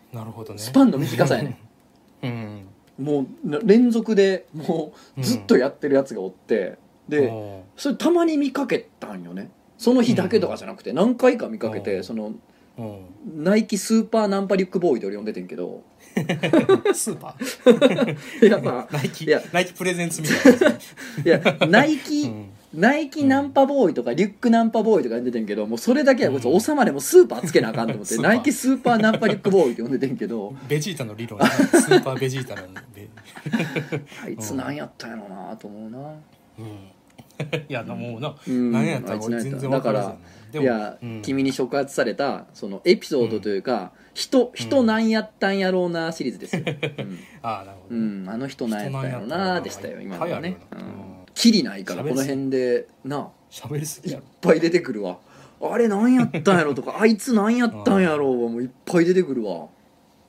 [0.57, 1.59] スパンの短さやね
[2.23, 2.67] うんん
[3.01, 6.77] もうな連続でもうずっとやってるやつがおって
[7.09, 9.51] であそれたまに見かけたんよね。
[9.79, 11.85] その日だけとかじゃなくて何回か見かけうん。
[11.85, 12.35] てその
[13.35, 15.83] ナイキスーパーナンパリュックボーイで俺呼んでてんけど。
[16.95, 18.47] スーパー。
[18.47, 19.25] いやまあ ナイキ。
[19.25, 19.43] いや。
[19.53, 20.71] ナイキプレゼンツみたいな。
[20.71, 28.29] いやナイキ、うんナイキナンパボーイとかリュックナンパボーイとか呼んでてんけどもうそれだけは別に収まれもスーパーつけなあかんと思って、 スーパー。
[28.29, 30.55] ナイキスーパーナンパリュックボーイって呼んでてんけど。
[30.69, 33.09] ベジータの理論やスーパーベジータのベ
[34.25, 35.99] あいつ何やったんやろなと思うな。
[36.59, 36.67] うん。
[37.69, 38.71] いやもうな、うん。
[38.71, 39.59] 何やったらあいつ何やった。
[39.59, 40.17] 然分からずだ
[40.53, 41.23] でもいや、うん。
[41.23, 46.63] 君に触発されたそのエピソードというか、人人なんやったんやろうなシリーズですよ、
[47.43, 50.49] ああなるほど、うん、うん、あの人なんやったんやろうなでしたよ今のはね。
[50.49, 50.79] るよな。
[50.79, 50.83] う
[51.17, 53.29] んきりないからこの辺でな。
[53.51, 55.19] 喋りすぎいっぱい出てくるわ。
[55.63, 56.75] あれなんやったんやろ？
[56.75, 58.33] とか あいつなんやったんやろ？
[58.33, 59.67] もういっぱい出てくるわ。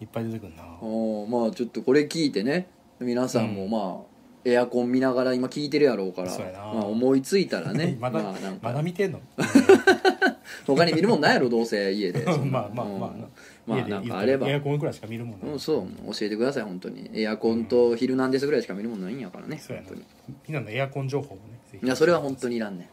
[0.02, 0.64] いっぱい出てくるな。
[0.82, 2.68] おまあちょっとこれ聞いてね。
[3.00, 3.72] 皆さんもうん。
[3.72, 4.12] まあ、
[4.44, 6.60] エアコン見ながら今聞いてるやろうからそうやな。
[6.60, 7.98] まあ、思いついたらね。
[8.02, 8.42] まだ、あなんか。
[8.62, 9.20] まだ見てんの？
[10.66, 12.24] 他に見るもんないやろどうせ家で。
[12.26, 12.38] まあ
[12.74, 13.28] まあまあ
[13.76, 14.50] まあなんかあれば。
[14.50, 16.14] エアコンくらいしか見るもんな、うん、そう。
[16.14, 17.10] 教えてください本当に。
[17.14, 19.88] エアコンと「ヒルナンデス」ぐらいしか見るもんないんやからねそうやな。
[19.88, 20.08] 本当に。
[20.48, 21.86] みんなのエアコン情報もねぜひ。
[21.86, 22.90] いやそれは本当にいらんね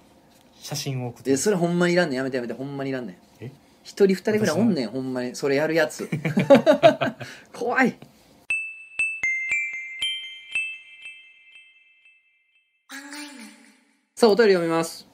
[0.60, 1.36] 写真を送って。
[1.36, 2.18] それほんまにいらんねん。
[2.18, 3.16] やめてやめてほんまにいらんねん。
[3.44, 3.52] え？
[3.82, 6.08] 一人二人ぐらいおんねんほんまにそれやるやつ。
[7.52, 7.96] 怖い。
[14.14, 15.06] さあお便り読みます。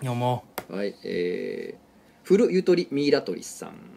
[0.00, 3.93] いやもはいえー、古ゆとりミイラトリスさんう、うん、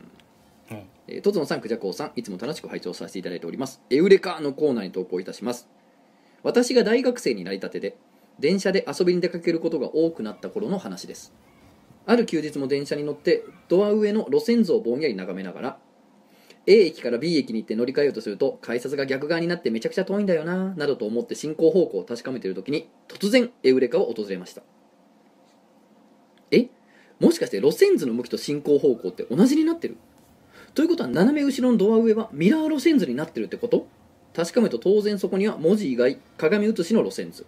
[1.07, 3.81] えー、とつのさん、くじゃこうさん、いつも楽しく拝聴させていただいております。
[3.89, 5.67] エウレカのコーナーに投稿いたします。
[6.43, 7.95] 私が大学生になりたてで、
[8.39, 11.33] 電車で遊びに出かけることが多くなった頃の話です。
[12.05, 15.79] ある休日も電車に乗って、ドア上の路線図をぼんやり眺めながら、
[16.65, 24.61] A 駅から B 駅に行って乗り換えようとすると、改札が逆側になってめちゃくちゃ遠いんだよな、などと思って進行方向を確かめている時に、突然エウレカを訪れました。
[26.51, 26.67] え？
[27.19, 29.97] もしかして路線図の向きと進行方向って同じになってる？
[30.77, 33.87] ということは斜め後ろのドア上はミラー路線図になってるってこと？
[34.35, 37.47] 確かめると当然そこには文字以外鏡写しの路線図。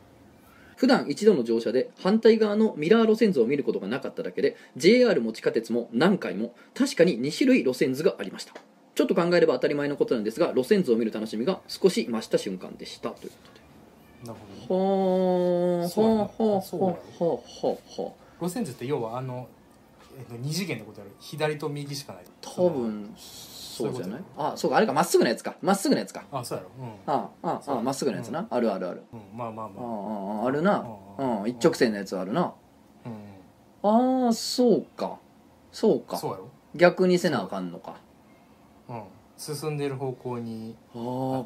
[0.78, 8.56] 普段一度の乗車で反対側のミラー路線図を見ることがなかっただけで JR も地下鉄も何回も確かに2種類路線図がありました。
[8.96, 13.12] ちょっと考えれば当たり前のことなんですが路線図を見る楽しみが少し増した瞬間でした。
[13.12, 13.32] という
[14.26, 15.82] なるほど。
[15.82, 16.64] はあはあは
[17.20, 18.12] あはあは
[18.42, 19.48] あ路線図って要はあの、
[20.18, 21.12] えっと、二次元のことやる。
[21.20, 22.24] 左と右しかない。
[22.42, 24.22] 多分そうじゃない？
[24.38, 24.78] あそうか。
[24.78, 25.56] あれかまっすぐのやつか。
[25.62, 26.24] まっすぐのやつか。
[26.32, 26.70] あそうやろ。
[26.80, 27.14] うん。
[27.14, 29.04] ああああまっすぐのやつな、あるあるある。
[29.14, 29.70] うん、まあまああ。
[29.70, 30.86] まああああるな。
[31.18, 31.44] ううん。
[31.44, 31.50] ん。
[31.50, 32.54] 一直線のやつあるな。
[33.06, 33.14] うん
[33.82, 35.20] ああそうか。
[35.72, 36.18] そうか。
[36.18, 36.50] そうやろ。
[36.76, 37.96] 逆にせなあかんのか。
[38.90, 39.04] うん。
[39.38, 41.00] 進んでる方向にああ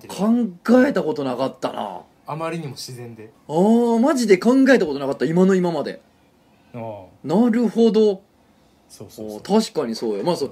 [0.08, 2.02] 考えたことなかったな。
[2.26, 3.32] あまりにも自然で。
[3.48, 5.26] ああマジで考えたことなかった。
[5.26, 6.02] 今の今まで。
[6.74, 7.28] ああ。
[7.28, 8.24] なるほど
[8.94, 9.38] そうそうそう。
[9.38, 10.24] お確かにそうよ。
[10.24, 10.52] まあそう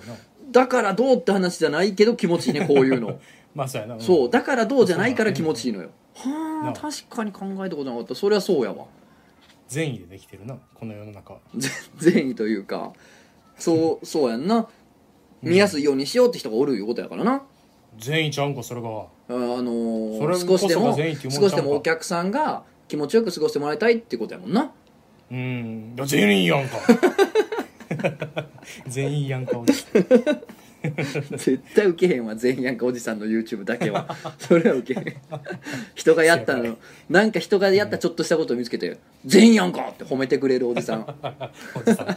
[0.52, 3.20] だからどうって話じゃないけど気持ちいいねこういうの。
[3.54, 4.00] まあそうやな。
[4.00, 5.90] そうだからどうじゃないから気持ちいいのよ。
[6.16, 8.16] はあな確かに考えたことなかった。
[8.16, 8.86] そりゃそうやわ。
[9.68, 11.40] 善意でできてるなこの世の中は。
[12.00, 12.94] 善意というか。
[13.58, 14.68] そうそうやんな。
[15.44, 17.44] 見やすいようにしようって人がおるいうことやからな。
[18.00, 18.90] 善意ちゃうんかそれが。
[18.90, 20.96] ああのー少しでも
[21.30, 24.72] 少しでもお客さんが気持ちよく過ごしてもらいたいってことやもんな。
[25.32, 25.94] うん。
[26.06, 26.78] 善意やんか
[28.88, 29.74] 善意やんかおじ
[30.84, 34.08] 絶対ウケへんわ全員やんかおじさんの YouTube だけは。
[34.40, 35.06] それはウケへん。
[35.94, 36.76] 人がやったの。
[37.10, 41.02] なんか人がやったちょっとしたことを見つけて「全員やんか!」って褒めてくれるおじさん。
[41.76, 42.08] おじさん。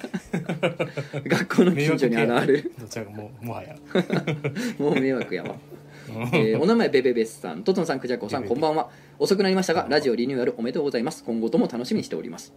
[1.29, 2.73] 学校の近所に現れる。
[2.81, 3.77] どちらかもうもはや。
[4.79, 5.57] もう迷惑やわ。
[6.33, 8.89] えーお名前ベベベスさんトトンさんクジャコさんこんばんは。
[9.19, 11.23] 遅くなりましたがラジオリニューアルおめでとうございます。
[11.25, 12.53] 今後とも楽しみにしております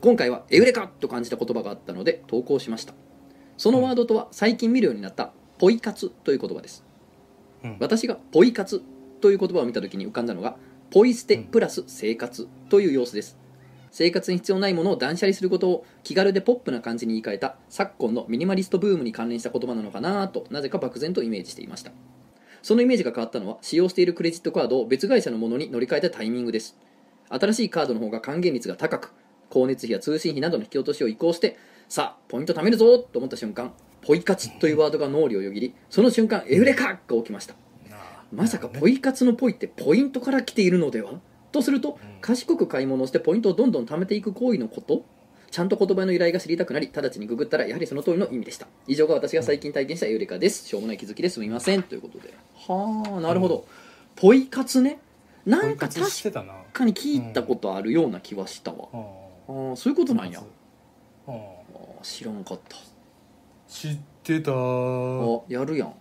[0.00, 2.94] 今回はエウレカと感じた言葉があったので投稿しました。
[3.56, 6.84] そのワードとは最近見るようになったポイ活という言葉です。
[7.64, 7.76] うん。
[7.80, 8.82] 私がポイ活
[9.20, 10.56] という言葉を見た時に浮かんだのが
[10.90, 13.38] ポイ捨てプラス生活という様子です。
[13.90, 21.92] 生活に必要ないものを断捨離することを気軽でポップな感じに言い換えた昨今のミニマリストブームに関連した言葉なのかなとなぜか漠然とイメージしていました。
[22.62, 26.76] そのイメージが変わったのは使用しているクレジットカードを別会社のものに乗り換えたタイミングです。
[27.30, 29.14] 新しいカードの方が還元率が高く
[29.48, 33.72] 光熱費や通信費などの引き落としを移行してさあポイント貯めるぞと思った瞬間
[34.02, 37.54] ポイ活というワードが脳裏をよぎりその瞬間エウレカが起きました。
[38.32, 41.20] まさかポイ活のポイってポイントから来ているのでは？
[41.52, 42.20] とするとうん。
[42.20, 45.04] 賢く買い物をしてポイントをどんどん貯めていく行為のこと？
[45.50, 48.66] ちゃんと言葉の由来が知りたくなり直ちにググったらやはりその通りの意味でした。
[48.86, 50.66] 以上が私が最近体験したエウレカです。
[50.66, 51.38] しょうもない気づきです。
[51.40, 51.84] みません。
[51.84, 52.34] ということで。
[52.68, 53.64] はあなるほど、
[54.16, 54.98] ポイ活ね。
[55.46, 56.00] なんか確
[56.72, 58.96] かに聞いたことあるような気はしたわ、あ
[59.48, 60.40] ああそういうことなんや。
[60.40, 62.76] あああ知らんかった。
[63.68, 64.52] 知ってた。
[64.52, 65.94] あやるやん。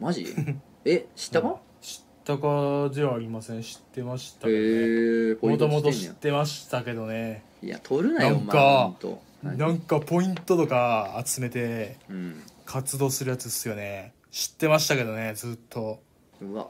[0.00, 0.26] マジ？
[0.84, 1.60] え知ったか？
[1.80, 3.62] 知ったかじゃありません。
[3.62, 4.58] 知ってましたけどね。
[4.58, 7.42] へえポイントもともと知ってましたけどね。
[7.62, 8.92] やいや取るなよなんか
[9.42, 12.42] なんかポイントとか集めてうん。
[12.64, 14.12] 活動するやつっすよね。
[14.30, 16.00] 知ってましたけどねずっと。
[16.40, 16.68] うわ。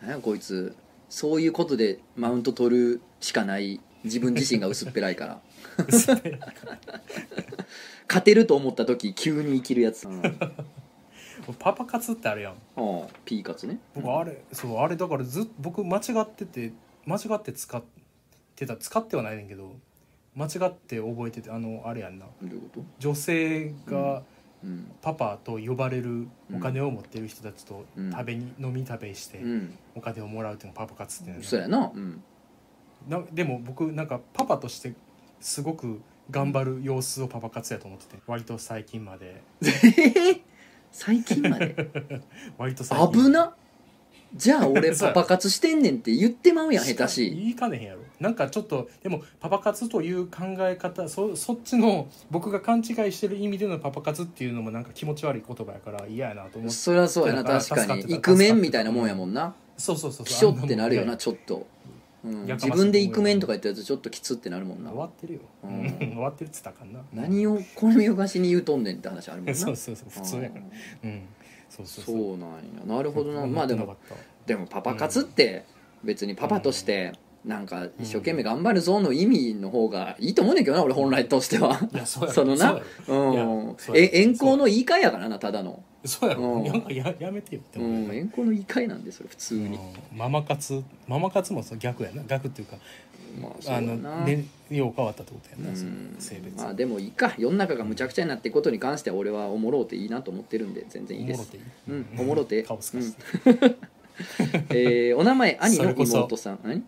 [0.00, 0.74] なんやこいつ。
[1.08, 3.80] そういうことでマウント取るしかない。
[4.04, 5.40] 自分自身が薄っぺらいから
[8.08, 10.32] 勝てると思った時急に生きるやつ、うん、あ
[11.58, 12.52] パパ活ってあるやん。
[12.76, 13.78] あピーカツね。
[13.94, 16.72] 僕あれそうあれだからずっ僕間違ってて
[17.06, 17.82] 間違って使っ
[18.56, 18.76] てた。
[18.76, 19.72] 使ってはないねんけど
[20.34, 22.26] 間違って覚えててあのあれやんな。
[22.42, 22.84] どういうこと？
[22.98, 24.22] 女性が
[24.62, 24.90] うん。
[25.00, 28.10] パパと呼ばれるお金を持ってる人たちとうん。
[28.10, 29.78] 食べに飲み食べしてうん。
[29.94, 31.90] お金をもらうっていうのがパパ活っていうのそうやな。
[31.94, 32.22] うん。
[33.08, 34.92] なでも僕なんかパパとして
[35.40, 36.00] すごく
[36.30, 38.22] 頑張る様子をパパ活やと思ってて。
[38.26, 39.42] 割と最近まで。
[40.92, 41.74] 最近まで？
[42.58, 43.24] 割と最近。
[43.24, 43.54] 危な。
[44.34, 47.30] じゃあ俺 パパ活してんねんって言ってまうやん下手し。
[47.30, 48.00] 言いかねへんやろ。
[48.20, 56.76] なんかちょっとでもパパ活という考え方そそっちの僕が勘違いしてる意味でのパパ活っていうのもなんか気持ち悪い言葉やから嫌やなと思って。
[56.76, 58.02] そりゃそうやな確かに。
[58.02, 59.54] イクメンみたいなもんやもんな。
[59.76, 60.26] そうそうそう。
[60.26, 61.66] きしょってなるよなちょっと、
[62.24, 64.90] うん、自分でイクメンとか言ったやつちょっときつってなるもんな。
[64.90, 65.70] 終わってるよ、うん。
[65.70, 67.00] うん終わってるっつったかんな。
[67.12, 69.54] 何をこの見がしに言うとんねんって話あるもんな。
[69.56, 70.62] そうそうそう普通やから。
[71.04, 71.22] うん。
[71.70, 72.36] そうそうそう。
[72.36, 72.60] なんや。
[72.86, 73.46] なるほどな。
[73.46, 73.96] まあでも
[74.46, 75.64] でもパパ活って
[76.04, 77.12] 別にパパとして
[77.44, 81.74] なんか一生懸命頑張るぞの意味の方がいいと思うねんけどな俺本来としては。
[81.74, 82.80] たいやそうやろそのな。
[83.06, 83.96] そうん。
[83.96, 86.42] え遠行の言い換えやからなただのそうやろ。
[86.42, 86.64] うん。
[86.64, 88.14] なんかややめてよってう思う、ん。
[88.14, 89.66] 遠行の言い換えなんでそれ普通に。
[89.66, 89.78] うん
[90.16, 92.76] ママ活ママ活もそう逆やな逆っていうか
[93.40, 103.76] まあそうあの、ね、よう変わったってことやな、そのうん性別、まあでもいいか世の中がむちゃくちゃになっていくことに関しては俺はおもろうていいなと思ってるんで全然いいですおもろていいうんおもろて顔すかして、
[104.70, 106.82] えーお名前兄のそれこそ妹さん何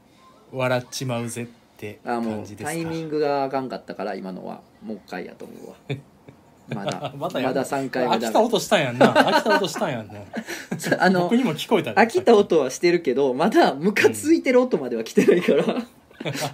[0.53, 5.77] 笑っちまうぜってあもう感じですかタイミングがあかんかったから今のはもう一回やと思うわ
[6.69, 7.13] まだ。
[7.19, 9.13] まだやまだ3回目だ飽きた音したんやんな。
[9.13, 10.15] 飽きた音したんやんな。
[10.99, 12.01] あの僕にも聞こえたで。
[12.01, 15.65] 飽きた音はしてるけどまだムカついてる音までは来てないから、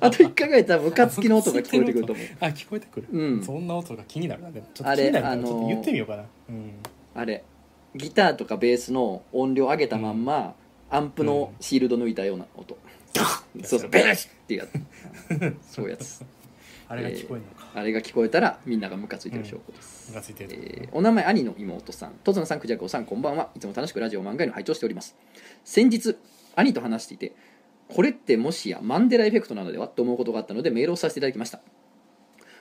[0.01, 2.27] あと1回ぐらいたらムカつきの音が聞こえてくると思う。
[2.41, 3.43] あ聞こえてくる、うん。
[3.45, 4.51] そんな音が気になるな。
[4.51, 6.71] でもちょっとあれ気になるからあのーちょっと言ってみようかな、うん。
[7.15, 7.45] あれ
[7.95, 10.55] ギターとかベースの音量上げたまんま、
[10.91, 12.77] アンプのシールド抜いたような音、
[13.63, 14.31] そうそうベース。
[14.45, 15.75] っていうやつ。
[15.75, 16.23] そういうやつ
[16.91, 22.13] あれが聞こえるのか、あれが聞こえたらみんながムカついてる証拠です、ムカついてるえーお名前兄の妹さん。
[22.25, 23.51] 戸綱さんクジャコさんこんばんは。
[23.55, 25.15] いつも楽しくラジオ漫画の拝聴しております。
[25.65, 26.17] 先日
[26.57, 27.35] 兄と話していて
[27.89, 31.61] これってもしやマンデラエフェクトなのではと思うことがあったのでメールをさせていただきました。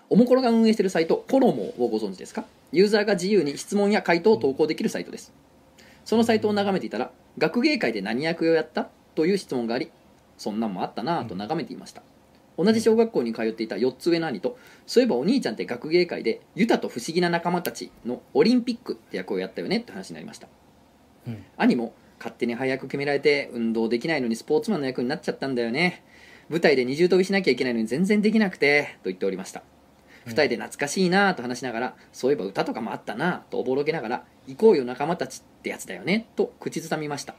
[0.09, 2.45] おもころが運営しているサイトコロモをご存知ですか？
[2.71, 5.33] ユーザーが自由に質問や回答を投稿できるサイトです。
[6.03, 8.89] そのサイトを眺めていたら学芸会で何役をやった？
[9.15, 9.89] という質問があり
[10.37, 12.03] そんなんもあったなぁと眺めていました
[12.57, 20.47] 同じ小学校に通っていた4つ上の兄とそういえばお兄ちゃんって学芸会でユタと不思議な仲間たちのオリンピックって役をやったよねって話になりました。
[21.27, 21.43] うん。
[21.55, 26.03] 兄も勝手に早く決められて運動できないのにスポーツマンの役になっちゃったんだよね。
[26.49, 29.61] 舞台で二重跳びしなきゃいけないのに全然できなくてと言っておりました。
[30.25, 30.33] うん。
[30.33, 37.35] 2人で懐かしいなぁと話しながらそういえば歌とかもあったなぁとおぼろげながら行こうよ仲間たちってやつだよねと口ずさみました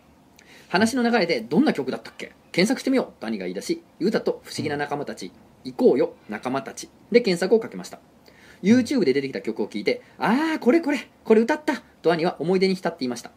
[0.68, 2.32] 話の流れでどんな曲だったっけ？
[2.52, 3.20] 検索してみよう。
[3.20, 5.32] と兄が言い出し歌と不思議な仲間たち、
[5.64, 6.90] 行こうよ仲間たち。
[7.10, 8.00] で検索をかけました。
[8.62, 11.82] YouTube で出てきた曲を聴いてああこれこれこれ歌った！
[12.02, 13.30] と兄は思い出に浸っていました。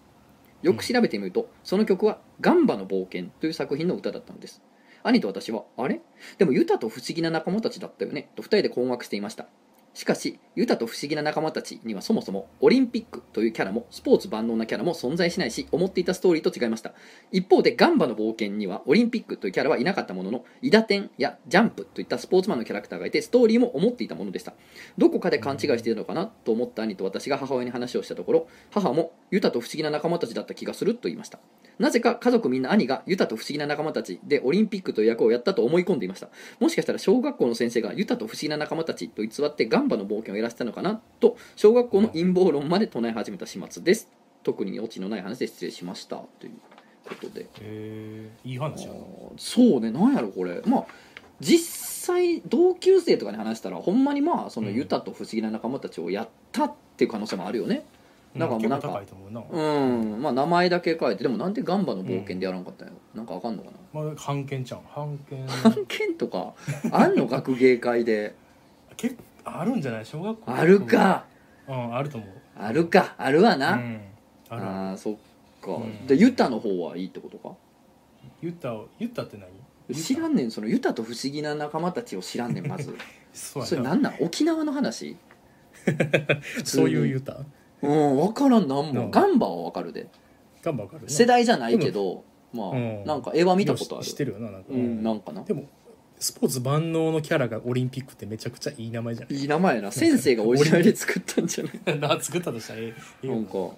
[0.61, 4.61] よく調べてみるとその曲は「ガンバの冒険」という作品の歌だったのです。
[5.03, 6.01] 兄と私はあれ？
[6.37, 8.29] でもユタと不思議な仲間たちだったよね。
[8.35, 9.47] と2人で困惑していました。
[9.93, 16.93] しかしユタと不思議な仲間たちにはそもそもオリンピックというキャラもスポーツ万能なキャラも存在しないし思っていたストーリーと違いました
[17.31, 24.53] 一方でガンバの冒険にはオリンピックというキャラはいなかったもののイダテンやジャンプといったスポーツマンのキャラクターがいてストーリーも思っていたものでした
[24.97, 31.39] どこかで勘違いしているのかなと思った兄と私が母親に話をしたところ母もユタと不思議な仲間たちだった気がすると言いました
[31.79, 36.29] なぜか家族みんな兄がユタと不思議な仲間たちでオリンピックという役をやったと思い込んでいました。
[36.59, 44.09] もしかしたら小学校の先生がユタと不思議な仲間たちと偽ってガンバの冒険をやらせたのかなと小学校の陰謀論まで唱え始めた始末です。
[44.43, 46.17] 特にオチのない話で失礼しました。
[46.39, 46.51] という
[47.07, 47.41] ことで。
[47.41, 48.99] へえいい話やな
[49.37, 49.91] そうね。
[49.91, 50.61] なんやろこれ。
[50.65, 50.85] まあ
[51.39, 54.75] 実際同級生とかに話したらほんまにまあそのうん。
[54.75, 57.83] ユタと不思議な仲間たちをやったっていう可能性もあるよね
[58.33, 59.01] なんかもうなんか。
[59.51, 59.59] う
[60.17, 60.21] ん。
[60.21, 64.01] まあ名前だけ書いてでもなんでガンバの冒険でやらんかったんやろなんかあかんのかな。
[64.01, 66.53] まあ判件ちゃん判件案件とか
[66.91, 68.33] あんの学芸会で。
[68.95, 69.21] 結構
[69.59, 70.05] あるんじゃない？
[70.05, 70.51] 小学校。
[70.51, 71.25] あるか。
[71.67, 71.95] うん。
[71.95, 72.29] あると思う。
[72.57, 73.15] あるか。
[73.17, 74.01] あるわうな、ん。
[74.49, 75.15] あるああそっ
[75.61, 76.07] か、うん。
[76.07, 77.55] でユタの方はいいってことか？
[78.41, 79.49] ユタをユタって何？
[79.93, 80.51] 知らんねん。
[80.51, 82.95] そのユタと不思議な仲間たちを知らんねんまず。
[83.33, 84.15] そそれなんなん？
[84.21, 85.17] 沖縄の話？
[86.63, 87.37] そういうユタ？
[87.83, 89.11] うん分からんなんも、うん。
[89.11, 90.07] ガンバは分かるで。
[90.61, 91.09] ガンバわかるね。
[91.09, 93.03] 世代じゃないけど、まあ、うん。
[93.05, 94.05] なんか絵は見たことある。
[94.05, 95.43] 知ってるよななんか、うんなんかな。
[95.43, 95.65] でも
[96.19, 99.45] スポーツ万能のキャラがオリンピックってめちゃくちゃいい名前じゃい？
[99.45, 99.91] い名前やな。
[99.91, 101.79] 先生がオリジナルで作ったんじゃない？
[101.99, 102.87] ないな作ったとしたらええ。
[102.87, 102.93] え
[103.23, 103.39] えよな。
[103.41, 103.73] んか調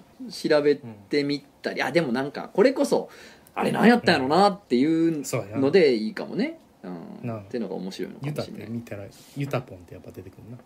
[0.62, 0.76] べ
[1.08, 3.08] てみたり、あでもなんかこれこそ
[3.54, 5.58] あれ何やったんやろなっていうそうやな。
[5.58, 7.38] のでいいかもね、うん、なあ。
[7.38, 8.66] っていうのが面白いのかユタっもしれない。
[8.66, 9.04] て見たら
[9.38, 10.58] ユタポンってやっぱ出てくるな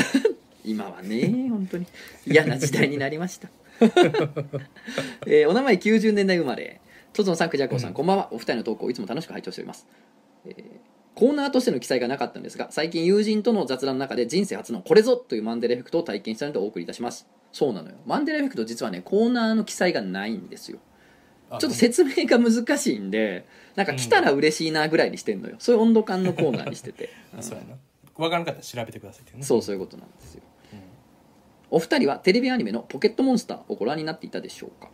[0.64, 1.86] 今はね本当に。
[2.26, 3.48] 嫌な時代になりました、
[5.26, 6.80] えーお名前90年代生まれ。
[7.12, 7.94] トゾンさんクジャコウさん、うん。
[7.94, 8.28] こんばんは。
[8.32, 9.86] お二人の投稿をいつも楽しく拝聴しております、
[10.46, 10.54] えー
[11.14, 17.28] コーナーとしての記載がなかったんですが最近友人との雑談の中で人生初のこれぞというマンデラエフェクトを体験したのでお送りいたします。
[17.52, 17.94] そうなのよ。
[18.04, 20.80] マンデラエフェクト実はねコーナーの記載がないんですよ。
[21.50, 23.46] あちょっと説明が難しいんで
[23.76, 25.54] なんか来たら嬉しいなぐらいにしてんのよ。
[25.60, 27.10] そういう温度感のコーナーにしてて。
[27.38, 27.76] あそうやな。
[28.16, 29.44] 分からんかったら調べてくださいってね。
[29.44, 30.42] そうそういうことなんですよ。
[30.44, 30.53] うん
[31.74, 34.90] お二人はテレビアニメの「ポケットモンスター」をご覧になっていたでしょうか？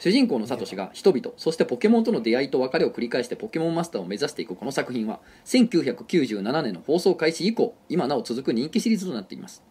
[0.00, 9.62] 主人公のサトシが人々そしてポケモンとの出会いと別れを繰り返してポケモンマスターを目指していくこの作品は1997年の放送開始以降今なお続く人気シリーズとなっています。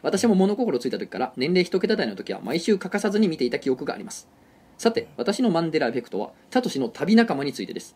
[0.00, 4.26] 私も物心ついた時から年齢一桁台の時は毎週欠かさずに見ていた記憶があります。
[4.78, 7.94] さて私のマンデラエフェクトはサトシの旅仲間についてです。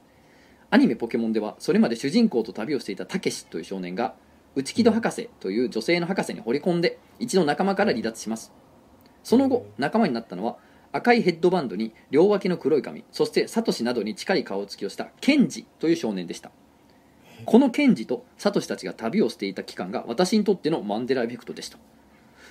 [0.69, 4.15] アニメ「ポケモン」ではそれまで主人公と旅をしていたたけしという少年が
[4.57, 8.53] 内木戸博士という女性の博士に惚れ込んで一度仲間から離脱します。
[9.23, 10.57] その後仲間になったのは
[10.93, 16.51] 赤いヘッドバンドに両脇の黒い髪そしてサトシなどに近い顔つきをしたケンジという少年でした。
[17.47, 21.79] このケンジとサトシたちが旅をしていた期間が私にとってのマンデラエフェクトでした。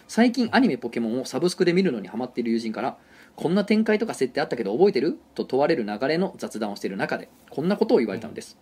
[0.08, 2.98] 最近アニメ「ポケモン」をサブスクで見るのにハマっている友人から
[3.36, 5.20] こんな展開とか設定あったけど覚えてる？
[5.36, 8.58] と問われる流れの雑談をしている中でこんなことを言われたのです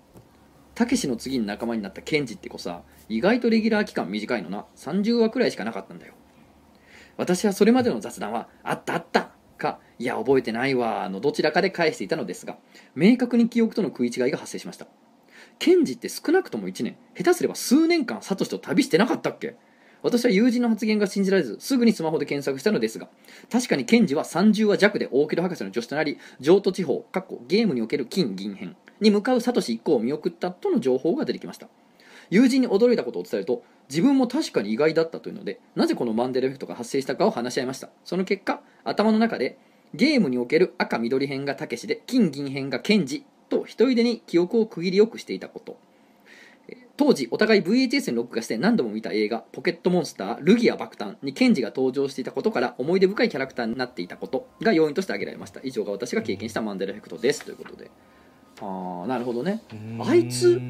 [0.77, 4.65] たけしの次に仲間になったケンジって子さ意外とレギュラー期間短いのな。
[4.75, 6.13] 30話くらいしかなかったんだよ。
[7.17, 12.57] 私はそれまでの雑談はあったあったかいや覚えてないわのどちらかで返していたのですが
[12.93, 14.85] 明確に記憶との食い違いが発生しました。
[15.57, 19.55] ケンジって少なくとも1年下手すれば数年間サトシと旅してなかったっけ？
[20.03, 23.09] 私は友人の発言が信じられずすぐにスマホで検索したのですが
[23.51, 31.67] 確かにケンジは30話弱で大木戸博士の助手となり譲渡地方かっこゲームにおける金銀編に向かうサトシ一行を見送ったとの情報が出てきました。
[32.29, 37.89] 友人に驚いたことを伝えると自分も確かに意外だったというのでなぜこのマンデラエフェクトが発生したかを話し合いました。
[38.03, 39.57] その結果頭の中で
[39.93, 45.77] ゲームにおける赤緑編がたけしで金銀編がケンジと一人でに記憶を区切りよくしていたこと。
[46.97, 55.61] 当時お互い VHS に録画して何度も見た映画「ポケットモンスタールギア爆誕」にケンジが登場していたことから思い出深いキャラクターになっていたことが要因として挙げられました。
[55.63, 57.45] 以上が私が経験したマンデラエフェクトです。
[57.45, 57.91] ということで。
[58.61, 59.61] ああなるほどね。
[59.99, 60.61] あいつ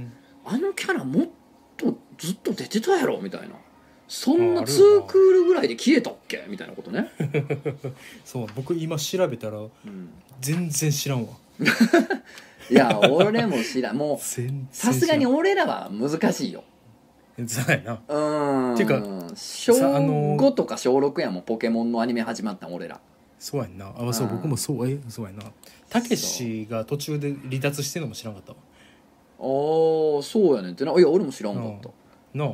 [0.46, 1.28] あのキャラもっ
[1.76, 3.56] とずっと出てたやろみたいな。
[4.08, 5.06] そんなああるよな。
[5.06, 6.46] 2クールぐらいで消えたっけ？
[6.48, 7.12] みたいなことね、
[8.24, 10.10] そう僕今調べたらうん、
[10.40, 11.34] 全然知らんわ。
[12.70, 13.98] いや俺も知らん。
[13.98, 14.20] もう
[14.72, 16.64] さすがに知俺らは難しいよ。
[17.68, 18.02] うやな。
[18.08, 19.02] うーんていうか
[19.36, 23.00] 小さあの5とか小6やもんポケモンのアニメ始まったん俺ら
[23.40, 23.94] そうやんな。
[23.96, 24.90] あそううん僕もそう。
[24.90, 25.44] えそうやな。
[25.90, 28.58] たけしが途中で離脱してるのも知らんかったわ。
[29.40, 29.44] ああ
[30.24, 30.92] そうやねんってな。
[30.94, 31.90] いや俺も知らんかった。
[32.38, 32.52] なあ。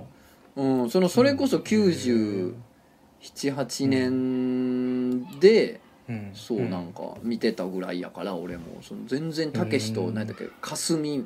[0.55, 6.31] うん、そのそれこそ978年でうん。
[6.33, 8.63] そうなんか見てたぐらいやから俺も。
[8.81, 10.13] その全然たけしとうん。
[10.13, 11.25] 何だっけかすみみ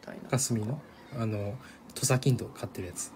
[0.00, 0.28] たいな。
[0.30, 0.80] かすみの？
[1.18, 1.54] あの
[1.94, 3.12] 土佐金と買ってるやつ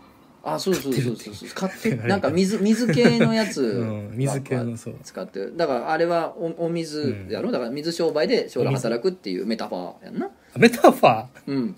[0.48, 1.30] あそうそうそうそ
[1.66, 1.68] う。
[1.68, 4.94] って何なんか水水系のやつ、 うん水系のそう。
[5.02, 5.56] 使ってる。
[5.56, 10.26] だからあれはおお水やろ、だから水商売で将来働くっていうメタファーやんな。
[10.26, 11.74] あメタファうん。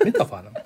[0.00, 0.56] ーメタファーなの？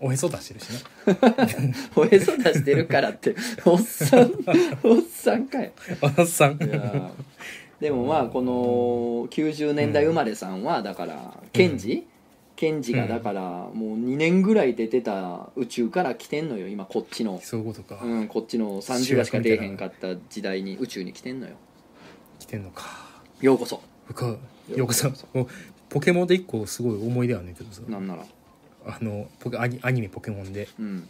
[0.00, 1.46] おへそ出してるしな。
[1.96, 3.36] おへそ出してるからって。
[3.64, 4.32] おっさん
[4.82, 5.72] おっさんかい。
[6.18, 6.52] おっさん。
[6.54, 7.10] いやー。
[7.80, 8.52] でもまあこの
[9.30, 12.04] 90年代生まれさんはだからケンジ、
[12.56, 21.54] ケンジがだからもう2年ぐらい出てた宇宙から来てんのよ今こっちの、そういうことか、うん、こっちの30話しか出えへんかった時代に宇宙に来てんのよ。
[22.38, 22.84] 来てんのか。
[23.40, 23.80] ようこそ。
[24.74, 25.10] ようこそ。
[25.88, 27.82] ポケモンで一個すごい思い出あんねんけどさ。
[27.88, 28.24] なんなら。
[28.86, 30.68] あのポケアニアニメポケモンで。
[30.78, 31.08] うん。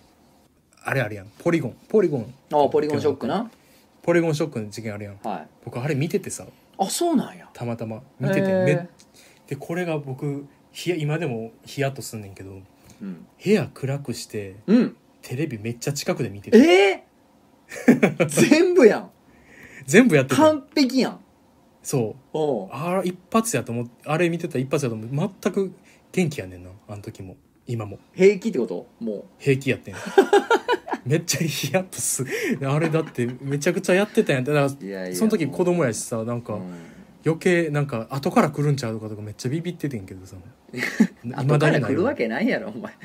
[0.82, 1.26] あれあるやん。
[1.38, 1.76] ポリゴン。
[1.88, 2.34] ポリゴン。
[2.52, 3.50] ああポリゴンショックな。
[4.02, 5.18] ポリゴンショックの事件あるやん。
[5.22, 5.48] はい。
[5.64, 6.46] 僕あれ見ててさ。
[6.78, 7.48] あそうなんや。
[7.52, 8.40] たまたま見てて。
[8.42, 8.88] め
[9.46, 10.46] でこれが僕
[10.98, 12.60] 今でもヒヤッとすんねんけど
[13.02, 19.10] うん、部屋暗くしてうん、テレビめっちゃ近くで見ててえー、 全部やん。
[19.86, 20.36] 全部やってて。
[20.36, 21.20] 完璧やん。
[21.82, 22.68] そう。
[22.72, 25.72] あれ一発やと思ってあれ見てたら一発やと思って全く
[26.12, 27.36] 元気やねんなあの時も。
[27.66, 27.98] 今も。
[28.12, 28.86] 平気ってこと？
[29.01, 29.94] も平気やってん。
[31.05, 32.24] めっちゃヒヤッとす
[32.62, 34.44] あれだってめちゃくちゃやってたやん。
[34.44, 34.68] だから
[35.14, 36.93] その時子供やしさなんか、うん
[37.24, 40.36] 余計なんか後から来るんちゃうとかとかめっちゃビビっててんけどさ。
[41.32, 42.92] 後から来るわけないやろお前。
[42.92, 42.96] い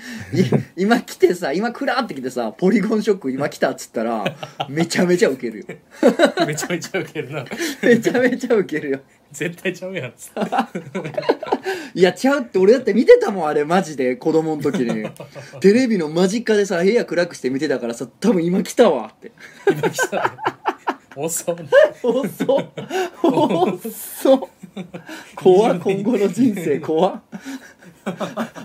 [0.76, 4.26] 今来てさ今クラーって来てさポリゴンショック今来たっつったら
[4.68, 5.66] めちゃめちゃウケるよ。
[6.46, 7.46] めちゃめちゃウケるな。
[7.82, 9.00] めちゃめちゃウケるよ。
[9.32, 10.14] 絶対ちゃうやん。
[10.18, 10.32] つ
[11.94, 14.16] いやちゃうって俺だって見てたもんあれマジで。
[14.16, 15.08] 子供の時に。
[15.62, 19.32] テレビの間近でさ部屋暗くして見てたからさ多分今来たわって。
[19.72, 20.38] 今来た
[21.20, 21.56] 遅っ
[22.04, 22.72] 遅っ
[23.24, 24.40] 遅っ
[25.36, 27.22] 怖っ今後の人生怖っ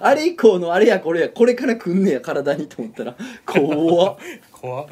[0.00, 1.30] あれ以降のあれやこれや。
[1.30, 3.16] これから来んねや体にと思ったら。
[3.44, 4.16] 怖っ。
[4.52, 4.88] 怖っ。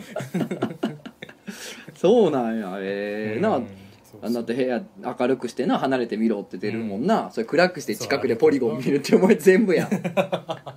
[1.95, 2.77] そうなんや。
[2.81, 3.67] ええなうん。
[4.05, 4.83] そうあんなって部屋
[5.19, 9.89] 明るくしてな離れてみろって出るもんな、それ暗くして近くでポリゴン見るってお前全部やん。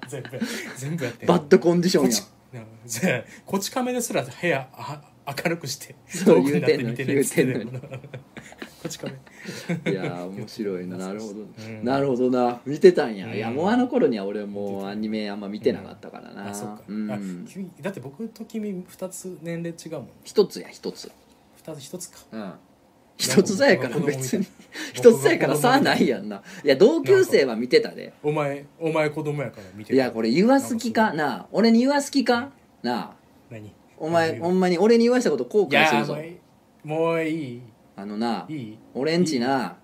[0.07, 0.39] 全 部
[0.77, 1.25] 全部やって。
[1.25, 2.09] んバッドコンディション
[2.53, 7.79] やこち亀ですら部屋あ明るくしてそう遠くになって見てる言うてんのに
[8.83, 9.13] こち亀。
[9.13, 10.97] いやー面白いな。
[10.97, 11.83] なるほど、うん。
[11.83, 12.61] なるほどな。
[12.65, 13.33] 見てたんや、うん。
[13.33, 17.45] いやもうあの頃には俺もうアニメあんま見てなかったからな、あそっか、うん。
[17.81, 21.11] だって僕と君2つ年齢違うもん一つや一つ。
[21.63, 22.19] 2つ1つか。
[22.31, 22.53] うん。
[23.17, 24.45] 一つさやから別に。
[24.93, 26.43] 一つさやから差ないやんな。
[26.63, 28.13] いや同級生は見てたで。
[28.21, 31.13] お前お前子供やから見ていやこれ言わす気か？
[31.13, 31.47] なあ。
[31.51, 32.51] 俺に言わす気か？
[32.83, 33.15] なあ。
[33.49, 33.73] 何？
[34.05, 36.17] お前ほいんまに俺に言わしたこと後悔すやるぞ。
[36.83, 37.61] もういい。
[37.95, 39.77] あのないい、俺んちな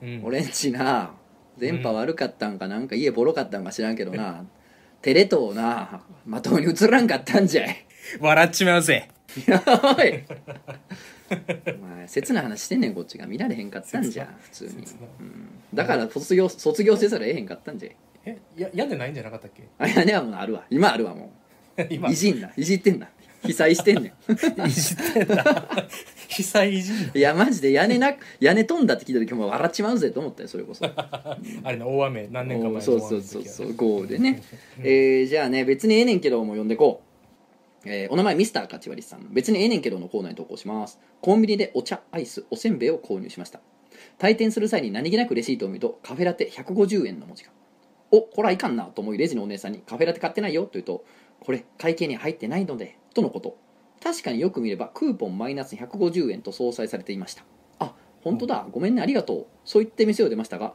[0.00, 1.10] うん、俺んちな
[1.58, 4.44] 電波悪かったんかなんか家ボロかったんか知らんけどな
[5.02, 7.86] テレ東なまともに映らんかったんじゃい。
[8.20, 9.08] 笑っちまうぜ。
[9.36, 10.24] おい。
[11.30, 14.84] お前切な話してんねんこっちが見られへんかったんじゃん普通に、
[15.74, 17.96] だから卒業卒業せざるをえへんかったんじゃい。
[18.24, 19.68] えや病んでないんじゃなかったっけ？
[19.78, 20.64] あいやねはもうあるわ。
[20.70, 21.30] 今あるわも
[21.90, 23.08] 今ういじんないじってんな
[23.44, 24.66] 被災してんねん。
[24.66, 25.86] いじってんだ
[26.28, 30.84] 被災いじんいやマジで屋根な屋根飛んだって聞いた時もう笑っちまうぜと思ったよそれこそ。
[30.88, 31.38] あ
[31.70, 32.28] れの大雨。
[32.30, 34.42] 何年か前のそうそうそうそう豪雨でね、
[34.80, 37.02] えーじゃあね別にええねんけども呼んでこ
[37.84, 39.28] う、えーお名前ミスターカチワリさん。
[39.32, 40.98] 別にええねんけどのコーナーに投稿します。
[41.20, 43.60] コンビニでお茶アイスおせんべいを購入しました。
[44.18, 47.50] 退店する際に何気なくレシートを見るとカフェラテ150円の文字が。
[48.10, 51.04] おこれはいかんなと思いレジのお姉さんにカフェラテ買ってないよと言うと
[51.48, 53.56] これ会計に入ってないのでとのこと。
[54.02, 57.42] 確かによく見ればクーポンマイナス150円と相殺されていました。
[57.78, 58.66] あ本当だ。
[58.70, 59.00] ごめんね。
[59.00, 59.46] ありがとう。
[59.64, 60.74] そう言って店を出ましたが。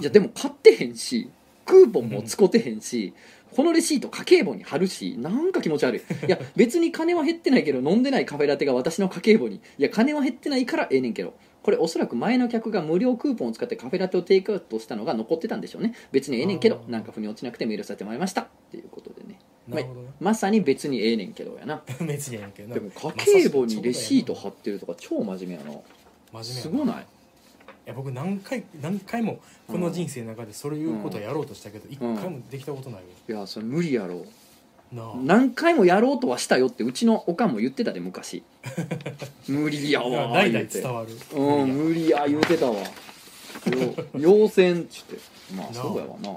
[0.00, 1.28] いやでも買ってへんし
[1.64, 3.12] クーポンも使ってへんし
[3.50, 6.26] このレシート家計簿に貼るしなんか気持ち悪い。
[6.26, 9.56] いや別に金は減ってないけど飲んでないカフェラテが私の家計簿に。
[9.56, 11.34] いや金は減ってないからええねんけど。
[11.64, 15.92] これおそらく前の客が無料クーポンを使ってカフェラテをテイクアウトしたのが残ってたんでしょうね。
[16.12, 18.42] 別にええねんけどなんか腑に落ちなくてメールさせてもらいました。
[18.42, 20.08] っていうことでねなるほどね。
[20.20, 21.82] まさに別にええねんけどやな。
[22.06, 22.68] 別にやねんけど。
[22.68, 25.64] なでも家計簿にレシート貼ってるとか超真面目やな。
[25.64, 25.82] 真面
[26.32, 27.06] 目やすごない？
[27.86, 34.26] いや僕何回何回もこの人生の中でそういうことをやろうとしたけど一回もできたことないよいやそれ無理やろ。
[34.92, 35.12] なあ。
[35.22, 38.42] 何回もやろうとはしたよってうちのおかんも言ってたで昔。
[39.48, 41.40] 無理やわ代々伝わる。
[41.40, 42.26] うん無理や。
[42.26, 42.74] 言うてたわ。
[42.76, 42.84] よ
[44.18, 45.18] 要線っつって。
[45.54, 45.82] まあなあ。
[45.82, 46.36] そうやわな。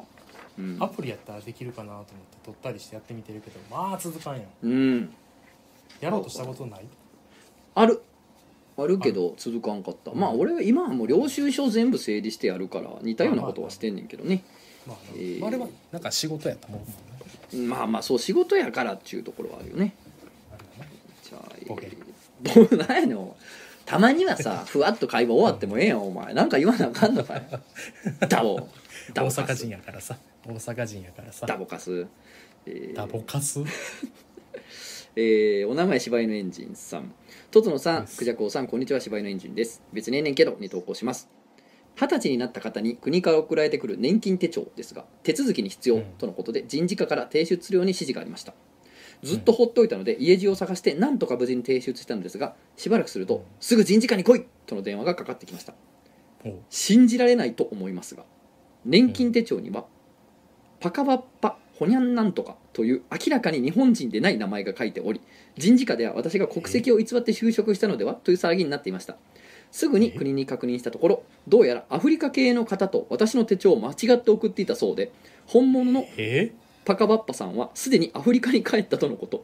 [0.57, 0.77] うん。
[0.79, 2.05] アプリやったらできるかなと思っ
[2.41, 5.13] て撮ったりしてやってみてるけどまあ続かんやんうん。
[5.99, 6.81] やろうとしたことない？
[7.75, 8.01] ある。
[8.77, 10.11] あるけど続かんかった。
[10.13, 14.43] まあ俺は今はもう領収書全部整理してやるから似たようなことはしてんねんけどね。
[14.87, 15.51] まあ、えーまああ。
[15.51, 17.67] れはなんか仕事やったもんね。
[17.67, 19.93] まあまあそう仕事やからっちゅうところはあるよね。
[21.23, 23.17] じゃあえー、何やねん。
[23.17, 23.31] お前
[23.85, 26.33] たまにはさ ふわっと会話終わってもええやんお前。
[26.33, 27.43] なんか言わなあかんのかよ。
[28.29, 28.55] ダボ。
[29.13, 30.17] ダ大ボカス阪人やからさ。
[30.45, 31.45] 大阪人やからさ。
[31.45, 32.07] ダボカス
[32.65, 33.61] えーダボカス？
[35.15, 37.13] えーお名前柴犬エンジンさん。
[37.49, 38.17] とつのさんです。
[38.17, 39.81] くじゃこうさんこんにちは柴犬エンジンです。
[39.91, 41.29] 別にええねんけどに投稿します。
[41.95, 46.03] 二十歳になった方に国から送られてくる年金手帳ですが手続きに必要うん。
[46.17, 48.53] とのことで人事課から提出するように指示がありました。
[49.23, 54.45] ずっと放っておいたので家中を探してなんとか無事に提出したのですがしばらくするとすぐ人事課に来い！
[54.65, 55.73] との電話がかかってきました。
[56.69, 58.23] 信じられないと思いますが
[58.83, 59.85] 年金手帳には
[60.79, 65.19] パカバッパホニャンなんとかという明らかに日本人でない名前が書いており
[65.57, 69.17] 人事課では私が国籍を偽って就職したのではという騒ぎになっていました。
[69.71, 75.11] すぐに国に確認したところどうやらアフリカ系の方と私の手帳を間違って送っていたそうで
[75.47, 76.51] 本物のえ？
[76.85, 79.43] パカバッパさんはすでにアフリカに帰ったとのこと。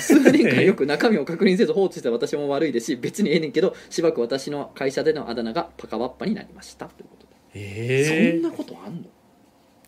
[0.00, 6.86] 数年間よく中身を確認せず放置した私も悪いですし別にええねんけどしばらく私の会社でのあだ名がパカバッパになりました。
[6.86, 7.32] ということで。
[7.52, 9.02] えそんなことあんの？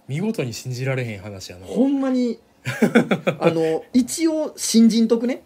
[0.08, 1.66] 見事に信じられへん話やな。
[1.66, 2.38] ほんまに
[3.38, 5.42] あの一応新人とくね？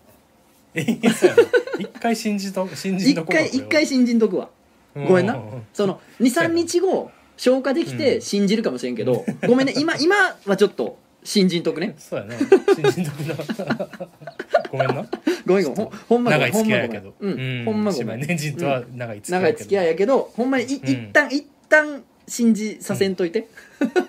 [0.75, 4.51] 一回信じと信じ一とこう回一回新人とくわ。
[4.95, 5.35] ごめんな。
[5.35, 5.53] うんうん。
[5.55, 9.73] うんその23日後消化できて信じるかもしれんけど、ごめんね。
[9.79, 10.15] 今今
[10.45, 11.95] はちょっと信じんとくね？
[11.99, 12.37] そうやな。
[12.39, 13.89] 新人得な。
[14.71, 15.07] ごめんな。
[15.47, 15.75] ごめんごめん。
[15.75, 17.15] ほんほんま長い付き合いやけど。
[17.19, 18.21] ほんうん、ほんまごめん。
[18.21, 20.85] 年人とは長い付き合い長い付き合いやけどほんまにい、うん。
[20.85, 23.49] 一旦一旦信じさせんといて、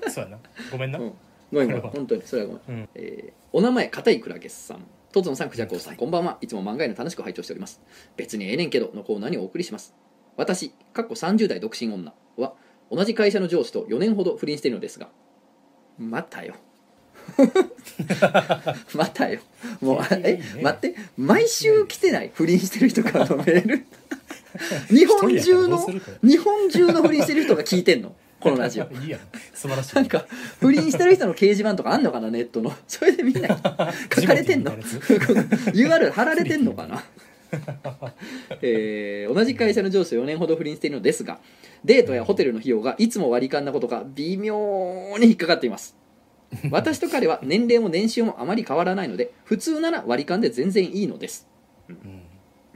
[0.09, 0.37] そうやな。
[0.71, 0.99] ごめんな。
[0.99, 1.13] うん。
[1.51, 1.81] ごめんごめん。
[1.81, 1.89] これは。
[1.89, 2.89] 本当にそれはごめん、うん。
[2.95, 4.85] えーお名前片井倉家さん。
[5.11, 5.97] とつのさんくじゃこうさん。
[5.97, 6.37] こんばんは。
[6.39, 7.81] いつも漫画への楽しく拝聴しております。
[8.15, 9.93] 別にええねんけどのコーナーにお送りします。
[10.37, 12.53] 私かっこ30代独身女は
[12.89, 15.09] 同じ会社の上司と4年ほど不倫しているのですが。
[15.99, 16.55] またよ。
[18.95, 19.41] またよ。
[19.81, 20.61] もうえいいね。
[20.61, 20.95] 待って。
[21.17, 22.31] 毎週来てない？
[22.33, 23.85] 不倫してる人からのメール
[24.89, 25.87] 日本中の
[26.23, 28.15] 日本中の不倫してる人が聞いてんの？
[28.41, 28.85] このラジオ。
[28.85, 29.19] いいやん。
[29.53, 29.95] 素晴らしい。
[29.95, 30.25] なんか
[30.59, 32.31] 不倫してる人の掲示板とかあんのかな？
[32.31, 32.73] ネットの。
[32.87, 33.47] それでみんな
[34.13, 37.03] 書かれてんの？URL 貼られてんのかな？
[38.61, 41.39] えー同じ会社の上司と4年ほど不倫しているのですが
[41.83, 45.95] デートやホテルの費用がいつも割り勘なことが微妙に引っかかっています。
[46.69, 51.47] 私と彼は年齢も年収もあまり変わらないので普通なら割り勘で全然いいのです。
[51.89, 52.20] うん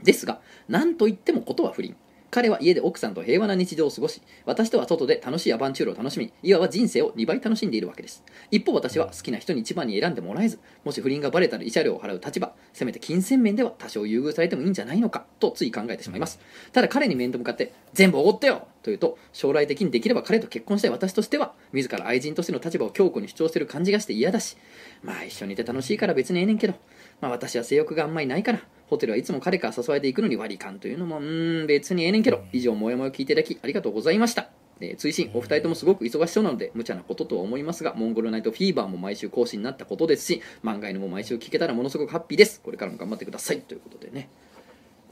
[0.02, 1.96] ですが何といってもことは不倫。
[2.30, 8.24] 彼は家で奥さんと平和な日常を過ごし私とは外で楽しいアバンチュールを楽しみいわば人生を2倍楽しんでいるわけです。
[8.50, 16.40] 一方私は好きな人に一番に選んでもらえずもし不倫がバレたら慰謝料を払う立場せめて金銭面では多少優遇されてもいいんじゃないのかとつい考えてしまいます。
[16.72, 24.56] ただ彼に面と向かって全部おごってよと言うと将来的にできれば彼と結婚したい私としては自ら愛人としての立場を強固に主張してる感じがして嫌だし
[25.02, 26.74] まあ一緒にいて楽しいから別にええねんけど
[27.20, 34.48] まあ私は性欲があんまりないからホテルはいつも彼から誘われていくのに割り勘というのもうーん別にええねんけど以上もやもや聞いていただきありがとうございました。
[34.80, 42.60] えー追伸お二人ともすごく忙しそうなので無茶なこととは思いますがモンゴルナイトフィーバーも毎週更新になったことですし漫画犬も毎週聞けたらものすごくハッピーです。
[42.60, 44.28] これからも頑張ってくださいということでね。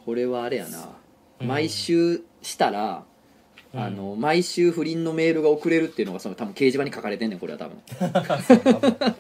[0.05, 0.91] これはあれやな。
[1.41, 1.49] うん。
[1.49, 3.05] 毎週したら、
[3.73, 3.81] うん。
[3.81, 7.79] あの毎週不倫のメールが送れるっていうのがその多分掲示板に書かれてんねんこれは多分。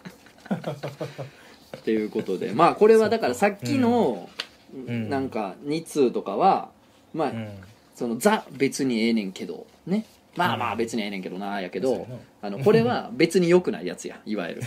[1.77, 2.53] っていうことで。
[2.53, 4.34] まあこれはだからさっきの、ん
[4.75, 6.71] なんか2通とかは
[7.15, 7.49] まあ、うん。
[7.95, 10.05] そのザ別にええねんけどね。
[10.37, 12.09] まあまあ別にええねんけどなやけど
[12.43, 14.63] あのこれは別に良くないやつやいわゆる。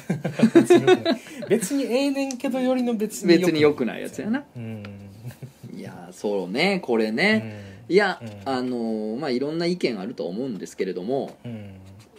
[1.49, 4.45] 別にええねんけどよりの別に別に良くないやつやな。
[4.55, 4.83] うん。
[5.75, 11.73] いやそうねこれね、いや、あのまあいろんな意見あると思うんですけれどもうん。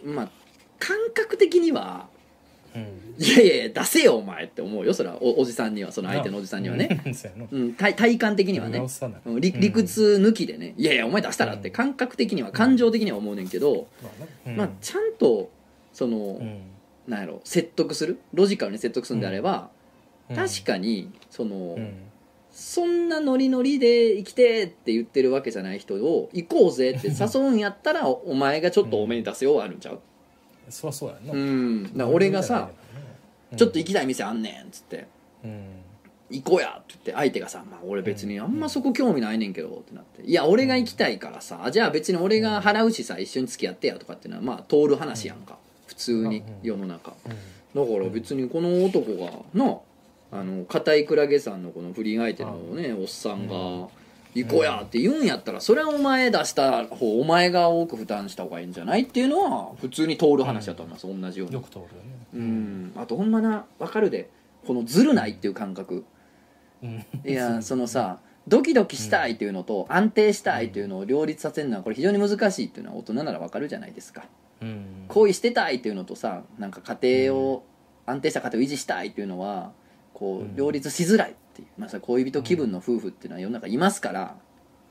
[0.05, 0.29] まあ
[0.77, 2.07] 感覚的には
[3.17, 3.23] うん。
[3.23, 5.21] いやいや出せよお前って思うよそれは。
[5.21, 7.13] おおじさんにはその相手のおじさんにはね、うん。
[7.13, 7.47] そうやな。
[7.51, 8.77] うん、体体感的にはね。
[8.77, 9.21] 直さない。
[9.25, 10.73] うん理理屈抜きでね。
[10.77, 14.09] いやいやお前出したらって感覚的には感情的には思うねんけど、ま
[14.45, 15.51] あなまあちゃんと
[15.93, 16.61] その、うん。
[17.07, 18.19] なんやろ説得する？
[18.33, 19.69] ロジカルに説得するんであれば、
[20.29, 20.35] うん。
[20.35, 21.93] 確かにその、うん。
[22.51, 29.99] そんなノリノリで生きてって言ってるわけじゃない人を行こうぜって誘うんやったらおお前がちょっと多めに出すよはあるんちゃう？
[30.69, 31.33] そりゃそうやな。
[31.33, 31.83] うん。
[31.83, 32.69] だから俺がさ
[33.55, 35.07] 「ちょっと行きたい店あんねん」っつって。
[35.43, 35.63] うん
[36.29, 45.57] 「行こうや」って言って相手がさ「まあ、俺別にあんまそこ興味ないねんけど」ってなって「いや俺が行きたいからさじゃあ別に俺が払うしさ一緒に付き合ってや」とかっていうのはまあ通る話やんか。
[45.87, 47.13] 普通に世の中。
[47.73, 49.77] だから別にこの男がな
[50.31, 53.89] あの片井クラゲさんのこの不倫相手のねおっさんが
[54.33, 61.07] 「行こうや」って言うんやったらそれはお前出した方お前が多く負担した方がいいんじゃないっていうのは普通に通る話だと思います。
[61.07, 61.53] 同じように。
[61.53, 61.91] よく通るよね。
[62.33, 62.93] うん。
[62.95, 64.29] あとほんまな分かるで。
[64.65, 66.05] このずるないっていう感覚。
[66.83, 67.05] うん。
[67.25, 74.25] いやそのさドキドキしたいっていうのと安定したいっていうのを両立させるのはこれ非常に難しいっていうのは大人なら分かるじゃないですか。
[74.61, 75.05] うん。
[75.07, 77.63] 恋してたいっていうのとさなんか家庭を、
[78.05, 79.71] 安定した家庭を維持したいっていうのは
[80.13, 80.47] こうん。
[80.47, 84.35] う両立しづらいっていう、まあ、さ恋人気分の夫婦っていうのは世の中いますから、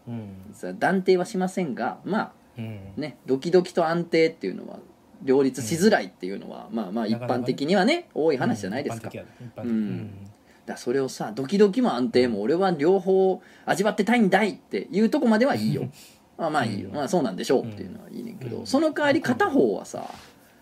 [0.06, 0.30] うん。
[0.52, 2.80] さ断定はしませんがまうん。
[2.96, 4.78] あねドキドキと安定っていうのは
[5.22, 9.10] 両立しづらいっていうのは、まあまあ一般的にはね多い話じゃないですか,、
[9.56, 10.24] うんうん。
[10.64, 15.88] だからそれをさドキドキも安定も俺は両方味わってたいんだいっていうとこまではいいよ。
[16.36, 16.94] まあまあいいよ、うん。
[16.94, 18.66] まあそうなんでしょうっていうのはいいねんけど、うん。
[18.66, 20.04] その代わり片方はさ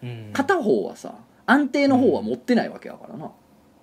[0.03, 0.31] うん。
[0.33, 1.15] 片方はさ
[1.47, 3.31] 安定の方は持ってないわけやからな、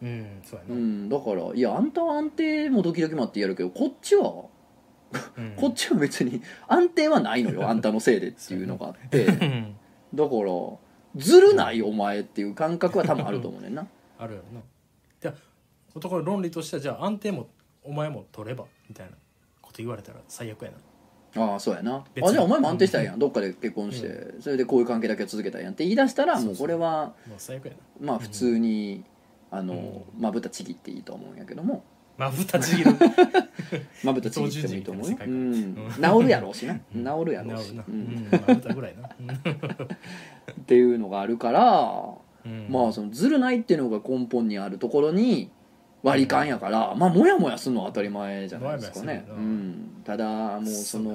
[0.03, 4.45] うんそうやう、なんだからいやあんたは安定もドキドキもあってやるけどこっちは、
[5.37, 5.53] うん。
[5.55, 9.25] こっちは別に安定はないのよ あんたのせいでっていうのがあって。
[9.25, 9.75] だかうん
[10.13, 10.77] ら
[11.15, 13.87] ずるないお前っていう感覚は多分あると思うねんな。
[14.19, 14.61] あるよな。
[15.21, 15.35] じゃあ
[15.95, 17.47] 男の論理としてはじゃあ安定も
[17.83, 19.13] お前も取ればみたいな
[19.61, 20.77] こと言われたら最悪やな。
[21.35, 22.03] ああそうやな。
[22.13, 22.29] 別に。
[22.29, 23.19] あじゃあお前も安定したいやん。
[23.19, 27.77] どっかで結婚して、それでこういう関係だけは続けたいやんって言い出したらもうこれはもう最悪やな。
[28.01, 29.03] まあ普通に
[29.53, 31.83] あのまぶたちぎっていいと思うんやけども。
[32.17, 32.91] まぶたちぎる。
[34.03, 35.75] まぶたちぎってもいいと思うよ、うん。
[35.95, 36.75] 治るやろうしな。
[36.75, 37.79] 治るやろうし、うん。
[37.79, 38.27] うん。
[38.31, 39.07] まぶたぐらいな。
[39.07, 42.03] っていうのがあるから、
[42.45, 42.67] うん。
[42.67, 45.51] まあそのずるないっていうのが根本にあるところに
[46.01, 49.25] 割り勘やから、まあモヤモヤするのは当たり前じゃないですかね。
[49.29, 51.11] うん、ただもうその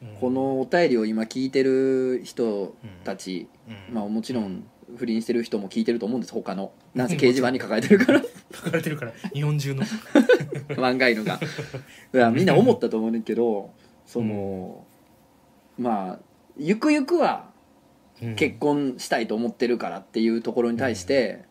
[0.00, 0.08] うん。
[0.20, 3.48] このお便りを今聞いてる人たち、
[3.90, 3.94] うん。
[3.94, 4.64] まあもちろん
[4.96, 6.72] 不倫してる人も聞いてると思うんです他の。
[6.94, 7.08] なん。
[7.08, 8.22] せ掲示板に書かれてるから。
[8.52, 9.82] 書かれてるから日本中の。
[10.70, 11.38] 漫画犬が。
[12.14, 13.70] いやみんな思ったと思うねんけど
[14.06, 14.84] その、
[15.78, 16.18] まあ
[16.56, 17.48] ゆくゆくは
[18.22, 18.34] うん。
[18.34, 21.44] 結婚したいと思ってるからっていうところに対して、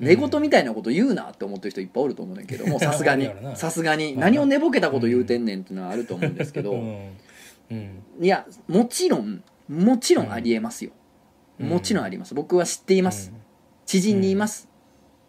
[0.00, 0.06] うん。
[0.06, 3.30] 寝言みたいなこと言うなって思ってる人いっぱいおると思うねんけどもうさすがに。
[3.56, 4.24] さすがにまあ。
[4.26, 7.16] 何を寝ぼけたこと言うてんねんっていうのはあると思うんですけど、うん。
[7.70, 8.02] うん。
[8.20, 10.99] いやもちろんもちろんありえますよ、うん
[11.60, 12.34] もちろんあります。
[12.34, 13.32] 僕は知っています、
[13.86, 14.68] 知人にいます、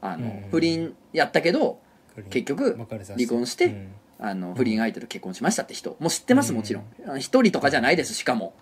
[0.01, 0.49] あのうん。
[0.49, 1.79] 不倫やったけど
[2.17, 3.87] うん結局離婚してうん。
[4.19, 5.95] あの不倫相手と結婚しましたって人。
[5.99, 6.57] もう知ってますうん。
[6.57, 7.19] もちろん。
[7.19, 8.53] 一人とかじゃないですしかも。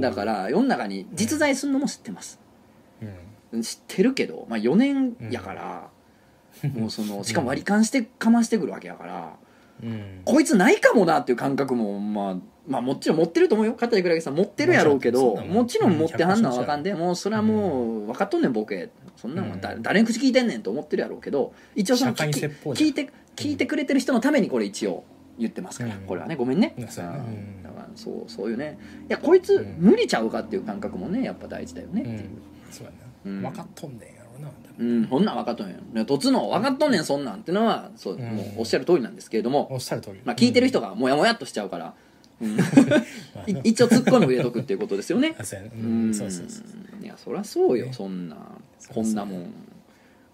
[0.00, 2.40] だから世の中に実在するのも知ってます。
[3.52, 3.62] うん。
[3.62, 5.90] 知ってるけど、まあ、4年やから、
[6.74, 9.36] もうその しかも割り勘してかましてくるわけやから、
[9.82, 10.22] うん。
[10.24, 12.36] こいつないかもなっていう感覚も、まあ、
[12.66, 13.74] まあもちろん持ってると思うよ。
[13.74, 18.90] 片倉木さん持ってるやろうけどもちろん持ってはんのは分かんでもうそれはもう分かっとんねんボケ。
[19.16, 19.82] そんなんはだうん。
[19.82, 25.04] 誰に口聞いてんねんと思ってるやろうけど一応その聞聞いて聞いてくれてる人のためにこれ一応
[25.38, 26.00] 言ってますから、うん。
[26.02, 27.24] これはねごめんね、だから
[27.94, 28.78] そうそういうね。
[29.08, 33.40] いやこいつうん無理ちゃうかっていう感覚もねやっぱ大事だよねっていう。
[33.40, 34.15] 分かっとんね
[34.78, 36.06] うん、そんなん分かっとんやん。
[36.06, 38.20] とつの分かっとんねんそんなんってのはそう、うん。
[38.20, 40.20] もうおっしゃる通りなんですけれども、おっしゃる通り。
[40.24, 41.94] まあ、聞いてる人がモヤモヤっとしちゃうから、
[42.40, 42.56] うん。
[42.56, 42.64] ま
[43.46, 45.34] あい一応ツッコミを入れとくっていうことですよね。
[45.40, 47.04] あそうやねううんんそうそうそう。
[47.04, 47.92] いやそりゃそうよね。
[47.92, 48.36] そんな。
[48.92, 49.50] こんなもん。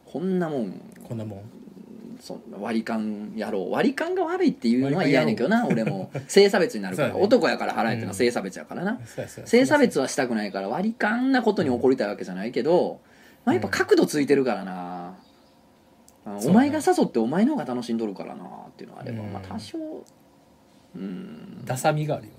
[0.04, 0.80] こんなもん。
[1.08, 1.40] こんなもん。
[2.20, 3.72] そんな割り勘やろう。
[3.72, 6.10] 割り勘が悪いっていうのは嫌やねんけどな俺も。
[6.28, 7.26] 性差別になるから、そうやね。
[7.26, 9.48] 男やから払えってのは性差別やからな、そうやそうや。
[9.48, 13.00] 性差別はしたくないから割り勘なことに怒りたいわけじゃないけど、
[13.44, 15.14] まあ、やっぱ角度ついてるからな、
[16.26, 19.12] うお前が誘ってお前の方が楽しんどるからなっていうのがあれ。
[19.12, 19.32] ば、うん。
[19.32, 19.78] まあ多少
[20.94, 21.64] うん。
[21.64, 22.32] ダサみがあるよ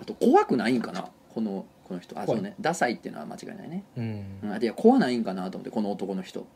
[0.00, 1.10] あと怖くないんかな。
[1.34, 2.18] このこの人。
[2.18, 2.54] あそうね。
[2.60, 4.24] ダサいっていうのは間違いないね、なうん。
[4.42, 6.46] うん、あといや怖ないんかなと思ってこの男の人。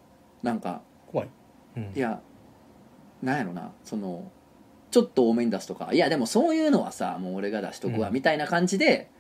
[0.43, 1.29] なんか怖い。
[1.77, 1.93] うん。
[1.95, 2.21] いや
[3.23, 3.73] なんやろな。
[3.85, 4.31] その
[4.93, 5.93] ちょっと多めに出すとか。
[5.93, 8.15] いやでもそういうのはさもう俺が出しとくわ、うん。
[8.15, 9.11] みたいな感じで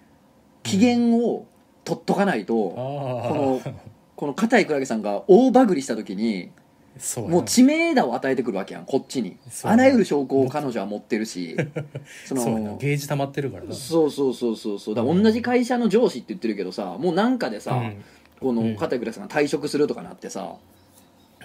[0.63, 1.47] 機嫌を
[1.85, 3.73] 取っとかないと、この
[4.17, 6.51] この片井倉木さんが大バグりした時に
[6.99, 9.37] そうやなもう知名度を与えてくるわけやんこっちに。
[9.51, 11.57] そうやなあらゆる証拠を彼女は持ってるし。
[12.27, 13.75] そそうやなのゲージ溜まってるからな。
[13.75, 14.95] そうそうそうそうそう。
[14.95, 18.05] だから同じ会社の上司って言ってるけどさもうなんかでさ、うん。
[18.41, 18.77] このうん。
[18.77, 20.55] 片井倉木さんが退職するとかなってさ、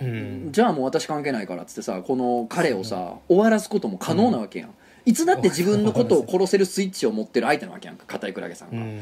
[0.01, 0.49] うん。
[0.51, 4.69] じゃあもう私関係ないからっつってさこの彼をさ終わらすことも可能なわけやん、
[5.05, 8.99] いつだって自分のことを殺せるスイッチを持ってる相手なわけやんか片井倉木さんが、うん。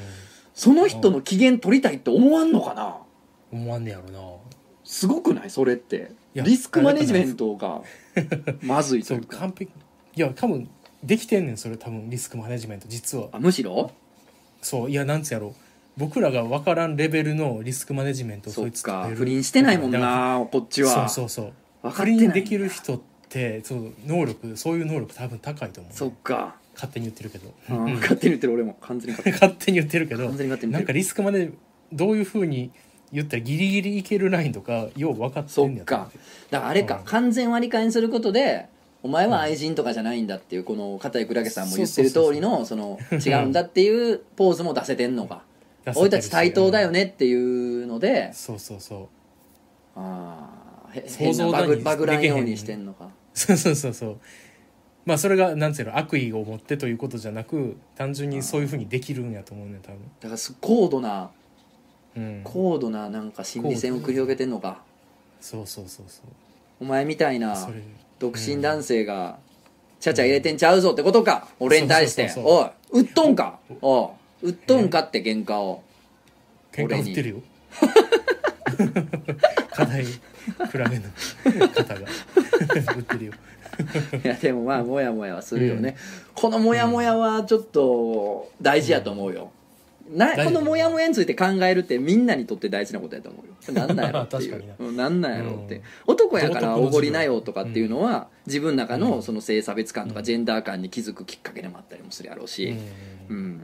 [0.53, 2.97] その人の機嫌取りたいって思わんのかな？
[3.55, 4.19] 思わんねやろな。
[4.83, 5.49] すごくない？
[5.49, 6.11] それって。
[6.35, 7.81] いやリスクマネジメントが
[8.61, 9.71] まずいとそいううか完璧。
[10.15, 10.69] いや多分
[11.03, 13.29] できてんねんそれ多分リスクマネジメント実は。
[13.31, 13.91] あむしろ？
[14.61, 15.55] そういやなんつやろ。
[15.97, 21.07] 僕らが分からんレベルのリスクマネジメントをそいつか取れる不倫してないもんだなこっちは。
[21.09, 21.53] そうそうそう。
[21.83, 22.19] 不分かってない。
[22.19, 25.93] 倫できる人ってそう能力そういう能力多分高いと思う。
[25.93, 28.77] そっか、勝手に言ってるけど、うんうん勝手に言ってる俺も。
[28.81, 29.33] 完全に勝手に。
[29.39, 30.79] 勝手に言ってるけど完全に勝手に言ってる。
[30.79, 31.51] なんかリスクまで
[31.93, 32.71] どういうふうに
[33.11, 36.11] 言ったらギリギリいけるラインとかよう分かってんねやと思か。
[36.49, 37.03] だからあれか、うん。
[37.05, 38.67] 完全割り勘にすることで
[39.03, 45.43] お前は愛人とかじゃないんだっていうこの片井倉家さんも言ってる通りのその違うんだっていうポーズも出せてんのか。
[45.85, 46.09] 出せてるし。
[46.09, 49.07] 俺たち対等だよねっていうのでそうそうそう。
[49.95, 53.09] あーへ想変なバグバグらんようにしてんのか。
[53.33, 54.17] そうそうそうそう。
[55.05, 59.99] まあそれがなんつうの悪意を持ってということじゃなく単純にそういうふうにできるんやと思うね多分。
[60.19, 61.29] だからす高度なうん
[62.43, 64.81] 高度ななんか心理戦を繰り広げてんのか。
[65.41, 66.25] そうそうそうそう。
[66.79, 67.55] お前みたいな
[68.19, 69.37] 独身男性が
[69.99, 71.47] ちゃちゃ入れてんちゃうぞってことか。
[71.59, 72.31] 俺に対して。
[72.37, 73.59] おい売っとんか。
[73.81, 74.13] お
[74.43, 75.83] い売っとんかって喧嘩を。
[76.71, 77.41] 喧嘩売ってるよ。
[79.71, 80.05] 課題。
[80.71, 81.03] 暗めの。
[81.69, 82.01] 方が。
[82.95, 83.33] 売ってるよ。
[84.23, 85.95] いやでもまあモヤモヤはするよね、
[86.33, 89.51] このモヤモヤはちょっと大事やと思うよ、
[90.09, 93.73] なこのモヤモヤについて考えるってみんなにとって大事なことやと思うよ。
[93.73, 94.63] なんなんやろっていう。
[94.67, 94.75] な。
[94.79, 95.81] うんなんなんやろって、うん。
[96.07, 99.01] 男やからおごりなよとかっていうのは、自分の中うん。
[99.01, 100.25] のその性差別感とかうん。
[100.25, 102.75] ジェンダー感に気づくきっかけでもあったりもするやろうし。
[103.29, 103.39] ううん。
[103.53, 103.61] ん、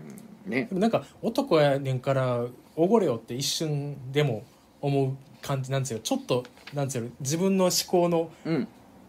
[0.48, 0.66] ね。
[0.70, 2.46] でもなんか男やねんから
[2.76, 4.44] おごれよって一瞬でも
[4.82, 6.00] 思う感じなんですよ。
[6.00, 6.44] ちょっと
[6.74, 8.68] なんですよ自分の思考のうん。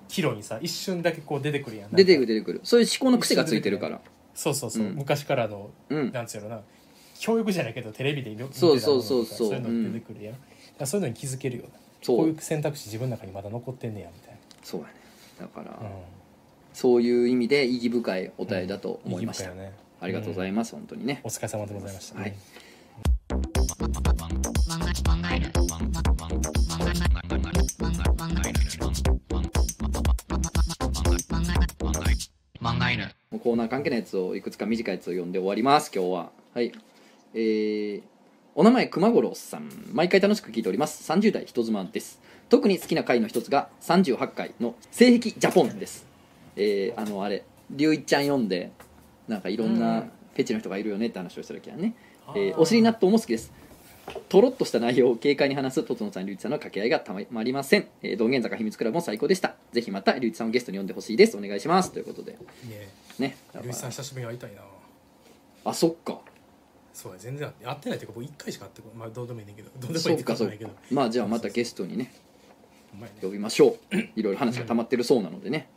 [0.08, 1.90] 岐路にさ一瞬だけこう出てくるやん。
[1.92, 3.98] 出てくるる出てくるそういう思考の癖がついてるから
[4.34, 6.60] そうそうそう、うん昔からのうんなんつうやろな
[7.22, 9.48] 教育じゃないけどテレビで見てたそうそうそうそう。
[9.50, 10.44] そういうの出てくるやん、だか
[10.80, 11.68] らそういうのに気づけるよな。
[12.02, 12.16] そう。
[12.16, 14.94] こういう選択肢自分の中にまだ残ってんねやみたいそうやね。
[15.38, 15.78] だから、な、
[16.74, 19.76] そういう意味で意義深いお便りだと思いました、意義深よね。
[20.00, 21.20] ありがとうございます、本当にね。
[21.22, 22.34] お疲れ様でございました、はい。
[33.30, 36.72] もうコーナー関係のやつをいくつか短いやつを読んで終わります今日ははい
[37.34, 38.02] えー、
[38.54, 46.06] お名前熊五郎さん毎回楽しく聞いております30代人妻です特に好きな回の一つが38回の性癖ジャポンです
[46.56, 48.72] えー、あのあれ龍一ちゃん読んで
[49.26, 51.94] なんかいろんうなんフェチの人がいるよねって話をした時はね、
[52.34, 53.52] えーお尻納豆も好きです
[54.28, 57.86] とろっとした内容を軽快に話すとつのさん、りゅういちさんの掛け合いがたまりません。
[58.02, 59.54] えー、道玄坂秘密クラブも最高でした。
[59.72, 61.36] ぜひまたりゅういちさんをゲストに呼んでほしいです。
[61.36, 61.92] お願いします。
[61.92, 62.32] ということで。
[62.32, 62.38] ね
[63.18, 63.36] ね。
[63.48, 64.62] だからルイさん久しぶりに会いたいな
[65.64, 66.20] あ、そっか。
[66.92, 70.70] そうや全然会ってないっていうか僕1回しか会ってこまあどうでもいいねんけどどうでもいそいってことないけど。
[70.90, 72.12] まあじゃあまたゲストにね、
[73.20, 73.96] 呼びましょう。
[74.16, 75.68] いろいろ話が溜まってるそうなのでね。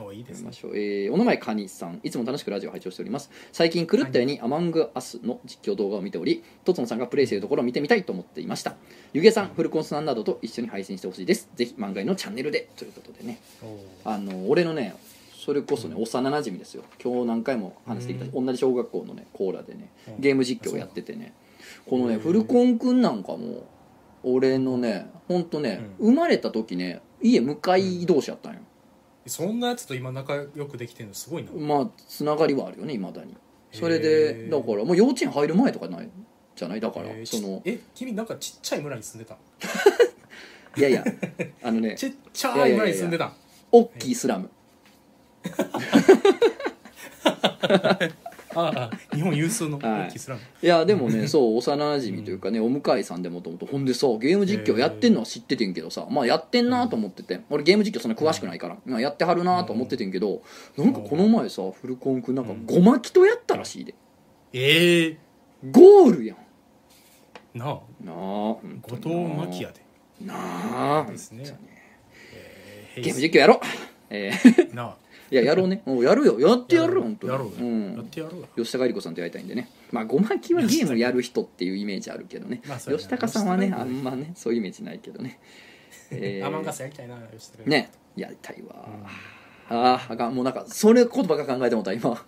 [0.00, 0.76] おいいですね呼びましょう。
[0.76, 2.00] えーお名前カニさん。
[2.04, 3.30] いつも楽しくラジオを拝聴しております。
[3.52, 8.76] 最近狂ったようにアマングアスの実況動画を見ており、とつのさんがプレイしているところを見てみたいと思っていました。
[9.12, 11.48] ゆげさん、フルコンスさんなどと一緒に配信してほしいです。
[11.56, 12.68] ぜひ漫画へのチャンネルで。
[12.76, 13.40] ということでね。
[14.04, 14.94] あの俺のね
[15.48, 16.82] それこそね幼なじみですよ。
[17.02, 20.20] 今日何回も話してきた、う同じ小学校のねコーラでねうん。
[20.20, 21.32] ゲーム実況をやっててね。
[21.88, 22.20] このねうん。
[22.20, 23.66] フルコンくんなんかも
[24.22, 28.60] 俺のねほんとね、生まれた時ね家向かい同士やったんよ、
[29.24, 31.50] そんなやつと今仲良くできてるのすごいな。
[31.52, 33.34] まあつながりはあるよねいまだに。
[33.72, 36.10] それへでーだからもう幼稚園入る前とかない
[36.56, 36.80] じゃない？
[36.80, 37.26] だから、えー。
[37.26, 39.32] そのちえ君なんかちっちゃい村に住んでた？
[39.34, 39.38] ん
[40.78, 41.02] いやいや
[41.62, 43.24] あのね ちっちゃい村に住んでた。
[43.28, 43.32] ん
[43.72, 44.50] 大きいスラム
[48.54, 50.08] ああ日本有数のはい。
[50.08, 60.42] 大きいスラム、いやでもね そう幼なじみというかねお向いさんでもともとほんでさゲーム実況やってんのは知っててんけどさまあやってんなと思ってて俺ゲーム実況そんな詳しくないから、まあ、やってはるなと思っててんけど
[60.76, 63.94] なんかこの前さフルコンくんなんかごまきとやったらしいで。
[64.52, 65.18] ええ
[65.70, 66.38] ゴールやん。
[67.58, 67.80] なあ。
[68.00, 68.14] なあ。
[68.14, 68.60] 後
[68.90, 69.80] 藤真希やで。
[70.24, 71.06] なあ。
[71.10, 71.44] ですね。
[72.96, 73.60] えゲーム実況やろう。
[74.10, 74.74] えー。
[74.74, 74.96] なあ
[75.30, 75.82] いややろうね。
[75.84, 76.40] もうやるよ。
[76.40, 77.32] やってやるよ本当に。
[77.32, 77.94] やろうよ、うん。
[77.94, 79.70] やってやろうよ吉高里子さんとやりたいんでね。
[79.92, 82.62] まあごまきはゲームやる人っていうイメージあるけどね。
[82.66, 83.02] まあそうやな。
[83.02, 85.38] 吉高さんはね吉高あんまねそういうイメージないけどね、
[86.10, 86.46] えー。
[86.46, 87.90] アマンガスやりたいな吉田ね。
[88.16, 89.37] やりたいわ、うん
[89.70, 92.16] あーあかんもうなんかそれことばっか考えてもうた今、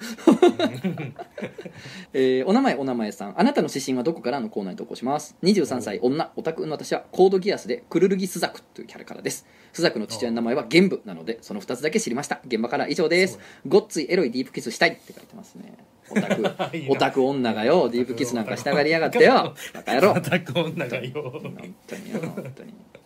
[2.13, 5.37] えーお名前お名前さんあなたの指針はどこからのコーナーに投稿します。
[5.43, 9.47] 23歳女オタクの私はコードギアスでクルルギスザクというキャラからです。
[9.73, 12.41] スザクの父親の名前は玄武なのでその2つだけ知りました。
[12.47, 13.39] 現場から以上です。
[13.67, 15.75] ごっついエロいディープキスしたいって書いてますね。
[16.11, 16.45] オタク。
[16.91, 17.89] オタク女がよ。
[17.89, 19.55] ディープキスなんかしたがりやがってよ。
[19.73, 21.11] バカ野郎アタック女がよ。
[21.43, 22.75] 本当によ本当に。
[22.93, 23.00] な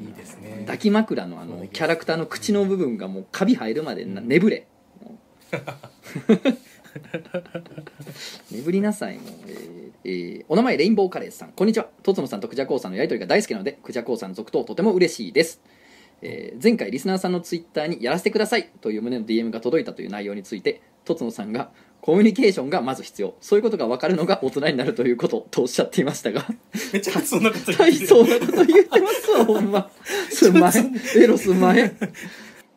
[0.00, 0.60] いいですね。
[0.60, 4.66] 抱き枕のあのキャラクターの口の部分がもうカビ生えるまでな眠れ。
[5.02, 5.18] も
[8.50, 11.52] う眠りなさいもう、えーえーお名前レインボーカレーさん。
[11.52, 11.88] こんにちは。
[12.02, 15.60] とつのさんとクジャコウさんのやりとりが大好きなのでクジャコウさんの続投とても嬉しいです、
[16.22, 21.70] えー前回リスナーさんのツイッターにやらせてくださいという旨の DM が届いたという内容についてとつのさんが
[22.00, 23.34] コミュニケーションがまず必要。
[23.40, 26.46] そういうことが分かるのが大人になるということとおっしゃっていましたが。
[26.92, 28.06] めちゃくちゃそんなこと言大ってる。
[28.06, 29.30] 層なこと言ってます。
[29.30, 29.90] わほんま
[30.30, 31.96] すんまへんエロすんまへん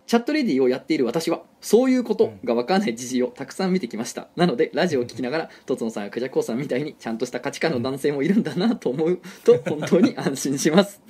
[0.05, 4.27] チャットレディをやっている私はそういうことが分からない時事をたくさん見てきました。
[4.35, 11.01] なのでラジオを聞きながらとつのさんやクジャコウさんみたいにちゃんとした価値観の男性もいるんだなと思うと本当に安心します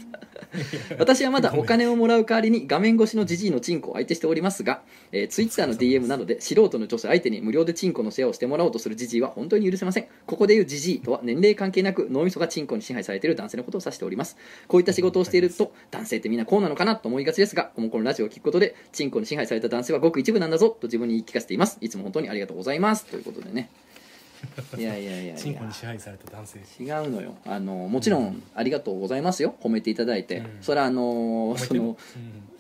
[1.00, 10.08] 私はまだお金をもらう代わりに画面越しのジジイのチンコを相手しておりますが、えー、ツイッターの DM などで素人の女性相手に無料でチンコのシェアをしてもらおうとするジジイは本当に許せません。
[10.26, 14.38] ここでいうジジイとは年齢関係なく脳みそがチンコに支配されている男性のことを指しております。
[14.68, 21.78] こういった仕事をしていると男性ってみんなこうなのかなと思いがちですがこのこのラジオを聞くことでチンコに支配された男性はごく一部なんだぞと自分に言い聞かせています。
[21.82, 23.06] いつも本当にありがとうございます。
[23.06, 23.70] ということでね
[24.78, 25.36] いやいやいやいや。
[25.36, 26.60] チンコに支配された男性。
[26.80, 27.36] 違うのよ。
[27.46, 29.56] あのもちろんありがとうございますよ。
[29.62, 30.46] 褒めていただいて、うん。
[30.62, 31.98] それはあのその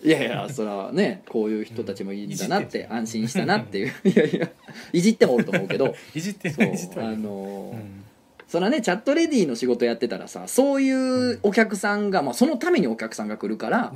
[0.03, 3.91] いやいやそれはねこういう人たちもいいんだなって安心したなっていう。
[4.09, 4.49] いやいや
[4.91, 5.95] いじってもおると思うけど。
[6.15, 8.03] いじってそうないあのうん。
[8.47, 13.93] それはねチャットレディの仕事やってたらさそういうお客さんが、まあ、そのためにお客さんが来るから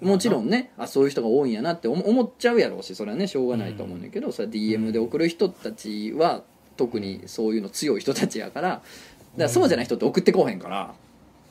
[0.00, 6.42] もちろんねあそういう人が多いんやなって思思っちゃうやろうしそれはねしょうがないと思うんだけど、それは DM で送る人たちは
[6.80, 8.82] 特にそういうの強い人たちやからだか
[9.36, 10.94] らそうじゃない人って送ってこうへんから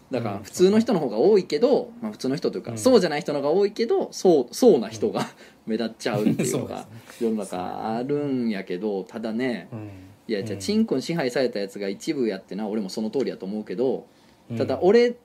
[0.10, 0.44] だからうん。
[0.44, 2.78] 普通の人の方が多いけど、まあ、普通の人というか、うん。
[2.80, 5.28] そうじゃない人の方が多いけどそうそうな人が
[5.68, 6.88] 目立っちゃうっていうのが
[7.20, 9.90] そ世の中あるんやけどただねうん。
[10.28, 10.60] いやじゃあうん。
[10.60, 14.08] チンコに支配されたやつが一部やってな俺もその通りやと思うけど
[14.50, 14.58] うん。
[14.58, 15.16] ただ俺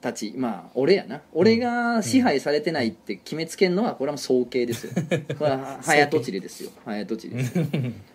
[0.00, 1.22] たちまあ俺やな。
[1.32, 4.92] 俺が支配されてないって決めつけるのはこれはもう早計ですよ。
[5.38, 6.70] これは早とちりですよ。
[6.84, 7.94] 早とちりですうん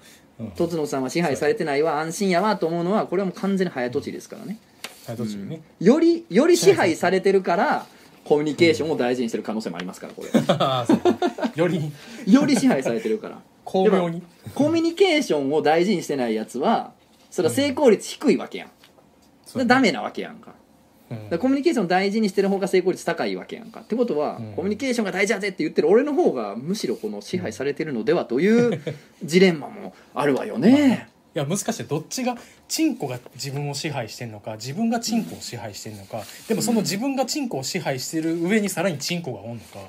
[0.56, 2.00] とつのさんは支配されてないわ。
[2.00, 4.60] 安心やわと思うのはこれはもう完全に早とちりですからね。
[5.06, 7.86] はいどっちにねよりより支配されてるから
[8.26, 10.30] コミュニケーションを大事にしてる可能性もありますからこれ。
[10.60, 11.00] ああそう
[11.56, 11.92] より。
[12.26, 13.40] より支配されてるから。
[13.64, 14.22] 巧妙に。
[14.54, 16.92] コミュニケーションを大事にしてないやつは
[17.32, 18.70] それは成功率低いわけやん、
[19.46, 20.52] そうダメなわけやんか。
[20.52, 20.67] うん
[21.30, 23.82] だコミュニケーションを大事にしてる方が成功率高いわけやんか。
[23.82, 24.54] ってことは、うん。
[24.54, 28.82] コミュニケーションが大事だぜって言ってる俺の方がむしろこの支配されてるのではという
[29.24, 32.36] ジレンマもあるわよね、いや難しいどっちが
[32.68, 39.80] チンコが自分を支配してんのか自分がチンコを支配してんのかでもその自分がチンコを支配してる上にさらにチンコがおんのか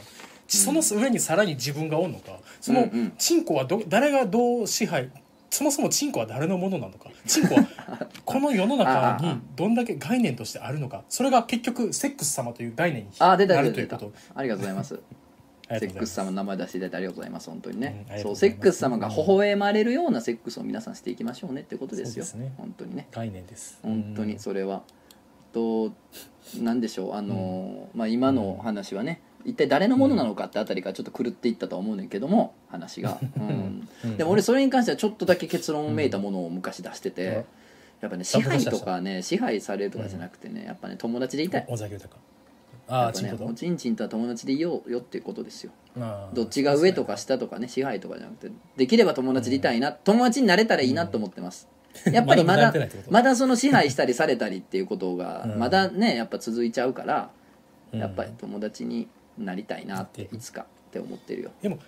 [0.46, 5.10] その上にさらに自分がおんのかそのチンコはど誰がどう支配
[5.50, 7.10] そもそもチンコは誰のものなのか？
[7.26, 7.66] チンコは
[8.24, 11.04] この世の中にどんだけ概念としてあるのか？
[11.08, 14.12] それが結局セックス様という概念になるということ？
[14.34, 15.00] ありがとうございます。
[15.70, 15.98] ありがとうございます。
[15.98, 22.24] セックス様の名前出していただいてありがとうございます本当にね、うんそうセックス様が微笑まれるようなセックスを皆さんしていきましょうねってことですよ。
[22.24, 22.54] ですね。
[22.56, 23.06] 本当にね。
[23.12, 23.78] 概念です。
[23.82, 24.82] 本当にそれは、
[25.52, 25.92] と
[26.62, 27.14] 何でしょう。
[27.14, 34.16] あの、まあ、今の話はね一体誰のものなのかってあたりからちょっと狂っていったとは思うねんけども話が、 うん、うん。
[34.16, 37.34] でも俺それに関してはちょっとだけ結論をめいたものを昔出してて、うん。
[37.34, 41.66] やっぱね支配とかね支配されるとかじゃなくてねやっぱね友達でいたい。
[41.68, 42.20] お酒豊か。
[42.90, 43.46] ああチンコと？
[43.46, 45.72] おちんちんとは友達でいようよっていうことですよ。
[46.32, 51.68] どっちが上とか下とかね支配とかじゃなくてできれば友達でいたいな、友達になれたらいいなと思ってます、
[52.10, 52.72] やっぱりままだ
[53.10, 55.58] まだその支配したりされたりっていうことがうん。
[55.58, 57.30] まだねやっぱ続いちゃうから、
[57.92, 58.00] うん。
[58.00, 59.08] やっぱり友達に
[59.38, 61.50] なりたいなっていつかって思ってるよ。
[61.62, 61.78] でも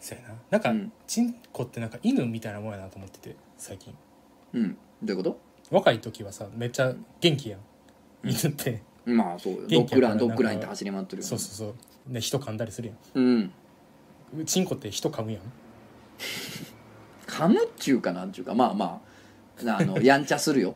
[0.00, 0.34] そうやな。
[0.50, 0.92] なんか、うん。
[1.06, 3.94] チンコってなんか犬みたいなもんやなと思ってて最近。
[4.54, 4.76] うん。
[5.02, 5.38] どういうこと？
[5.70, 7.60] 若い時はさめっちゃ元気やん。
[8.24, 9.60] 犬って、まあそうよ。
[9.62, 11.74] ド元気ッグランやからドッグランって走り回ってるよそうそうそ
[12.10, 12.12] う。
[12.12, 13.40] で人噛んだりするやうん。
[13.40, 13.52] ん
[14.46, 15.42] チンコって人噛むやん。
[17.26, 18.54] 噛むっちゅうかなんちゅうか。
[18.54, 19.00] まあま
[19.60, 19.64] あ。
[19.64, 20.74] なあの やんちゃするよ。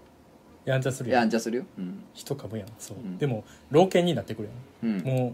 [0.64, 1.20] やんちゃするやん。
[1.22, 1.64] やんちゃするよ。
[1.78, 2.04] うん。
[2.14, 2.68] 人噛むやん。
[2.78, 3.18] そう、うん。
[3.18, 4.48] でも老犬になってくる
[4.82, 4.92] やん。
[4.92, 5.04] うん。
[5.04, 5.32] もう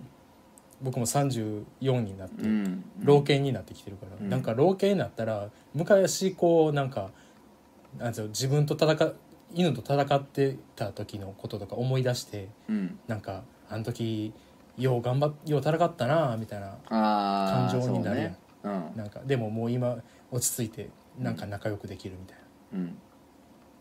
[0.83, 2.85] 僕も34になって、うん。
[3.01, 4.29] 老犬になってきてるから、うん。
[4.29, 7.11] なんか老犬になったら昔こうなんか
[7.99, 9.17] なんつうの自分と戦う
[9.55, 12.99] 犬と戦ってた時のこととか思い出してうん。
[13.07, 14.33] なんかあの時
[14.77, 18.37] よう頑張っよう戦ったなみたいな感情になるやん。
[18.63, 18.93] そうね。
[18.97, 19.97] なんかでももう今
[20.31, 22.37] 落ち着いてなんか仲良くできるみたい
[22.73, 22.79] な。
[22.79, 22.99] うんうん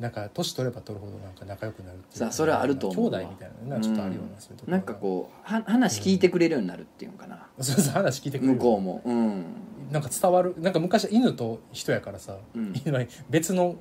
[0.01, 3.19] なんか年取れば取るほどなんか仲良くなるってそれはあると思うわ。
[3.19, 8.53] 兄弟みたいななちょっとあるような、そういうところなんかこうは話聞いてくれるようになるっていうのかな、うそうそう話聞いてくれる。
[8.55, 9.01] 向こうも。
[9.05, 9.45] うん。
[9.91, 10.55] なんか伝わる。
[10.57, 12.73] なんか昔犬と人やからさ、うん。
[12.83, 13.75] 犬は別の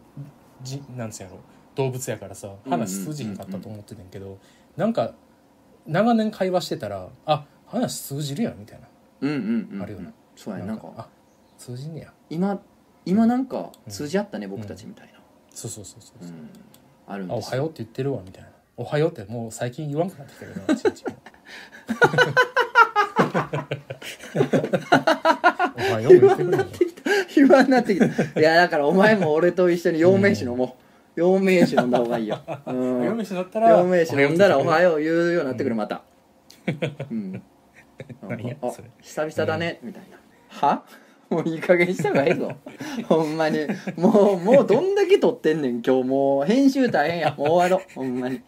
[0.63, 1.39] じなんつうやろ。
[1.75, 4.39] 動物やからさうん話通じひんかったと思ってたんやけど、
[4.77, 5.15] なんか
[5.87, 8.89] 長年会話してたらあ話通じるやんみたいな。
[9.23, 10.13] うんうんうんあるよな。
[10.37, 10.93] そうやなんか。
[10.99, 11.09] あ
[11.57, 12.13] 通じんねや。
[12.29, 12.61] 今
[13.07, 15.20] 今なんか通じ合ったね、僕たちみたいな、
[15.52, 16.48] そうそうそうそうう、ん。
[17.06, 17.51] あるんあおですよ。
[17.51, 18.51] はようって言ってるわみたいな。
[18.77, 21.10] おはようってもう最近言わんくなってきたけどな ちんちん。
[21.10, 21.16] も
[25.77, 26.66] おはよう言ってくれよ。
[27.36, 28.40] 言わんなってきた。
[28.40, 30.77] いやだからお前も俺と一緒に陽明酒飲も
[31.16, 31.20] う。
[31.20, 36.02] 陽明酒飲んだ方がいいよ、うん、陽明酒だったら陽明酒飲んだらおはよよう言うようになってくるまた。
[37.10, 37.43] うん。
[38.22, 38.90] あ何やそれ。
[39.02, 40.18] 久々だね、みたいな。
[40.48, 40.85] は？
[41.31, 42.52] もういい加減にした方がいいぞ。
[43.09, 43.59] ほんまに。
[43.97, 45.81] もうもうどんだけ撮ってんねん。
[45.81, 46.44] 今日もう。
[46.44, 47.35] 編集大変や。
[47.39, 47.94] もう終わろう。
[47.94, 48.40] ほんまに。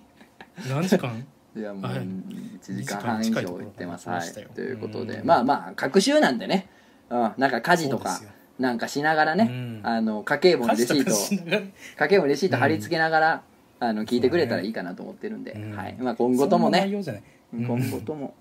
[0.68, 1.24] 何時間？
[1.54, 4.08] いやもうはい1時間半以上言ってます。
[4.08, 4.32] はい。
[4.54, 5.18] ということで。
[5.18, 5.26] うん。
[5.26, 6.66] まあまあ隔週なんでね。
[7.08, 7.32] うん。
[7.38, 8.20] なんか家事とか
[8.58, 9.48] なんかしながらね。
[9.48, 9.80] うん。
[9.84, 11.62] あの家計簿のレシート。
[11.98, 13.42] 家計簿レシート貼り付けながら
[13.78, 15.52] あの聞いてくれたらいいかなと思ってるんで。
[15.52, 15.76] うん。
[15.76, 15.96] はい。
[16.00, 16.90] まあ今後ともね。
[17.52, 18.34] 今後とも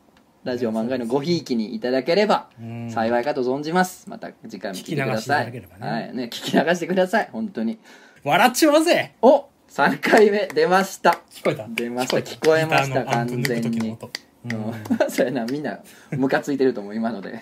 [0.43, 2.89] ラジオ漫画へのごひいきにいただければうん。
[2.89, 4.09] 幸いかと存じます。
[4.09, 5.51] また次回も聞いてください。
[5.51, 6.15] ねはい。
[6.15, 7.29] ね聞き流してください。
[7.31, 7.77] 本当に。
[8.23, 9.13] 笑っちまうぜ。
[9.21, 11.19] お3回目出ました。
[11.29, 11.67] 聞こえた？
[11.69, 12.17] 出ました。
[12.17, 13.91] 聞こえました完全に。
[13.91, 14.09] 音
[14.45, 15.11] うん。
[15.11, 15.79] そうやなみんな
[16.11, 17.39] ムカついてると思う今ので。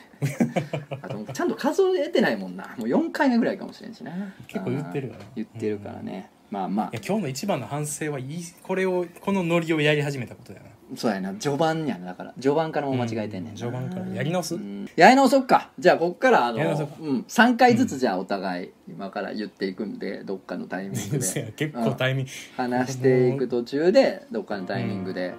[1.01, 2.76] あとちゃんと数えてないもんな。
[2.77, 4.11] もう4回目ぐらいかもしれんしな。
[4.47, 5.19] 結構言ってるよな。
[5.38, 6.30] 言ってるからね。
[6.51, 6.91] まあまあ。
[7.05, 11.34] 今日の一番の反省はいいこれをこのノリをやり始めたことだよなそうやな。
[11.36, 12.34] 序盤やなだから。
[12.40, 14.56] 序盤からもう間違えてんねん序盤からやり直す？
[14.56, 14.90] うん。
[14.95, 15.70] やり直そっか。
[15.78, 16.88] じゃあこっからあのやり直そう。
[16.88, 21.53] かうん、3回ずつじゃあお互い今から言っていくんでどっかのタイミングで。
[21.56, 22.32] 結構タイミング。
[22.57, 25.34] 話していく途中でどっかのタイミングで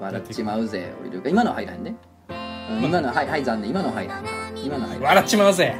[0.00, 1.94] 笑っちまうぜを入れるか今のは入らへんね。
[2.30, 3.70] うん今のははいはい残念。
[3.70, 4.24] 今のは入らへん。
[4.64, 5.02] 今のは入らへん。
[5.02, 5.74] 笑っちまうぜ。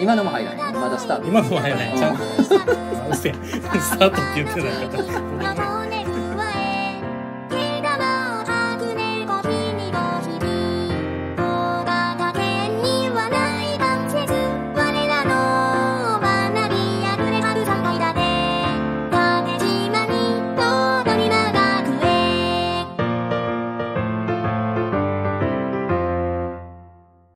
[0.00, 0.58] 今のも入らへん。
[0.74, 1.28] まだスタート。
[1.28, 2.22] 今のはやないちゃんと。
[3.10, 3.34] うっせえ。
[3.80, 4.70] スタートって言ってな
[5.52, 5.59] かっ